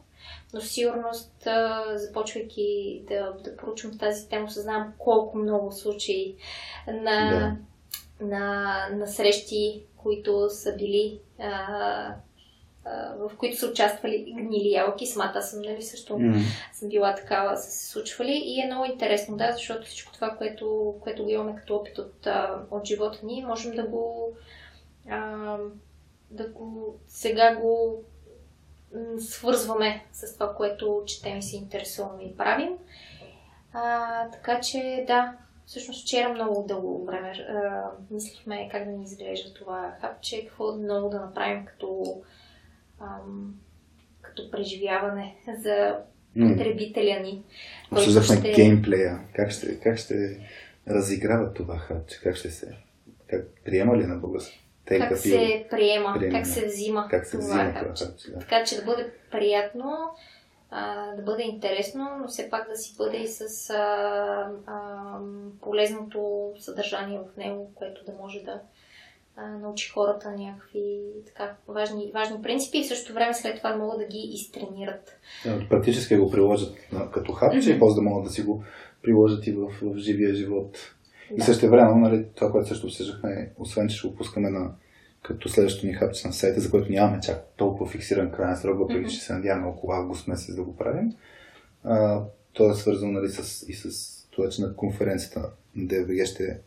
но 0.53 0.61
сигурност, 0.61 1.47
започвайки 1.95 3.01
да, 3.07 3.33
да 3.43 3.57
поручвам 3.57 3.97
тази 3.97 4.29
тема, 4.29 4.51
съзнавам 4.51 4.93
колко 4.97 5.37
много 5.37 5.71
случаи 5.71 6.35
на, 6.87 7.29
да. 7.29 7.55
на, 8.25 8.87
на 8.91 9.07
срещи, 9.07 9.83
които 9.97 10.49
са 10.49 10.75
били 10.75 11.19
а, 11.39 12.15
в 13.17 13.31
които 13.37 13.57
са 13.57 13.67
участвали 13.67 14.33
гнили 14.37 14.71
ябълки. 14.71 15.05
Самата 15.05 15.41
съм, 15.41 15.61
нали, 15.61 15.81
също 15.81 16.13
mm. 16.13 16.41
съм 16.73 16.89
била 16.89 17.15
такава, 17.15 17.57
са 17.57 17.71
се 17.71 17.89
случвали. 17.89 18.41
И 18.45 18.61
е 18.61 18.65
много 18.65 18.85
интересно, 18.85 19.37
да, 19.37 19.51
защото 19.51 19.87
всичко 19.87 20.13
това, 20.13 20.29
което, 20.29 20.95
което 21.01 21.23
го 21.23 21.29
имаме 21.29 21.55
като 21.55 21.75
опит 21.75 21.97
от, 21.97 22.27
от 22.71 22.85
живота 22.85 23.19
ни, 23.25 23.45
можем 23.45 23.75
да 23.75 23.83
го, 23.83 24.33
а, 25.09 25.57
да 26.33 26.47
го 26.47 26.99
сега 27.07 27.55
го 27.55 28.03
свързваме 29.19 30.05
с 30.11 30.33
това, 30.33 30.55
което 30.55 31.03
четем 31.05 31.37
и 31.37 31.43
се 31.43 31.55
интересуваме 31.55 32.23
и 32.23 32.37
правим. 32.37 32.73
А, 33.73 34.29
така 34.29 34.59
че 34.59 35.03
да, 35.07 35.37
всъщност 35.65 36.03
вчера 36.03 36.29
много 36.29 36.65
дълго 36.67 37.05
време 37.05 37.29
а, 37.29 37.83
мислихме 38.11 38.69
как 38.71 38.85
да 38.85 38.91
ни 38.91 39.03
изглежда 39.03 39.53
това 39.53 39.95
хапче, 40.01 40.45
какво 40.45 40.75
много 40.75 41.09
да 41.09 41.19
направим 41.19 41.65
като, 41.65 42.21
ам, 43.01 43.55
като 44.21 44.51
преживяване 44.51 45.35
за 45.61 45.97
потребителя 46.39 47.19
ни. 47.19 47.43
Обсъждахме 47.91 48.35
ще... 48.35 48.51
геймплея. 48.51 49.19
Как 49.35 49.51
ще, 49.51 49.79
как 49.79 49.97
ще 49.97 50.39
разиграва 50.87 51.53
това 51.53 51.77
хапче? 51.77 52.19
Как 52.23 52.35
ще 52.35 52.51
се... 52.51 52.77
Как 53.27 53.47
приема 53.65 53.97
ли 53.97 54.05
на 54.05 54.15
български? 54.15 54.62
Те 54.85 54.99
как 54.99 55.17
се 55.17 55.65
приема, 55.69 56.15
приема, 56.19 56.37
как 56.37 56.47
се 56.47 56.65
взима 56.65 57.07
как 57.09 57.25
се 57.25 57.37
това 57.37 57.47
взима 57.47 57.73
това 57.73 58.05
да. 58.33 58.39
Така 58.39 58.63
че 58.63 58.75
да 58.75 58.85
бъде 58.85 59.11
приятно, 59.31 59.97
а, 60.71 61.11
да 61.15 61.21
бъде 61.21 61.43
интересно, 61.43 62.09
но 62.21 62.27
все 62.27 62.49
пак 62.49 62.69
да 62.69 62.75
си 62.75 62.95
бъде 62.97 63.17
и 63.17 63.27
с 63.27 63.69
а, 63.69 64.49
а, 64.65 65.17
полезното 65.61 66.51
съдържание 66.59 67.19
в 67.19 67.37
него, 67.37 67.71
което 67.75 68.05
да 68.05 68.11
може 68.21 68.39
да, 68.39 68.61
а, 69.35 69.47
научи 69.47 69.89
хората 69.89 70.31
някакви 70.31 70.99
така, 71.25 71.55
важни, 71.67 72.11
важни 72.13 72.41
принципи 72.41 72.77
и 72.77 72.83
в 72.83 72.87
същото 72.87 73.13
време 73.13 73.33
след 73.33 73.57
това 73.57 73.75
могат 73.75 73.99
да 73.99 74.05
ги 74.05 74.29
изтренират. 74.33 75.19
Практически 75.69 76.15
го 76.15 76.31
приложат 76.31 76.77
като 77.13 77.31
хапче 77.31 77.71
и 77.71 77.79
после 77.79 77.95
да 77.95 78.01
могат 78.01 78.23
да 78.23 78.29
си 78.29 78.41
го 78.41 78.63
приложат 79.01 79.47
и 79.47 79.51
в, 79.51 79.67
в 79.81 79.97
живия 79.97 80.35
живот. 80.35 80.77
И 81.37 81.41
също 81.41 81.69
време, 81.69 81.95
нали, 81.95 82.25
това, 82.35 82.51
което 82.51 82.67
също 82.67 82.87
обсъждахме, 82.87 83.51
освен 83.57 83.87
че 83.87 83.97
ще 83.97 84.07
го 84.07 84.15
пускаме 84.15 84.49
на 84.49 84.71
като 85.23 85.49
следващото 85.49 85.87
ни 85.87 85.93
хапче 85.93 86.27
на 86.27 86.33
сайта, 86.33 86.59
за 86.59 86.71
което 86.71 86.91
нямаме 86.91 87.19
чак 87.19 87.45
толкова 87.57 87.91
фиксиран 87.91 88.31
крайен 88.31 88.57
срок, 88.57 88.79
въпреки 88.79 89.13
че 89.13 89.19
се 89.19 89.33
надяваме 89.33 89.67
около 89.67 89.93
август 89.93 90.27
месец 90.27 90.55
да 90.55 90.63
го 90.63 90.75
правим. 90.75 91.13
А, 91.83 92.21
то 92.53 92.71
е 92.71 92.73
свързано 92.73 93.11
нали, 93.11 93.29
с, 93.29 93.65
и 93.69 93.73
с 93.73 94.13
това, 94.31 94.49
че 94.49 94.61
на 94.61 94.75
конференцията 94.75 95.49
на 95.75 95.83
DVG 95.83 96.25
ще 96.25 96.59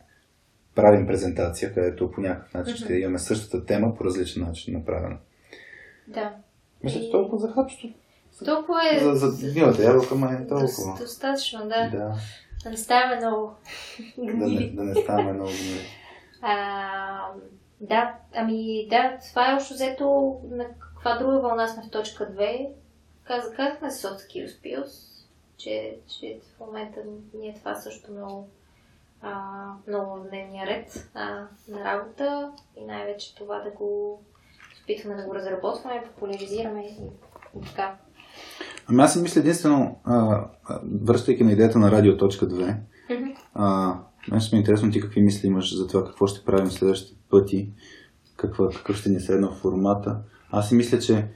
правим 0.75 1.07
презентация, 1.07 1.75
където 1.75 2.11
по 2.11 2.21
някакъв 2.21 2.55
начин 2.55 2.77
ще 2.77 2.95
имаме 2.95 3.19
същата 3.19 3.67
тема 3.67 3.95
по 3.95 4.05
различен 4.05 4.43
начин 4.43 4.75
направена. 4.75 5.17
Да. 6.09 6.35
Мисля, 6.85 7.01
че 7.01 7.11
толкова 7.11 7.39
за 7.39 7.53
хапчето. 7.53 7.89
Толкова 8.45 8.81
е 8.93 8.99
За, 8.99 9.15
за 9.15 9.53
гнилата 9.53 9.83
ябълка, 9.83 10.15
ма 10.15 10.33
е 10.33 10.47
толкова. 10.47 10.99
достатъчно, 10.99 11.61
да. 11.61 11.91
Да, 11.91 12.15
Да 12.67 12.71
не 12.71 12.77
ставаме 12.77 13.17
много 13.17 13.55
да 14.19 14.25
не, 14.25 14.33
гнили. 14.33 14.71
да 14.77 14.85
не 14.85 14.95
ставаме 14.95 15.33
много 15.33 15.51
гнили. 15.51 15.87
А, 16.43 17.33
да, 17.81 18.15
ами 18.35 18.87
да, 18.91 19.19
това 19.29 19.51
е 19.51 19.55
общо 19.55 19.75
взето 19.75 20.37
на 20.51 20.67
каква 20.79 21.19
друга 21.19 21.41
вълна 21.41 21.69
сме 21.69 21.83
в 21.83 21.91
точка 21.91 22.25
2. 22.25 22.69
Каза, 23.25 23.55
казахме 23.55 23.91
skills 23.91 24.47
skills, 24.47 25.25
че, 25.57 25.97
че 26.09 26.41
в 26.57 26.61
момента 26.61 27.01
ние 27.35 27.55
това 27.55 27.75
също 27.75 28.13
много, 28.13 28.49
а, 29.23 29.53
много 29.87 30.17
в 30.17 30.29
дневния 30.29 30.67
ред 30.67 31.11
а, 31.15 31.47
на 31.69 31.85
работа 31.85 32.53
и 32.77 32.85
най-вече 32.85 33.35
това 33.35 33.61
да 33.61 33.71
го 33.71 34.23
опитваме 34.83 35.17
да 35.17 35.23
го 35.23 35.35
разработваме, 35.35 36.05
популяризираме 36.05 36.87
и, 36.87 36.97
и 37.59 37.67
така. 37.67 37.97
Ами 38.89 39.03
аз 39.03 39.13
си 39.13 39.23
мисля 39.23 39.41
единствено, 39.41 39.97
а, 40.05 40.45
връщайки 41.05 41.45
на 41.45 41.53
идеята 41.53 41.79
на 41.79 41.91
радио.2, 41.91 42.77
Мгм. 43.11 43.31
а, 43.55 43.95
мен 44.31 44.41
ще 44.41 44.57
ми 44.57 44.59
е 44.59 44.61
интересно 44.61 44.91
ти 44.91 45.01
какви 45.01 45.21
мисли 45.21 45.49
имаш 45.49 45.77
за 45.77 45.87
това 45.87 46.05
какво 46.05 46.27
ще 46.27 46.45
правим 46.45 46.71
следващите 46.71 47.21
пъти, 47.31 47.71
каква, 48.37 48.69
какъв 48.69 48.97
ще 48.97 49.09
ни 49.11 49.17
е 49.17 49.21
седна 49.21 49.51
формата. 49.51 50.19
Аз 50.51 50.69
си 50.69 50.75
мисля, 50.75 50.99
че 50.99 51.27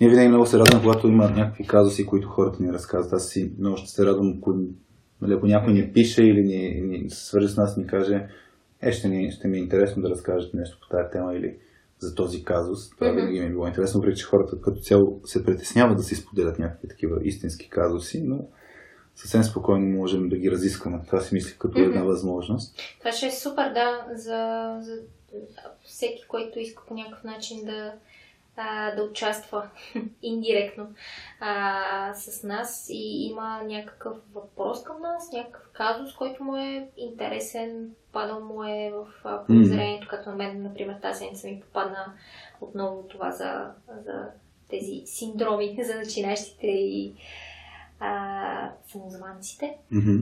ние 0.00 0.10
винаги 0.10 0.28
много 0.28 0.46
се 0.46 0.58
радваме, 0.58 0.82
когато 0.82 1.08
има 1.08 1.30
някакви 1.30 1.66
казуси, 1.66 2.06
които 2.06 2.28
хората 2.28 2.62
ни 2.62 2.72
разказват. 2.72 3.12
Аз 3.12 3.28
си 3.28 3.52
много 3.58 3.76
ще 3.76 3.90
се 3.90 4.06
радвам, 4.06 4.34
ако, 4.38 4.54
нали, 5.22 5.32
ако 5.32 5.46
някой 5.46 5.72
ни 5.72 5.92
пише 5.92 6.22
или 6.24 6.42
ни, 6.42 6.80
ни 6.80 7.10
свърже 7.10 7.48
с 7.48 7.56
нас 7.56 7.76
и 7.76 7.80
ни 7.80 7.86
каже, 7.86 8.26
е, 8.82 8.92
ще, 8.92 9.08
ни, 9.08 9.30
ще 9.32 9.48
ми 9.48 9.56
е 9.56 9.60
интересно 9.60 10.02
да 10.02 10.10
разкажете 10.10 10.56
нещо 10.56 10.78
по 10.80 10.96
тази 10.96 11.10
тема 11.12 11.34
или 11.34 11.56
за 12.04 12.14
този 12.14 12.44
казус. 12.44 12.90
Това 12.90 13.06
Мгм. 13.08 13.16
винаги 13.16 13.40
ми 13.40 13.46
е 13.46 13.50
било 13.50 13.66
интересно, 13.66 14.00
въпреки 14.00 14.18
че 14.20 14.26
хората 14.26 14.60
като 14.60 14.80
цяло 14.80 15.20
се 15.24 15.44
притесняват 15.44 15.96
да 15.96 16.02
си 16.02 16.14
споделят 16.14 16.58
някакви 16.58 16.88
такива 16.88 17.16
истински 17.22 17.68
казуси, 17.70 18.22
но 18.24 18.38
съвсем 19.14 19.42
спокойно 19.42 19.86
можем 19.86 20.28
да 20.28 20.36
ги 20.36 20.50
разискваме. 20.50 21.00
Това 21.06 21.20
си 21.20 21.34
мисля 21.34 21.58
като 21.58 21.78
една 21.80 22.00
Мгм. 22.00 22.08
възможност. 22.08 22.78
Това 22.98 23.12
ще 23.12 23.26
е 23.26 23.30
супер, 23.30 23.72
да, 23.74 24.06
за, 24.14 24.68
за 24.80 24.98
всеки, 25.84 26.24
който 26.28 26.58
иска 26.58 26.82
по 26.88 26.94
някакъв 26.94 27.24
начин 27.24 27.64
да, 27.64 27.92
а, 28.56 28.94
да 28.94 29.02
участва 29.02 29.68
индиректно 30.22 30.88
а, 31.40 32.14
с 32.14 32.42
нас 32.42 32.86
и 32.90 33.26
има 33.26 33.62
някакъв 33.62 34.16
въпрос 34.34 34.84
към 34.84 35.00
нас, 35.00 35.32
някакъв 35.32 35.62
казус, 35.72 36.14
който 36.14 36.44
му 36.44 36.56
е 36.56 36.88
интересен, 36.96 37.90
падал 38.12 38.40
му 38.40 38.64
е 38.64 38.92
в 38.94 39.06
подозрението, 39.46 40.08
като 40.10 40.30
на 40.30 40.36
мен, 40.36 40.62
например, 40.62 40.96
тази 41.02 41.18
седмица 41.18 41.48
ми 41.48 41.60
попадна 41.60 42.12
отново 42.60 43.02
това 43.08 43.30
за, 43.30 43.70
за 44.04 44.28
тези 44.70 45.02
синдроми 45.04 45.78
за 45.84 45.94
начинащите 45.94 46.66
и 46.66 47.14
а, 48.00 48.70
самозванците. 48.86 49.78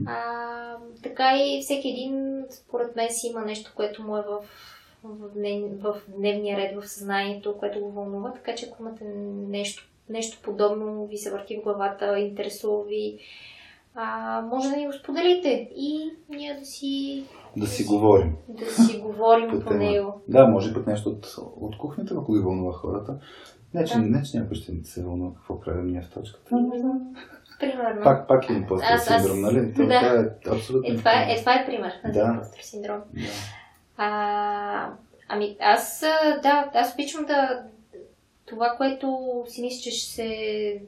А, 0.07 0.77
така 1.03 1.37
и 1.37 1.61
всеки 1.61 1.89
един, 1.89 2.45
според 2.49 2.95
мен, 2.95 3.07
си 3.09 3.27
има 3.27 3.41
нещо, 3.41 3.71
което 3.75 4.03
му 4.03 4.17
е 4.17 4.21
в, 4.21 4.43
в, 5.03 5.29
днев, 5.35 5.81
в 5.81 5.95
дневния 6.07 6.57
ред, 6.57 6.81
в 6.81 6.87
съзнанието, 6.89 7.57
което 7.57 7.79
го 7.79 7.91
вълнува. 7.91 8.33
Така 8.33 8.55
че 8.55 8.65
ако 8.65 8.83
имате 8.83 9.03
нещо, 9.49 9.89
нещо 10.09 10.39
подобно, 10.43 11.07
ви 11.07 11.17
се 11.17 11.31
върти 11.31 11.57
в 11.57 11.63
главата, 11.63 12.19
интересува 12.19 12.83
ви, 12.83 13.17
а, 13.95 14.41
може 14.41 14.69
да 14.69 14.75
ни 14.75 14.85
го 14.85 14.93
споделите 14.93 15.69
и 15.75 16.11
ние 16.29 16.57
да 16.59 16.65
си, 16.65 17.23
Да 17.57 17.67
си 17.67 17.83
говорим. 17.83 18.35
да 18.49 18.65
си 18.65 18.97
говорим 18.99 19.49
по 19.49 19.59
по 19.59 19.73
него. 19.73 20.21
Да, 20.27 20.47
може 20.47 20.73
пък 20.73 20.87
нещо 20.87 21.09
от, 21.09 21.35
от 21.61 21.77
кухнята, 21.77 22.15
ако 22.17 22.33
ги 22.33 22.39
вълнува 22.39 22.73
хората. 22.73 23.19
Не, 23.73 23.85
че, 23.85 23.93
Да. 23.93 24.01
не, 24.01 24.23
че 24.23 24.37
някой 24.39 24.55
ще 24.55 24.71
се 24.83 25.03
вълнува 25.03 25.35
какво 25.35 25.59
правим 25.59 25.87
ние 25.87 26.01
в 26.01 26.09
точката. 26.09 26.49
Примерно. 27.59 28.03
Пак, 28.03 28.27
пак 28.27 28.49
е 28.49 28.53
импостър 28.53 28.87
Аз- 28.93 29.11
аз- 29.11 29.21
синдром, 29.23 29.41
нали? 29.41 29.73
Това, 29.73 29.85
да. 29.85 29.99
това 30.39 30.55
е 30.55 30.57
абсолютно. 30.57 30.93
Е, 30.93 30.97
това 30.97 31.11
е, 31.11 31.33
е, 31.33 31.39
това 31.39 31.55
е 31.55 31.65
пример 31.65 31.91
на 32.03 32.11
Да. 32.11 32.31
импостър 32.33 32.59
синдром. 32.61 33.01
Да. 33.13 33.21
А, 33.97 34.89
ами 35.27 35.57
аз, 35.59 35.99
да, 36.41 36.71
аз 36.73 36.93
обичам 36.93 37.25
да 37.25 37.63
това, 38.45 38.73
което 38.77 39.19
си 39.47 39.61
мисля, 39.61 39.81
че 39.81 39.91
ще 39.91 40.11
се, 40.11 40.81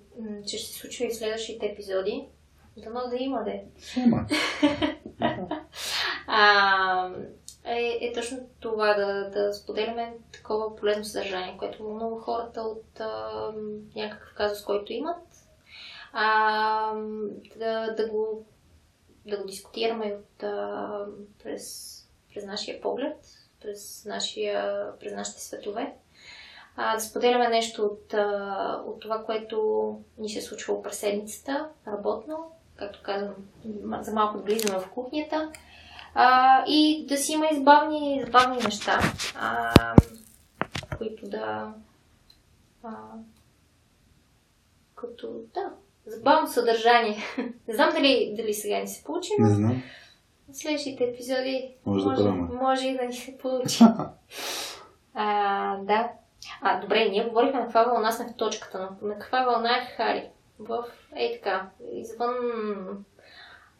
че 0.47 0.57
ще 0.57 0.73
се 0.73 0.79
случва 0.79 1.05
и 1.05 1.09
в 1.09 1.15
следващите 1.15 1.65
епизоди, 1.65 2.27
дано 2.77 3.01
да 3.09 3.15
има 3.19 3.43
да 3.43 3.51
е. 3.51 3.63
Ще 3.79 3.99
има. 3.99 4.25
А, 6.27 7.09
е, 7.63 7.97
е 8.01 8.13
точно 8.13 8.39
това 8.59 8.93
да, 8.93 9.29
да 9.29 9.53
споделяме 9.53 10.13
такова 10.31 10.75
полезно 10.75 11.03
съдържание, 11.03 11.57
което 11.57 11.83
вълнува 11.83 12.21
хората 12.21 12.61
от 12.61 12.99
а, 12.99 13.51
някакъв 13.95 14.33
казус, 14.35 14.63
който 14.63 14.93
имат. 14.93 15.17
А, 16.13 16.93
да, 17.55 17.93
да, 17.93 18.09
го, 18.09 18.45
да 19.25 19.37
го 19.37 19.45
дискутираме 19.45 20.15
от, 20.19 20.43
а, 20.43 21.05
през, 21.43 21.94
през 22.35 22.45
нашия 22.45 22.81
поглед, 22.81 23.17
през, 23.61 24.05
нашия, 24.05 24.85
през 24.99 25.13
нашите 25.13 25.41
светове. 25.41 25.93
А, 26.75 26.95
да 26.95 27.01
споделяме 27.01 27.49
нещо 27.49 27.83
от, 27.83 28.13
от 28.85 28.99
това, 28.99 29.23
което 29.23 29.99
ни 30.17 30.29
се 30.29 30.39
е 30.39 30.41
случвало 30.41 30.81
през 30.81 30.97
седмицата, 30.97 31.69
работно, 31.87 32.51
както 32.75 32.99
казвам, 33.03 33.35
за 34.01 34.13
малко 34.13 34.37
влизаме 34.37 34.79
в 34.79 34.89
кухнята. 34.89 35.51
А, 36.13 36.63
и 36.67 37.05
да 37.09 37.17
си 37.17 37.33
има 37.33 37.47
избавни, 37.51 38.21
забавни 38.25 38.57
неща, 38.63 38.99
а, 39.39 39.73
които 40.97 41.29
да. 41.29 41.73
А, 42.83 42.91
като, 44.95 45.29
да, 45.53 45.71
забавно 46.05 46.47
съдържание. 46.47 47.17
Не 47.67 47.73
знам 47.73 47.89
дали, 47.93 48.33
дали 48.37 48.53
сега 48.53 48.79
ни 48.79 48.87
се 48.87 49.03
получи, 49.03 49.31
но 49.39 49.47
Не 49.47 49.55
знам. 49.55 49.83
Следващите 50.53 51.03
епизоди 51.03 51.75
Може 51.85 52.03
да 52.03 52.09
може, 52.09 52.23
пробваме. 52.23 52.53
може 52.61 52.87
и 52.87 52.97
да 52.97 53.05
ни 53.05 53.13
се 53.13 53.37
получи. 53.37 53.83
а, 55.13 55.77
да. 55.77 56.11
А, 56.61 56.79
добре, 56.81 57.09
ние 57.09 57.27
говорихме 57.27 57.59
на 57.59 57.65
каква 57.65 57.83
вълна 57.83 58.11
сме 58.11 58.25
в 58.25 58.35
точката, 58.35 58.89
но 59.01 59.07
на 59.07 59.19
каква 59.19 59.43
вълна 59.43 59.69
е 59.77 59.85
Хари? 59.97 60.29
В, 60.59 60.83
ей 61.15 61.33
така, 61.33 61.69
извън 61.93 62.35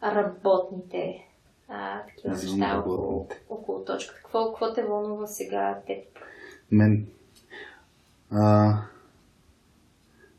работните 0.02 1.26
а, 1.68 2.02
такива 2.02 2.34
неща 2.34 2.78
около, 2.78 3.28
около 3.48 3.84
точката. 3.84 4.20
Какво, 4.22 4.52
какво 4.52 4.72
те 4.72 4.82
вълнува 4.84 5.26
сега 5.26 5.78
теб? 5.86 6.04
Мен. 6.70 7.06
А, 8.30 8.74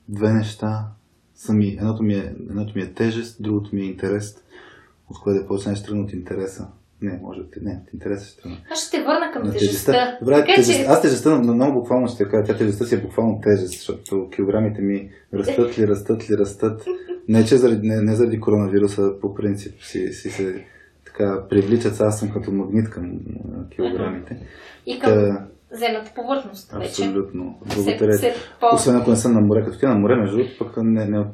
две 0.08 0.34
неща 0.34 0.88
са 1.36 1.54
ми. 1.54 1.68
Едното 1.68 2.04
ми, 2.04 2.14
е, 2.14 2.36
едното 2.50 2.74
ми 2.76 2.82
е 2.82 2.94
тежест, 2.94 3.44
другото 3.44 3.76
ми 3.76 3.82
е 3.82 3.86
интерес. 3.86 4.44
От 5.10 5.20
кое 5.24 5.34
да 5.34 5.47
почнеш 5.47 5.84
тръгна 5.84 6.03
от 6.03 6.14
интереса. 6.14 6.68
Не, 7.01 7.20
може 7.22 7.39
да. 7.39 7.47
Не, 7.62 7.82
от 7.88 7.93
интереса 7.93 8.26
ще 8.26 8.41
тръгна. 8.41 8.58
Аз 8.72 8.88
ще 8.88 8.97
те 8.97 9.03
върна 9.03 9.32
към 9.34 9.43
На 9.43 9.51
тежестта. 9.51 10.18
Добре, 10.22 10.36
Така 10.36 10.55
тежест, 10.55 10.80
че, 10.80 10.86
аз 10.86 11.01
тежестта 11.01 11.30
на 11.39 11.53
много 11.53 11.80
буквално 11.80 12.08
ще 12.08 12.30
кажа. 12.30 12.43
Тя 12.43 12.58
тежестта 12.58 12.86
си 12.86 12.95
е 12.95 13.01
буквално 13.01 13.41
тежест, 13.43 13.74
защото 13.74 14.30
килограмите 14.30 14.82
ми 14.82 15.10
растат 15.34 15.80
ли, 15.80 15.88
растат 15.88 16.30
ли, 16.30 16.38
растат. 16.38 16.86
Не, 17.28 17.45
че 17.45 17.58
заради, 17.58 17.88
не, 17.88 18.01
не 18.01 18.16
заради 18.16 18.39
коронавируса, 18.39 19.14
по 19.22 19.36
принцип 19.36 19.84
си, 19.84 20.14
си 20.14 20.30
се 20.30 20.66
така 21.05 21.47
привличат. 21.49 22.01
Аз 22.01 22.20
съм 22.20 22.32
като 22.32 22.51
магнит 22.51 22.89
към 22.89 23.20
килограмите. 23.76 24.47
и 24.86 24.99
към 24.99 25.14
Та, 25.14 25.47
земната 25.72 26.11
повърхност 26.15 26.72
вече. 26.72 26.88
абсолютно. 26.88 27.59
Се, 27.70 27.76
Благодаря. 27.76 28.13
се 28.13 28.34
по... 28.59 28.76
Освен 28.76 28.95
ако 28.95 29.09
не 29.09 29.15
съм 29.15 29.34
на 29.34 29.41
море, 29.41 29.65
като 29.65 29.80
ти 29.80 29.86
на 29.86 29.95
море, 29.95 30.15
между 30.15 30.38
другото, 30.38 30.57
пък 30.59 30.78
не, 30.78 31.05
не 31.05 31.26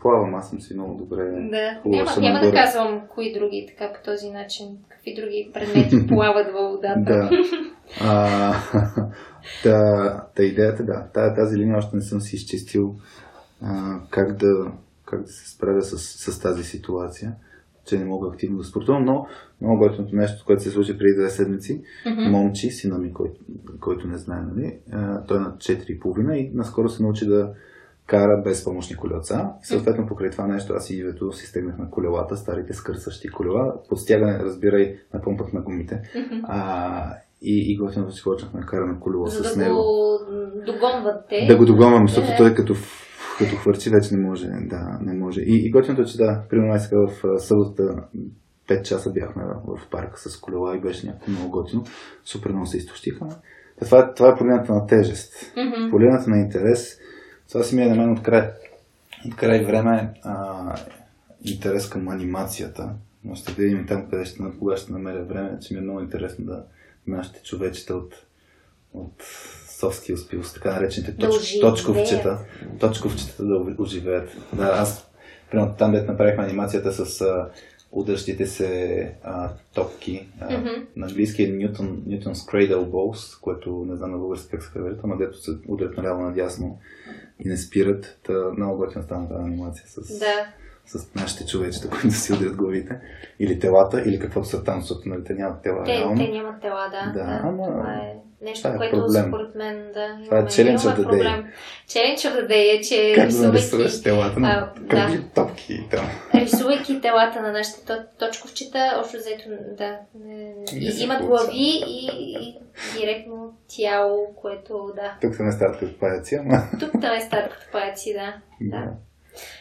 плавам, 0.00 0.34
аз 0.34 0.50
съм 0.50 0.60
си 0.60 0.74
много 0.74 0.94
добре. 0.94 1.24
Да, 1.50 1.80
хубаво 1.82 2.04
няма, 2.04 2.20
няма 2.20 2.40
да 2.40 2.52
казвам 2.52 3.02
кои 3.08 3.32
други 3.32 3.66
така 3.68 3.92
по 3.92 4.04
този 4.04 4.30
начин, 4.30 4.66
какви 4.88 5.14
други 5.14 5.50
предмети 5.54 6.06
плават 6.08 6.46
във 6.52 6.72
водата. 6.72 7.00
Да. 7.04 7.30
А, 8.00 8.52
та, 9.62 10.26
та 10.36 10.42
идеята, 10.42 10.84
да. 10.84 11.06
Та, 11.14 11.34
тази 11.34 11.56
линия 11.56 11.76
още 11.78 11.96
не 11.96 12.02
съм 12.02 12.20
си 12.20 12.36
изчистил 12.36 12.94
а, 13.62 14.00
как, 14.10 14.36
да, 14.36 14.72
как 15.04 15.22
да 15.22 15.28
се 15.28 15.50
справя 15.50 15.82
с, 15.82 15.98
с 16.32 16.40
тази 16.40 16.64
ситуация, 16.64 17.34
че 17.86 17.98
не 17.98 18.04
мога 18.04 18.28
активно 18.28 18.58
да 18.58 18.64
спортувам, 18.64 19.04
но 19.04 19.26
много 19.60 19.78
готиното 19.78 20.16
нещо, 20.16 20.44
което 20.46 20.62
се 20.62 20.70
случи 20.70 20.98
преди 20.98 21.14
две 21.14 21.30
седмици. 21.30 21.82
Мгм. 22.06 22.30
Момчи, 22.30 22.70
сина 22.70 22.98
ми, 22.98 23.12
който, 23.12 23.40
който 23.80 24.08
не 24.08 24.18
знае, 24.18 24.40
нали? 24.42 24.78
той 25.28 25.36
е 25.36 25.40
на 25.40 25.56
4,5 25.56 26.34
и 26.34 26.50
наскоро 26.54 26.88
се 26.88 27.02
научи 27.02 27.26
да 27.26 27.52
кара 28.06 28.42
без 28.44 28.64
помощни 28.64 28.96
колелца. 28.96 29.50
И 29.62 29.66
съответно 29.66 30.06
покрай 30.06 30.30
това 30.30 30.46
нещо 30.46 30.72
аз 30.76 30.90
и 30.90 30.96
Ивето 30.96 31.32
си 31.32 31.46
стегнахме 31.46 31.86
колелата, 31.90 32.36
старите 32.36 32.72
скърсащи 32.72 33.28
колела. 33.28 33.74
Под 33.88 33.98
стягане, 34.00 34.38
разбирай, 34.38 34.96
напомпахме 35.14 35.60
гумите. 35.60 36.02
Мгм. 36.16 36.40
А, 36.44 37.14
и, 37.42 37.72
и 37.72 37.76
готиното 37.76 38.12
си 38.12 38.22
почнахме 38.24 38.60
да 38.60 38.66
караме 38.66 39.00
колело 39.00 39.26
За 39.26 39.44
с 39.44 39.54
да 39.56 39.62
него. 39.62 39.74
го 39.74 40.18
догонвате. 40.66 41.46
Да 41.48 41.56
го 41.56 41.64
догонваме, 41.64 42.08
защото 42.08 42.32
Е. 42.32 42.36
той 42.36 42.54
като, 42.54 42.74
като 43.38 43.56
хвърчи 43.56 43.90
вече 43.90 44.14
не 44.14 44.28
може. 44.28 44.46
Да, 44.46 44.98
не 45.02 45.14
може. 45.14 45.40
И, 45.40 45.66
и 45.66 45.70
готиното 45.70 46.02
е, 46.02 46.04
че 46.04 46.16
да, 46.16 46.42
примерно 46.50 46.80
сега 46.80 46.96
в 47.06 47.24
а, 47.24 47.38
съботата 47.38 48.04
5 48.68 48.82
часа 48.82 49.10
бяхме 49.10 49.42
в, 49.66 49.80
парка 49.90 50.20
с 50.20 50.40
колела 50.40 50.76
и 50.76 50.80
беше 50.80 51.06
някакво 51.06 51.30
много 51.30 51.50
готино. 51.50 51.84
Супер 52.24 52.50
много 52.50 52.66
се 52.66 52.76
изтощихме. 52.76 53.28
Това, 53.80 53.98
е- 54.00 54.14
това 54.14 54.28
е 54.28 54.36
полината 54.38 54.72
на 54.74 54.86
тежест. 54.86 55.52
Мгм. 55.56 55.90
Полината 55.90 56.30
на 56.30 56.38
интерес. 56.38 56.98
Това 57.48 57.64
си 57.64 57.76
ми 57.76 57.82
е 57.82 57.86
на 57.88 57.94
мен 57.94 58.12
от 58.12 58.22
край, 58.22 58.50
от 59.26 59.36
край 59.36 59.64
време 59.64 60.10
а, 60.22 60.74
интерес 61.44 61.88
към 61.88 62.08
анимацията. 62.08 62.90
Но 63.24 63.34
ще 63.34 63.52
видим 63.52 63.86
там, 63.86 64.10
къде 64.10 64.24
ще, 64.24 64.38
кога 64.58 64.76
ще 64.76 64.92
намеря 64.92 65.24
време, 65.24 65.58
че 65.62 65.74
ми 65.74 65.80
е 65.80 65.82
много 65.82 66.00
интересно 66.00 66.44
да 66.44 66.62
нашите 67.06 67.42
човечета 67.42 67.94
от, 67.94 68.14
от 68.94 69.22
skills 69.72 70.14
skills, 70.14 70.54
така 70.54 70.72
наречените 70.72 71.12
Да 71.12 71.26
точ, 71.30 71.36
оживеят. 71.36 71.62
точковчета, 71.74 72.38
точковчетата 72.80 73.44
да 73.44 73.74
оживеят. 73.78 74.36
Да, 74.52 74.64
аз, 74.64 75.06
примерно 75.50 75.74
там, 75.78 75.92
дето 75.92 76.10
направихме 76.12 76.44
анимацията 76.44 76.92
с 76.92 77.24
удръщите 77.92 78.46
се 78.46 79.12
а, 79.22 79.50
топки. 79.74 80.28
А, 80.40 80.58
Мгм. 80.58 80.68
На 80.96 81.06
английски 81.06 81.42
е 81.42 81.46
Newton, 81.46 81.88
Newton's 81.88 82.50
Cradle 82.52 82.84
Balls, 82.90 83.40
което 83.40 83.84
не 83.88 83.96
знам 83.96 84.10
на 84.10 84.18
български 84.18 84.50
как 84.50 84.62
се 84.62 84.72
превежда, 84.72 85.00
ама 85.04 85.16
дето 85.16 85.38
се 85.42 85.50
удрят 85.68 85.96
наляво 85.96 86.22
надясно 86.22 86.78
и 87.44 87.48
не 87.48 87.56
спират. 87.56 88.18
Та, 88.22 88.32
много 88.56 88.76
готина 88.76 89.04
стана 89.04 89.28
тази 89.28 89.42
анимация 89.42 89.86
с, 89.86 90.18
Да. 90.18 90.46
С 90.86 91.14
нашите 91.14 91.46
човечета, 91.46 91.90
които 92.00 92.10
си 92.10 92.32
удрят 92.32 92.56
главите. 92.56 92.96
Или 93.38 93.58
телата, 93.58 94.00
или 94.00 94.18
каквото 94.18 94.48
са 94.48 94.64
там, 94.64 94.80
защото 94.80 95.08
нали, 95.08 95.24
те 95.24 95.34
нямат 95.34 95.62
тела. 95.62 95.84
Те, 95.84 95.98
реално. 95.98 96.16
те 96.16 96.28
нямат 96.28 96.60
тела, 96.60 96.88
да. 96.90 97.12
Да, 97.14 97.40
ама- 97.42 97.66
Това 97.66 97.92
е 97.92 98.12
нещо, 98.40 98.62
това 98.62 98.74
е 98.74 98.78
което 98.78 98.96
проблем. 98.96 99.24
според 99.28 99.54
мен, 99.54 99.76
да. 99.94 100.18
Това 100.24 100.36
е 100.36 100.40
имаме- 100.40 100.60
имаме 100.60 100.78
of 100.78 100.96
the 100.96 101.06
day. 101.06 101.44
Challenge 101.88 102.16
of 102.18 102.46
the 102.46 102.78
е, 102.78 102.80
че 102.80 103.12
Как 103.14 103.24
да 103.24 103.52
рисувайки, 103.52 104.02
телата 104.02 104.40
на 104.40 104.48
а, 104.48 104.80
да. 104.80 105.22
топки 105.34 105.72
и 105.74 105.88
там. 105.90 106.06
рисувайки 106.34 107.00
телата 107.00 107.42
на 107.42 107.52
нашите 107.52 107.86
то- 107.86 108.04
точковчета, 108.18 109.00
общо 109.00 109.16
взето, 109.16 109.42
да, 109.78 109.98
не, 110.24 110.54
Не 110.72 111.02
имат 111.02 111.22
глави 111.22 111.52
и, 111.54 112.08
и 112.08 112.58
директно 113.00 113.52
тяло, 113.68 114.34
което, 114.36 114.92
да. 114.96 115.14
Тук 115.20 115.34
се 115.34 115.42
не 115.42 115.52
стават 115.52 115.78
като 115.78 115.98
паяци, 115.98 116.34
ама... 116.34 116.62
Тук 116.80 116.90
там 116.92 117.16
е 117.16 117.20
стат 117.20 117.50
като 117.50 117.66
паяци, 117.72 118.12
да. 118.12 118.34
да. 118.60 118.84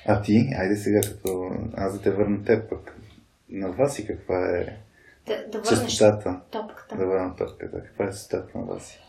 А 0.05 0.21
ти, 0.21 0.49
айде 0.57 0.75
сега, 0.75 1.01
като 1.01 1.49
аз 1.77 1.93
да 1.93 2.01
те 2.01 2.11
върна 2.11 2.43
теб 2.45 2.69
пък. 2.69 2.95
На 3.49 3.71
вас 3.71 3.99
и 3.99 4.07
каква 4.07 4.49
е 4.49 4.77
Да, 5.27 5.47
да 5.47 5.61
топката. 6.51 6.97
Да 6.97 7.05
върна 7.05 7.35
топката. 7.35 7.83
Каква 7.83 8.05
е 8.05 8.11
честотата 8.11 8.57
на 8.57 8.65
вас? 8.65 8.99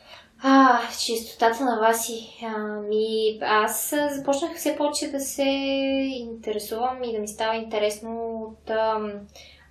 А, 0.42 0.80
чистотата 0.98 1.64
на 1.64 1.80
Васи. 1.80 2.38
Ами, 2.56 3.38
аз 3.42 3.92
а, 3.92 4.08
започнах 4.08 4.56
все 4.56 4.76
повече 4.76 5.10
да 5.10 5.20
се 5.20 5.42
интересувам 5.42 7.04
и 7.04 7.12
да 7.12 7.18
ми 7.18 7.28
става 7.28 7.56
интересно 7.56 8.32
от 8.42 8.70
ам, 8.70 9.12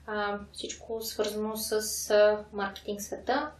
а, 0.08 0.40
всичко 0.54 1.02
свързано 1.02 1.56
с 1.56 2.10
а, 2.10 2.46
маркетинг 2.54 3.02
света. 3.02 3.52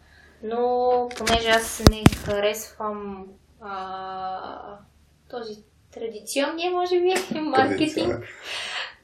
Но 0.44 1.10
понеже 1.18 1.50
аз 1.50 1.84
не 1.90 2.04
харесвам 2.16 3.28
а, 3.62 4.78
този 5.30 5.64
традиционния, 5.96 6.72
може 6.72 7.00
би, 7.00 7.14
маркетинг, 7.40 8.26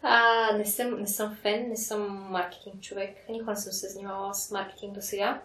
а, 0.04 0.52
не, 0.58 0.66
съм, 0.66 1.00
не 1.00 1.08
съм 1.08 1.36
фен, 1.42 1.70
не 1.70 1.78
съм 1.78 2.28
маркетинг 2.30 2.82
човек. 2.82 3.18
Никога 3.30 3.52
не 3.52 3.58
съм 3.58 3.72
се 3.72 3.88
занимавала 3.88 4.34
с 4.34 4.52
маркетинг 4.52 4.94
до 4.94 5.02
сега. 5.02 5.42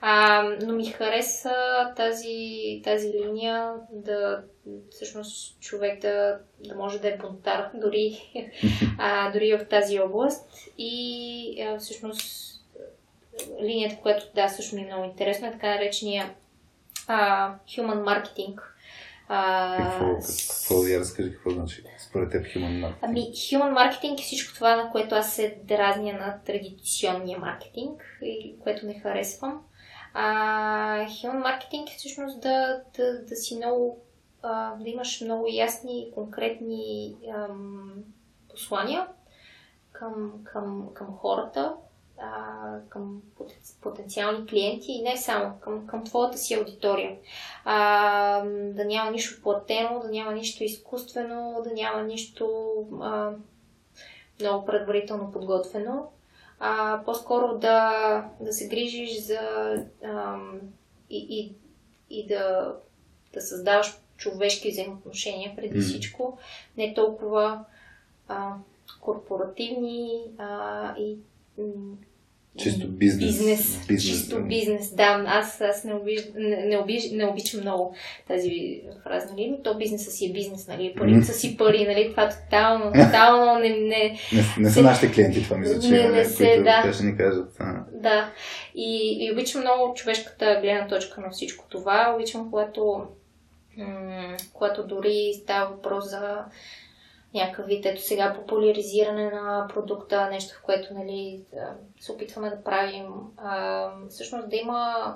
А, 0.00 0.42
но 0.62 0.72
ми 0.72 0.86
хареса 0.86 1.54
тази, 1.96 2.80
тази 2.84 3.12
линия 3.12 3.74
да 3.92 4.42
всъщност 4.90 5.60
човек 5.60 6.00
да, 6.00 6.38
да 6.64 6.74
може 6.74 6.98
да 6.98 7.08
е 7.08 7.18
бунтар 7.18 7.70
дори, 7.74 8.32
а, 8.98 9.32
дори 9.32 9.56
в 9.56 9.68
тази 9.68 10.00
област. 10.00 10.48
И 10.78 11.62
а, 11.62 11.78
всъщност 11.78 12.50
линията, 13.62 13.96
която 14.02 14.26
да, 14.34 14.48
също 14.48 14.76
ми 14.76 14.82
е 14.82 14.86
много 14.86 15.04
интересна, 15.04 15.48
е 15.48 15.52
така 15.52 15.74
наречения 15.74 16.34
а, 17.06 17.54
human 17.68 18.02
marketing. 18.02 18.60
А, 19.32 19.76
Какво, 19.76 20.06
какво 20.48 20.86
я 20.86 21.00
разкажи, 21.00 21.32
какво 21.32 21.50
значи 21.50 21.84
според 22.08 22.30
теб 22.30 22.46
human 22.46 22.84
marketing? 22.84 22.94
Ами, 23.02 23.20
human 23.20 23.70
маркетинг 23.70 24.20
е 24.20 24.22
всичко 24.22 24.54
това, 24.54 24.76
на 24.76 24.90
което 24.90 25.14
аз 25.14 25.32
се 25.34 25.58
дразня 25.64 26.12
на 26.12 26.40
традиционния 26.46 27.38
маркетинг, 27.38 28.18
и 28.22 28.56
което 28.62 28.86
не 28.86 29.00
харесвам. 29.00 29.62
А, 30.14 31.06
human 31.06 31.42
маркетинг 31.42 31.90
е 31.90 31.96
всъщност 31.96 32.40
да, 32.40 32.82
да, 32.96 33.24
да 33.24 33.36
си 33.36 33.56
много, 33.56 34.02
а, 34.42 34.74
да 34.74 34.88
имаш 34.88 35.20
много 35.20 35.46
ясни 35.48 36.02
и 36.02 36.12
конкретни 36.12 37.16
ам, 37.34 37.92
послания 38.50 39.06
към, 39.92 40.32
към, 40.44 40.88
към 40.94 41.06
хората, 41.06 41.74
а, 42.20 42.78
към 42.88 43.22
потен- 43.38 43.80
потенциални 43.80 44.46
клиенти 44.46 44.92
и 44.92 45.02
не 45.02 45.16
само, 45.16 45.60
към, 45.60 45.86
към 45.86 46.04
твоята 46.04 46.38
си 46.38 46.54
аудитория. 46.54 47.16
А, 47.64 48.44
да 48.50 48.84
няма 48.84 49.10
нищо 49.10 49.42
платено, 49.42 50.00
да 50.00 50.08
няма 50.08 50.32
нищо 50.32 50.64
изкуствено, 50.64 51.60
да 51.64 51.72
няма 51.74 52.02
нищо 52.02 52.74
а, 53.00 53.32
много 54.40 54.66
предварително 54.66 55.32
подготвено. 55.32 56.08
А, 56.58 57.02
по-скоро 57.04 57.58
да, 57.58 58.30
да 58.40 58.52
се 58.52 58.68
грижиш 58.68 59.20
за 59.20 59.38
ам, 60.04 60.60
и, 61.10 61.26
и, 61.30 61.54
и 62.10 62.26
да, 62.26 62.74
да 63.32 63.40
създаваш 63.40 63.98
човешки 64.16 64.70
взаимоотношения 64.70 65.56
преди 65.56 65.78
Мгм. 65.78 65.86
всичко, 65.86 66.38
не 66.76 66.94
толкова 66.94 67.64
а, 68.28 68.54
корпоративни 69.00 70.22
а, 70.38 70.94
и 70.98 71.18
м, 71.58 71.96
Чисто 72.58 72.88
бизнес. 72.88 73.26
Бизнес. 73.26 73.86
Бизнес, 73.88 74.02
Чисто 74.18 74.36
да. 74.36 74.42
бизнес, 74.42 74.94
да. 74.94 75.24
Аз, 75.26 75.60
аз 75.60 75.84
не, 75.84 75.94
обиж, 75.94 76.20
не, 76.34 76.64
не, 76.64 76.78
обиж, 76.78 77.10
не 77.12 77.26
обичам 77.26 77.60
много 77.60 77.94
тази 78.28 78.80
фраза, 79.04 79.26
нали? 79.30 79.48
Но 79.50 79.62
то 79.62 79.78
бизнеса 79.78 80.10
си 80.10 80.26
е 80.26 80.32
бизнес, 80.32 80.68
нали? 80.68 80.94
Парите 80.98 81.22
са 81.22 81.32
си 81.32 81.56
пари, 81.56 81.86
нали? 81.86 82.10
Това 82.10 82.28
тотално, 82.28 82.92
тотално 83.04 83.58
не, 83.58 83.68
не, 83.68 84.18
Не, 84.32 84.44
не 84.58 84.70
са 84.70 84.82
нашите 84.82 85.12
клиенти, 85.12 85.42
това 85.42 85.56
мисля, 85.56 85.80
че 85.80 85.88
Не, 85.88 86.08
не 86.08 86.24
се, 86.24 86.46
които 86.46 86.62
да. 86.64 86.92
ще 86.92 87.04
ни 87.04 87.16
кажат. 87.16 87.56
А, 87.58 87.84
Да. 87.92 88.30
И, 88.74 89.18
и 89.20 89.32
обичам 89.32 89.60
много 89.60 89.94
човешката 89.94 90.58
гледна 90.62 90.86
точка 90.88 91.20
на 91.20 91.30
всичко 91.30 91.64
това. 91.68 92.12
Обичам, 92.16 92.50
когато, 92.50 93.02
м- 93.76 94.36
когато 94.52 94.86
дори 94.86 95.32
става 95.42 95.70
въпрос 95.70 96.10
за 96.10 96.38
някакъв 97.34 97.66
вид, 97.66 97.86
ето 97.86 98.02
сега 98.02 98.34
популяризиране 98.34 99.30
на 99.30 99.66
продукта, 99.68 100.30
нещо 100.30 100.54
в 100.54 100.62
което 100.62 100.94
нали, 100.94 101.44
се 102.00 102.12
опитваме 102.12 102.50
да 102.50 102.64
правим. 102.64 103.06
А, 103.36 103.90
всъщност 104.08 104.48
да 104.48 104.56
има, 104.56 105.14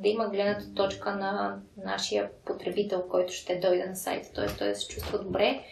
да 0.00 0.08
има 0.08 0.28
гледната 0.28 0.74
точка 0.74 1.16
на 1.16 1.60
нашия 1.84 2.30
потребител, 2.44 3.08
който 3.08 3.32
ще 3.32 3.58
дойде 3.58 3.86
на 3.86 3.96
сайта. 3.96 4.32
Т.е. 4.32 4.46
той 4.58 4.68
да 4.68 4.76
се 4.76 4.88
чувства 4.88 5.18
добре, 5.18 5.64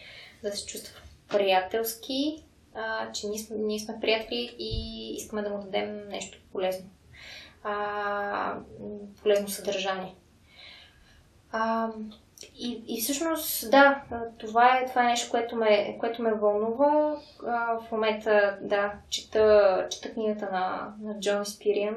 да 0.43 0.51
се 0.51 0.65
чувства 0.65 1.01
приятелски, 1.27 2.43
а, 2.75 3.11
че 3.11 3.27
ние 3.27 3.39
сме, 3.39 3.55
ние 3.57 3.79
сме 3.79 3.99
приятели 4.01 4.55
и 4.59 5.13
искаме 5.15 5.41
да 5.41 5.49
му 5.49 5.63
дадем 5.63 6.07
нещо 6.07 6.37
полезно. 6.51 6.89
А, 7.63 8.59
полезно 9.21 9.47
съдържание. 9.47 10.15
А, 11.51 11.89
и, 12.59 12.83
и 12.87 13.01
всъщност, 13.01 13.71
да, 13.71 14.01
това 14.37 14.77
е, 14.77 14.85
това 14.85 15.03
е 15.03 15.07
нещо, 15.07 15.31
което 15.31 15.55
ме, 15.55 15.97
което 15.99 16.21
ме 16.21 16.33
вълнува. 16.33 17.15
А, 17.47 17.79
в 17.79 17.91
момента, 17.91 18.57
да, 18.61 18.93
чета, 19.09 19.87
чета 19.89 20.13
книгата 20.13 20.49
на, 20.51 20.93
на 21.01 21.19
Джон 21.19 21.45
Спириан, 21.45 21.95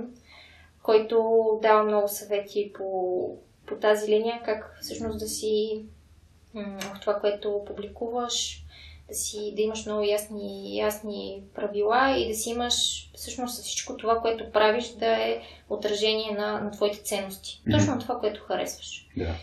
който 0.82 1.42
дава 1.62 1.84
много 1.84 2.08
съвети 2.08 2.72
по, 2.74 3.28
по 3.66 3.74
тази 3.74 4.10
линия, 4.10 4.42
как 4.44 4.78
всъщност 4.80 5.18
да 5.18 5.28
си 5.28 5.84
в 6.54 7.00
това, 7.00 7.14
което 7.20 7.62
публикуваш, 7.66 8.64
да, 9.08 9.14
си, 9.14 9.52
да 9.56 9.62
имаш 9.62 9.86
много 9.86 10.02
ясни, 10.02 10.78
ясни 10.78 11.42
правила 11.54 12.16
и 12.16 12.28
да 12.28 12.34
си 12.34 12.50
имаш 12.50 13.08
всъщност 13.14 13.62
всичко 13.62 13.96
това, 13.96 14.20
което 14.20 14.52
правиш, 14.52 14.88
да 14.88 15.06
е 15.06 15.42
отражение 15.68 16.30
на, 16.30 16.60
на 16.60 16.70
твоите 16.70 17.02
ценности. 17.02 17.62
Точно 17.70 17.98
това, 17.98 18.18
което 18.18 18.42
харесваш. 18.44 19.08
да. 19.16 19.34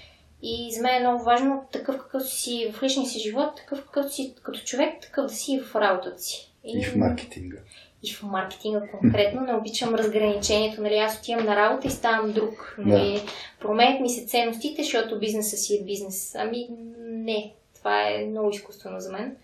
И 0.41 0.73
за 0.75 0.81
мен 0.81 0.95
е 0.95 0.99
много 0.99 1.23
важно 1.23 1.63
такъв 1.71 1.97
какъв 1.97 2.29
си 2.29 2.71
в 2.73 2.83
личния 2.83 3.07
си 3.07 3.19
живот, 3.19 3.55
такъв 3.55 3.85
какъв 3.85 4.13
си 4.13 4.35
като 4.43 4.59
човек, 4.59 5.01
такъв 5.01 5.25
да 5.25 5.33
си 5.33 5.53
и 5.53 5.59
в 5.59 5.75
работата 5.75 6.19
си. 6.21 6.51
И 6.63 6.85
в 6.85 6.95
маркетинга. 6.95 7.57
и 8.03 8.13
в 8.13 8.23
маркетинга 8.23 8.87
конкретно. 8.91 9.41
Не 9.41 9.53
обичам 9.53 9.95
разграничението. 9.95 10.81
Нали, 10.81 10.95
аз 10.95 11.17
отивам 11.19 11.45
на 11.45 11.55
работа 11.55 11.87
и 11.87 11.91
ставам 11.91 12.31
друг. 12.31 12.75
Нали, 12.77 13.13
Да. 13.15 13.31
Променят 13.59 14.01
ми 14.01 14.09
се 14.09 14.25
ценностите, 14.25 14.83
защото 14.83 15.19
бизнеса 15.19 15.57
си 15.57 15.75
е 15.77 15.83
бизнес. 15.83 16.35
Ами 16.35 16.67
не. 16.99 17.53
Това 17.75 18.09
е 18.09 18.25
много 18.25 18.49
изкуствено 18.49 18.99
за 18.99 19.11
мен. 19.11 19.35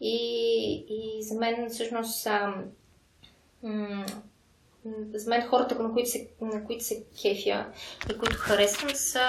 И, 0.00 0.16
и 0.88 1.22
за 1.22 1.34
мен 1.34 1.70
всъщност 1.70 2.26
ам, 2.26 2.64
м- 3.62 4.04
за 5.14 5.30
мен 5.30 5.42
хората, 5.48 5.82
на 5.82 5.92
които 5.92 6.10
се, 6.10 6.28
на 6.40 6.64
които 6.64 6.84
се 6.84 7.02
кефя 7.22 7.66
и 8.10 8.18
които 8.18 8.36
харесвам 8.36 8.90
са 8.94 9.20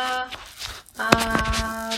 а, 0.97 1.91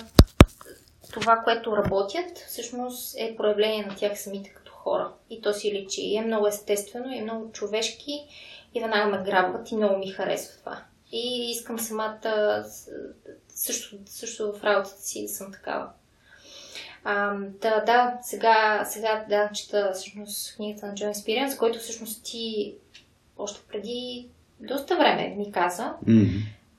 това, 1.11 1.37
което 1.37 1.77
работят, 1.77 2.37
всъщност 2.47 3.15
е 3.17 3.35
проявление 3.37 3.85
на 3.85 3.95
тях 3.95 4.19
самите 4.19 4.49
като 4.49 4.71
хора. 4.71 5.11
И 5.29 5.41
то 5.41 5.53
си 5.53 5.71
личи. 5.71 6.01
И 6.01 6.17
е 6.17 6.21
много 6.21 6.47
естествено, 6.47 7.13
и 7.13 7.17
е 7.17 7.23
много 7.23 7.51
човешки, 7.51 8.27
и 8.73 8.81
веднага 8.81 9.17
ме 9.17 9.23
грабват 9.23 9.71
и 9.71 9.75
много 9.75 9.97
ми 9.97 10.07
харесва 10.07 10.59
това. 10.59 10.81
И 11.11 11.51
искам 11.51 11.79
самата 11.79 12.63
също, 13.49 13.97
също 14.05 14.53
в 14.53 14.63
работата 14.63 15.01
си 15.01 15.21
да 15.21 15.29
съм 15.29 15.51
такава. 15.51 15.89
А, 17.03 17.33
да, 17.61 17.83
да, 17.85 18.17
сега, 18.21 18.85
сега 18.85 19.25
да, 19.29 19.49
чета 19.53 19.91
всъщност 19.93 20.55
книгата 20.55 20.87
на 20.87 20.95
Джон 20.95 21.15
Спириан, 21.15 21.49
за 21.49 21.57
който 21.57 21.79
всъщност 21.79 22.23
ти 22.23 22.75
още 23.37 23.61
преди 23.67 24.27
доста 24.59 24.97
време 24.97 25.35
ми 25.37 25.51
каза. 25.51 25.93
Мгм. 26.07 26.37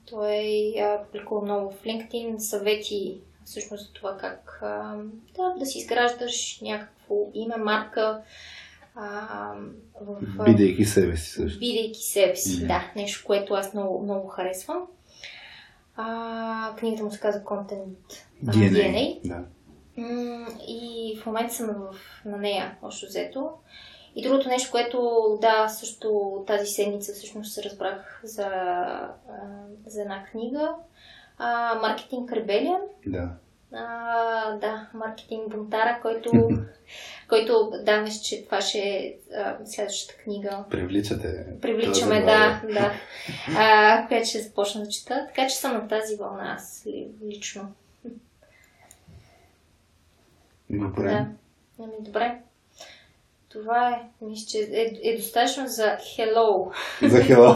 Той 0.09 0.73
а, 0.81 1.03
публикува 1.03 1.41
много 1.41 1.71
в 1.71 1.83
LinkedIn 1.83 2.37
съвети 2.37 3.21
всъщност 3.45 3.87
за 3.87 3.93
това 3.93 4.17
как 4.17 4.59
а, 4.61 4.95
да, 5.35 5.53
да 5.59 5.65
си 5.65 5.77
изграждаш 5.77 6.59
някакво 6.61 7.15
име, 7.33 7.57
марка 7.57 8.21
а, 8.95 9.53
в, 10.01 10.43
Бидейки 10.45 10.85
себе 10.85 11.17
си 11.17 11.29
също. 11.29 11.59
бидейки 11.59 11.99
себе 11.99 12.35
си. 12.35 12.57
Мгм. 12.57 12.67
Да, 12.67 12.91
нещо, 12.95 13.23
което 13.25 13.53
аз 13.53 13.73
много, 13.73 14.03
много 14.03 14.27
харесвам. 14.27 14.87
А, 15.95 16.75
книгата 16.77 17.03
му 17.03 17.11
се 17.11 17.19
казва 17.19 17.41
Content 17.41 17.95
а, 18.47 18.51
DNA. 18.51 19.19
Да. 19.27 19.43
И 20.67 21.17
в 21.21 21.25
момента 21.25 21.53
съм 21.53 21.67
в, 21.67 21.95
на 22.25 22.37
нея, 22.37 22.77
общо 22.81 23.05
взето. 23.05 23.49
И 24.15 24.23
другото 24.23 24.49
нещо, 24.49 24.71
което, 24.71 24.99
да, 25.41 25.67
също 25.67 26.09
тази 26.47 26.65
седмица 26.67 27.13
всъщност 27.13 27.53
се 27.53 27.63
разбрах 27.63 28.21
за, 28.23 28.45
а, 28.45 29.09
за 29.85 30.01
една 30.01 30.23
книга. 30.23 30.73
А, 31.37 31.75
Маркетинг 31.75 32.31
Ребелиан. 32.31 32.81
да. 33.05 33.29
А, 33.73 34.51
да, 34.51 34.89
маркетинг 34.93 35.49
бунтара, 35.49 35.99
който, 36.01 36.31
който 37.29 37.71
да, 37.83 38.01
мисля, 38.01 38.21
че 38.23 38.45
това 38.45 38.61
ще 38.61 38.79
е 38.79 39.15
следващата 39.65 40.23
книга. 40.23 40.63
Привличате. 40.69 41.45
Привличаме, 41.61 42.21
да, 42.21 42.61
да. 42.73 42.91
А, 43.57 44.07
която 44.07 44.27
ще 44.27 44.41
започна 44.41 44.81
да 44.81 44.89
чета. 44.89 45.25
Така 45.27 45.47
че 45.47 45.55
съм 45.55 45.73
на 45.73 45.87
тази 45.87 46.15
вълна 46.15 46.53
аз 46.53 46.83
ли- 46.87 47.07
лично. 47.23 47.71
Добре. 50.69 51.03
Да. 51.03 51.25
Ами, 51.79 51.91
добре. 51.99 52.41
Това 53.53 53.89
е, 53.89 54.25
мисля, 54.25 54.45
че 54.49 54.57
е, 54.57 55.09
е 55.09 55.17
достатъчно 55.17 55.67
за 55.67 55.83
hello. 55.83 56.71
За 57.09 57.21
хело. 57.21 57.45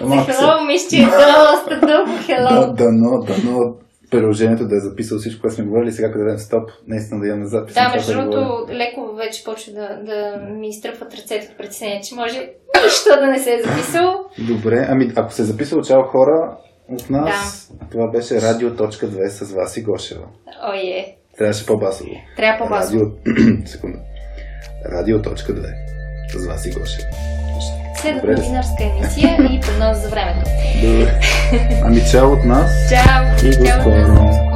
За 0.00 0.16
hello, 0.16 0.66
мисля, 0.66 0.88
че 0.90 1.02
е 1.02 1.06
доста 1.06 1.86
дълго 1.86 2.10
Да, 2.12 2.34
hello. 2.34 2.74
дано, 2.74 3.24
дано 3.24 3.74
приложението 4.10 4.68
да 4.68 4.76
е 4.76 4.80
записало 4.80 5.20
всичко, 5.20 5.40
което 5.40 5.54
сме 5.54 5.64
говорили, 5.64 5.92
сега 5.92 6.12
като 6.12 6.24
дадем 6.24 6.38
стоп, 6.38 6.70
наистина 6.86 7.20
да 7.20 7.26
имаме 7.26 7.46
запис. 7.46 7.74
Да, 7.74 7.88
между 7.88 8.12
другото, 8.12 8.66
леко 8.70 9.14
вече 9.14 9.44
почва 9.44 9.72
да, 9.72 9.88
да 10.02 10.36
ми 10.46 10.68
изтръпват 10.68 11.14
ръцете 11.14 11.48
от 11.50 11.58
притеснение, 11.58 12.00
че 12.00 12.14
може 12.14 12.50
нищо 12.84 13.08
да 13.20 13.26
не 13.26 13.38
се 13.38 13.54
е 13.54 13.62
записало. 13.62 14.12
Добре, 14.38 14.86
ами 14.88 15.12
ако 15.16 15.32
се 15.32 15.42
е 15.42 15.44
записало 15.44 15.82
чао 15.82 16.02
хора 16.02 16.56
от 16.88 17.10
нас, 17.10 17.72
това 17.90 18.08
беше 18.10 18.40
радио.2 18.40 19.28
с 19.28 19.52
Васи 19.52 19.82
Гошева. 19.82 20.26
Ое, 20.70 21.16
Трябваше 21.38 21.66
по-басово. 21.66 22.10
трябва 22.36 22.64
по-базо. 22.64 22.98
Радио... 22.98 23.06
Секунда. 23.66 23.98
Радио.2 24.84 25.74
с 26.28 26.46
Васи 26.46 26.70
Гошева. 26.70 27.08
Следва 28.00 28.20
Добре. 28.20 28.36
новинарска 28.36 28.84
емисия 28.84 29.36
и 29.52 29.60
прогноза 29.60 30.00
за 30.00 30.08
времето. 30.08 30.50
Добре. 30.82 31.20
Ами 31.84 32.02
чао 32.10 32.32
от 32.32 32.44
нас 32.44 32.70
Чао! 32.88 33.48
и 33.48 33.56
до 33.56 33.66
скоро. 33.80 34.49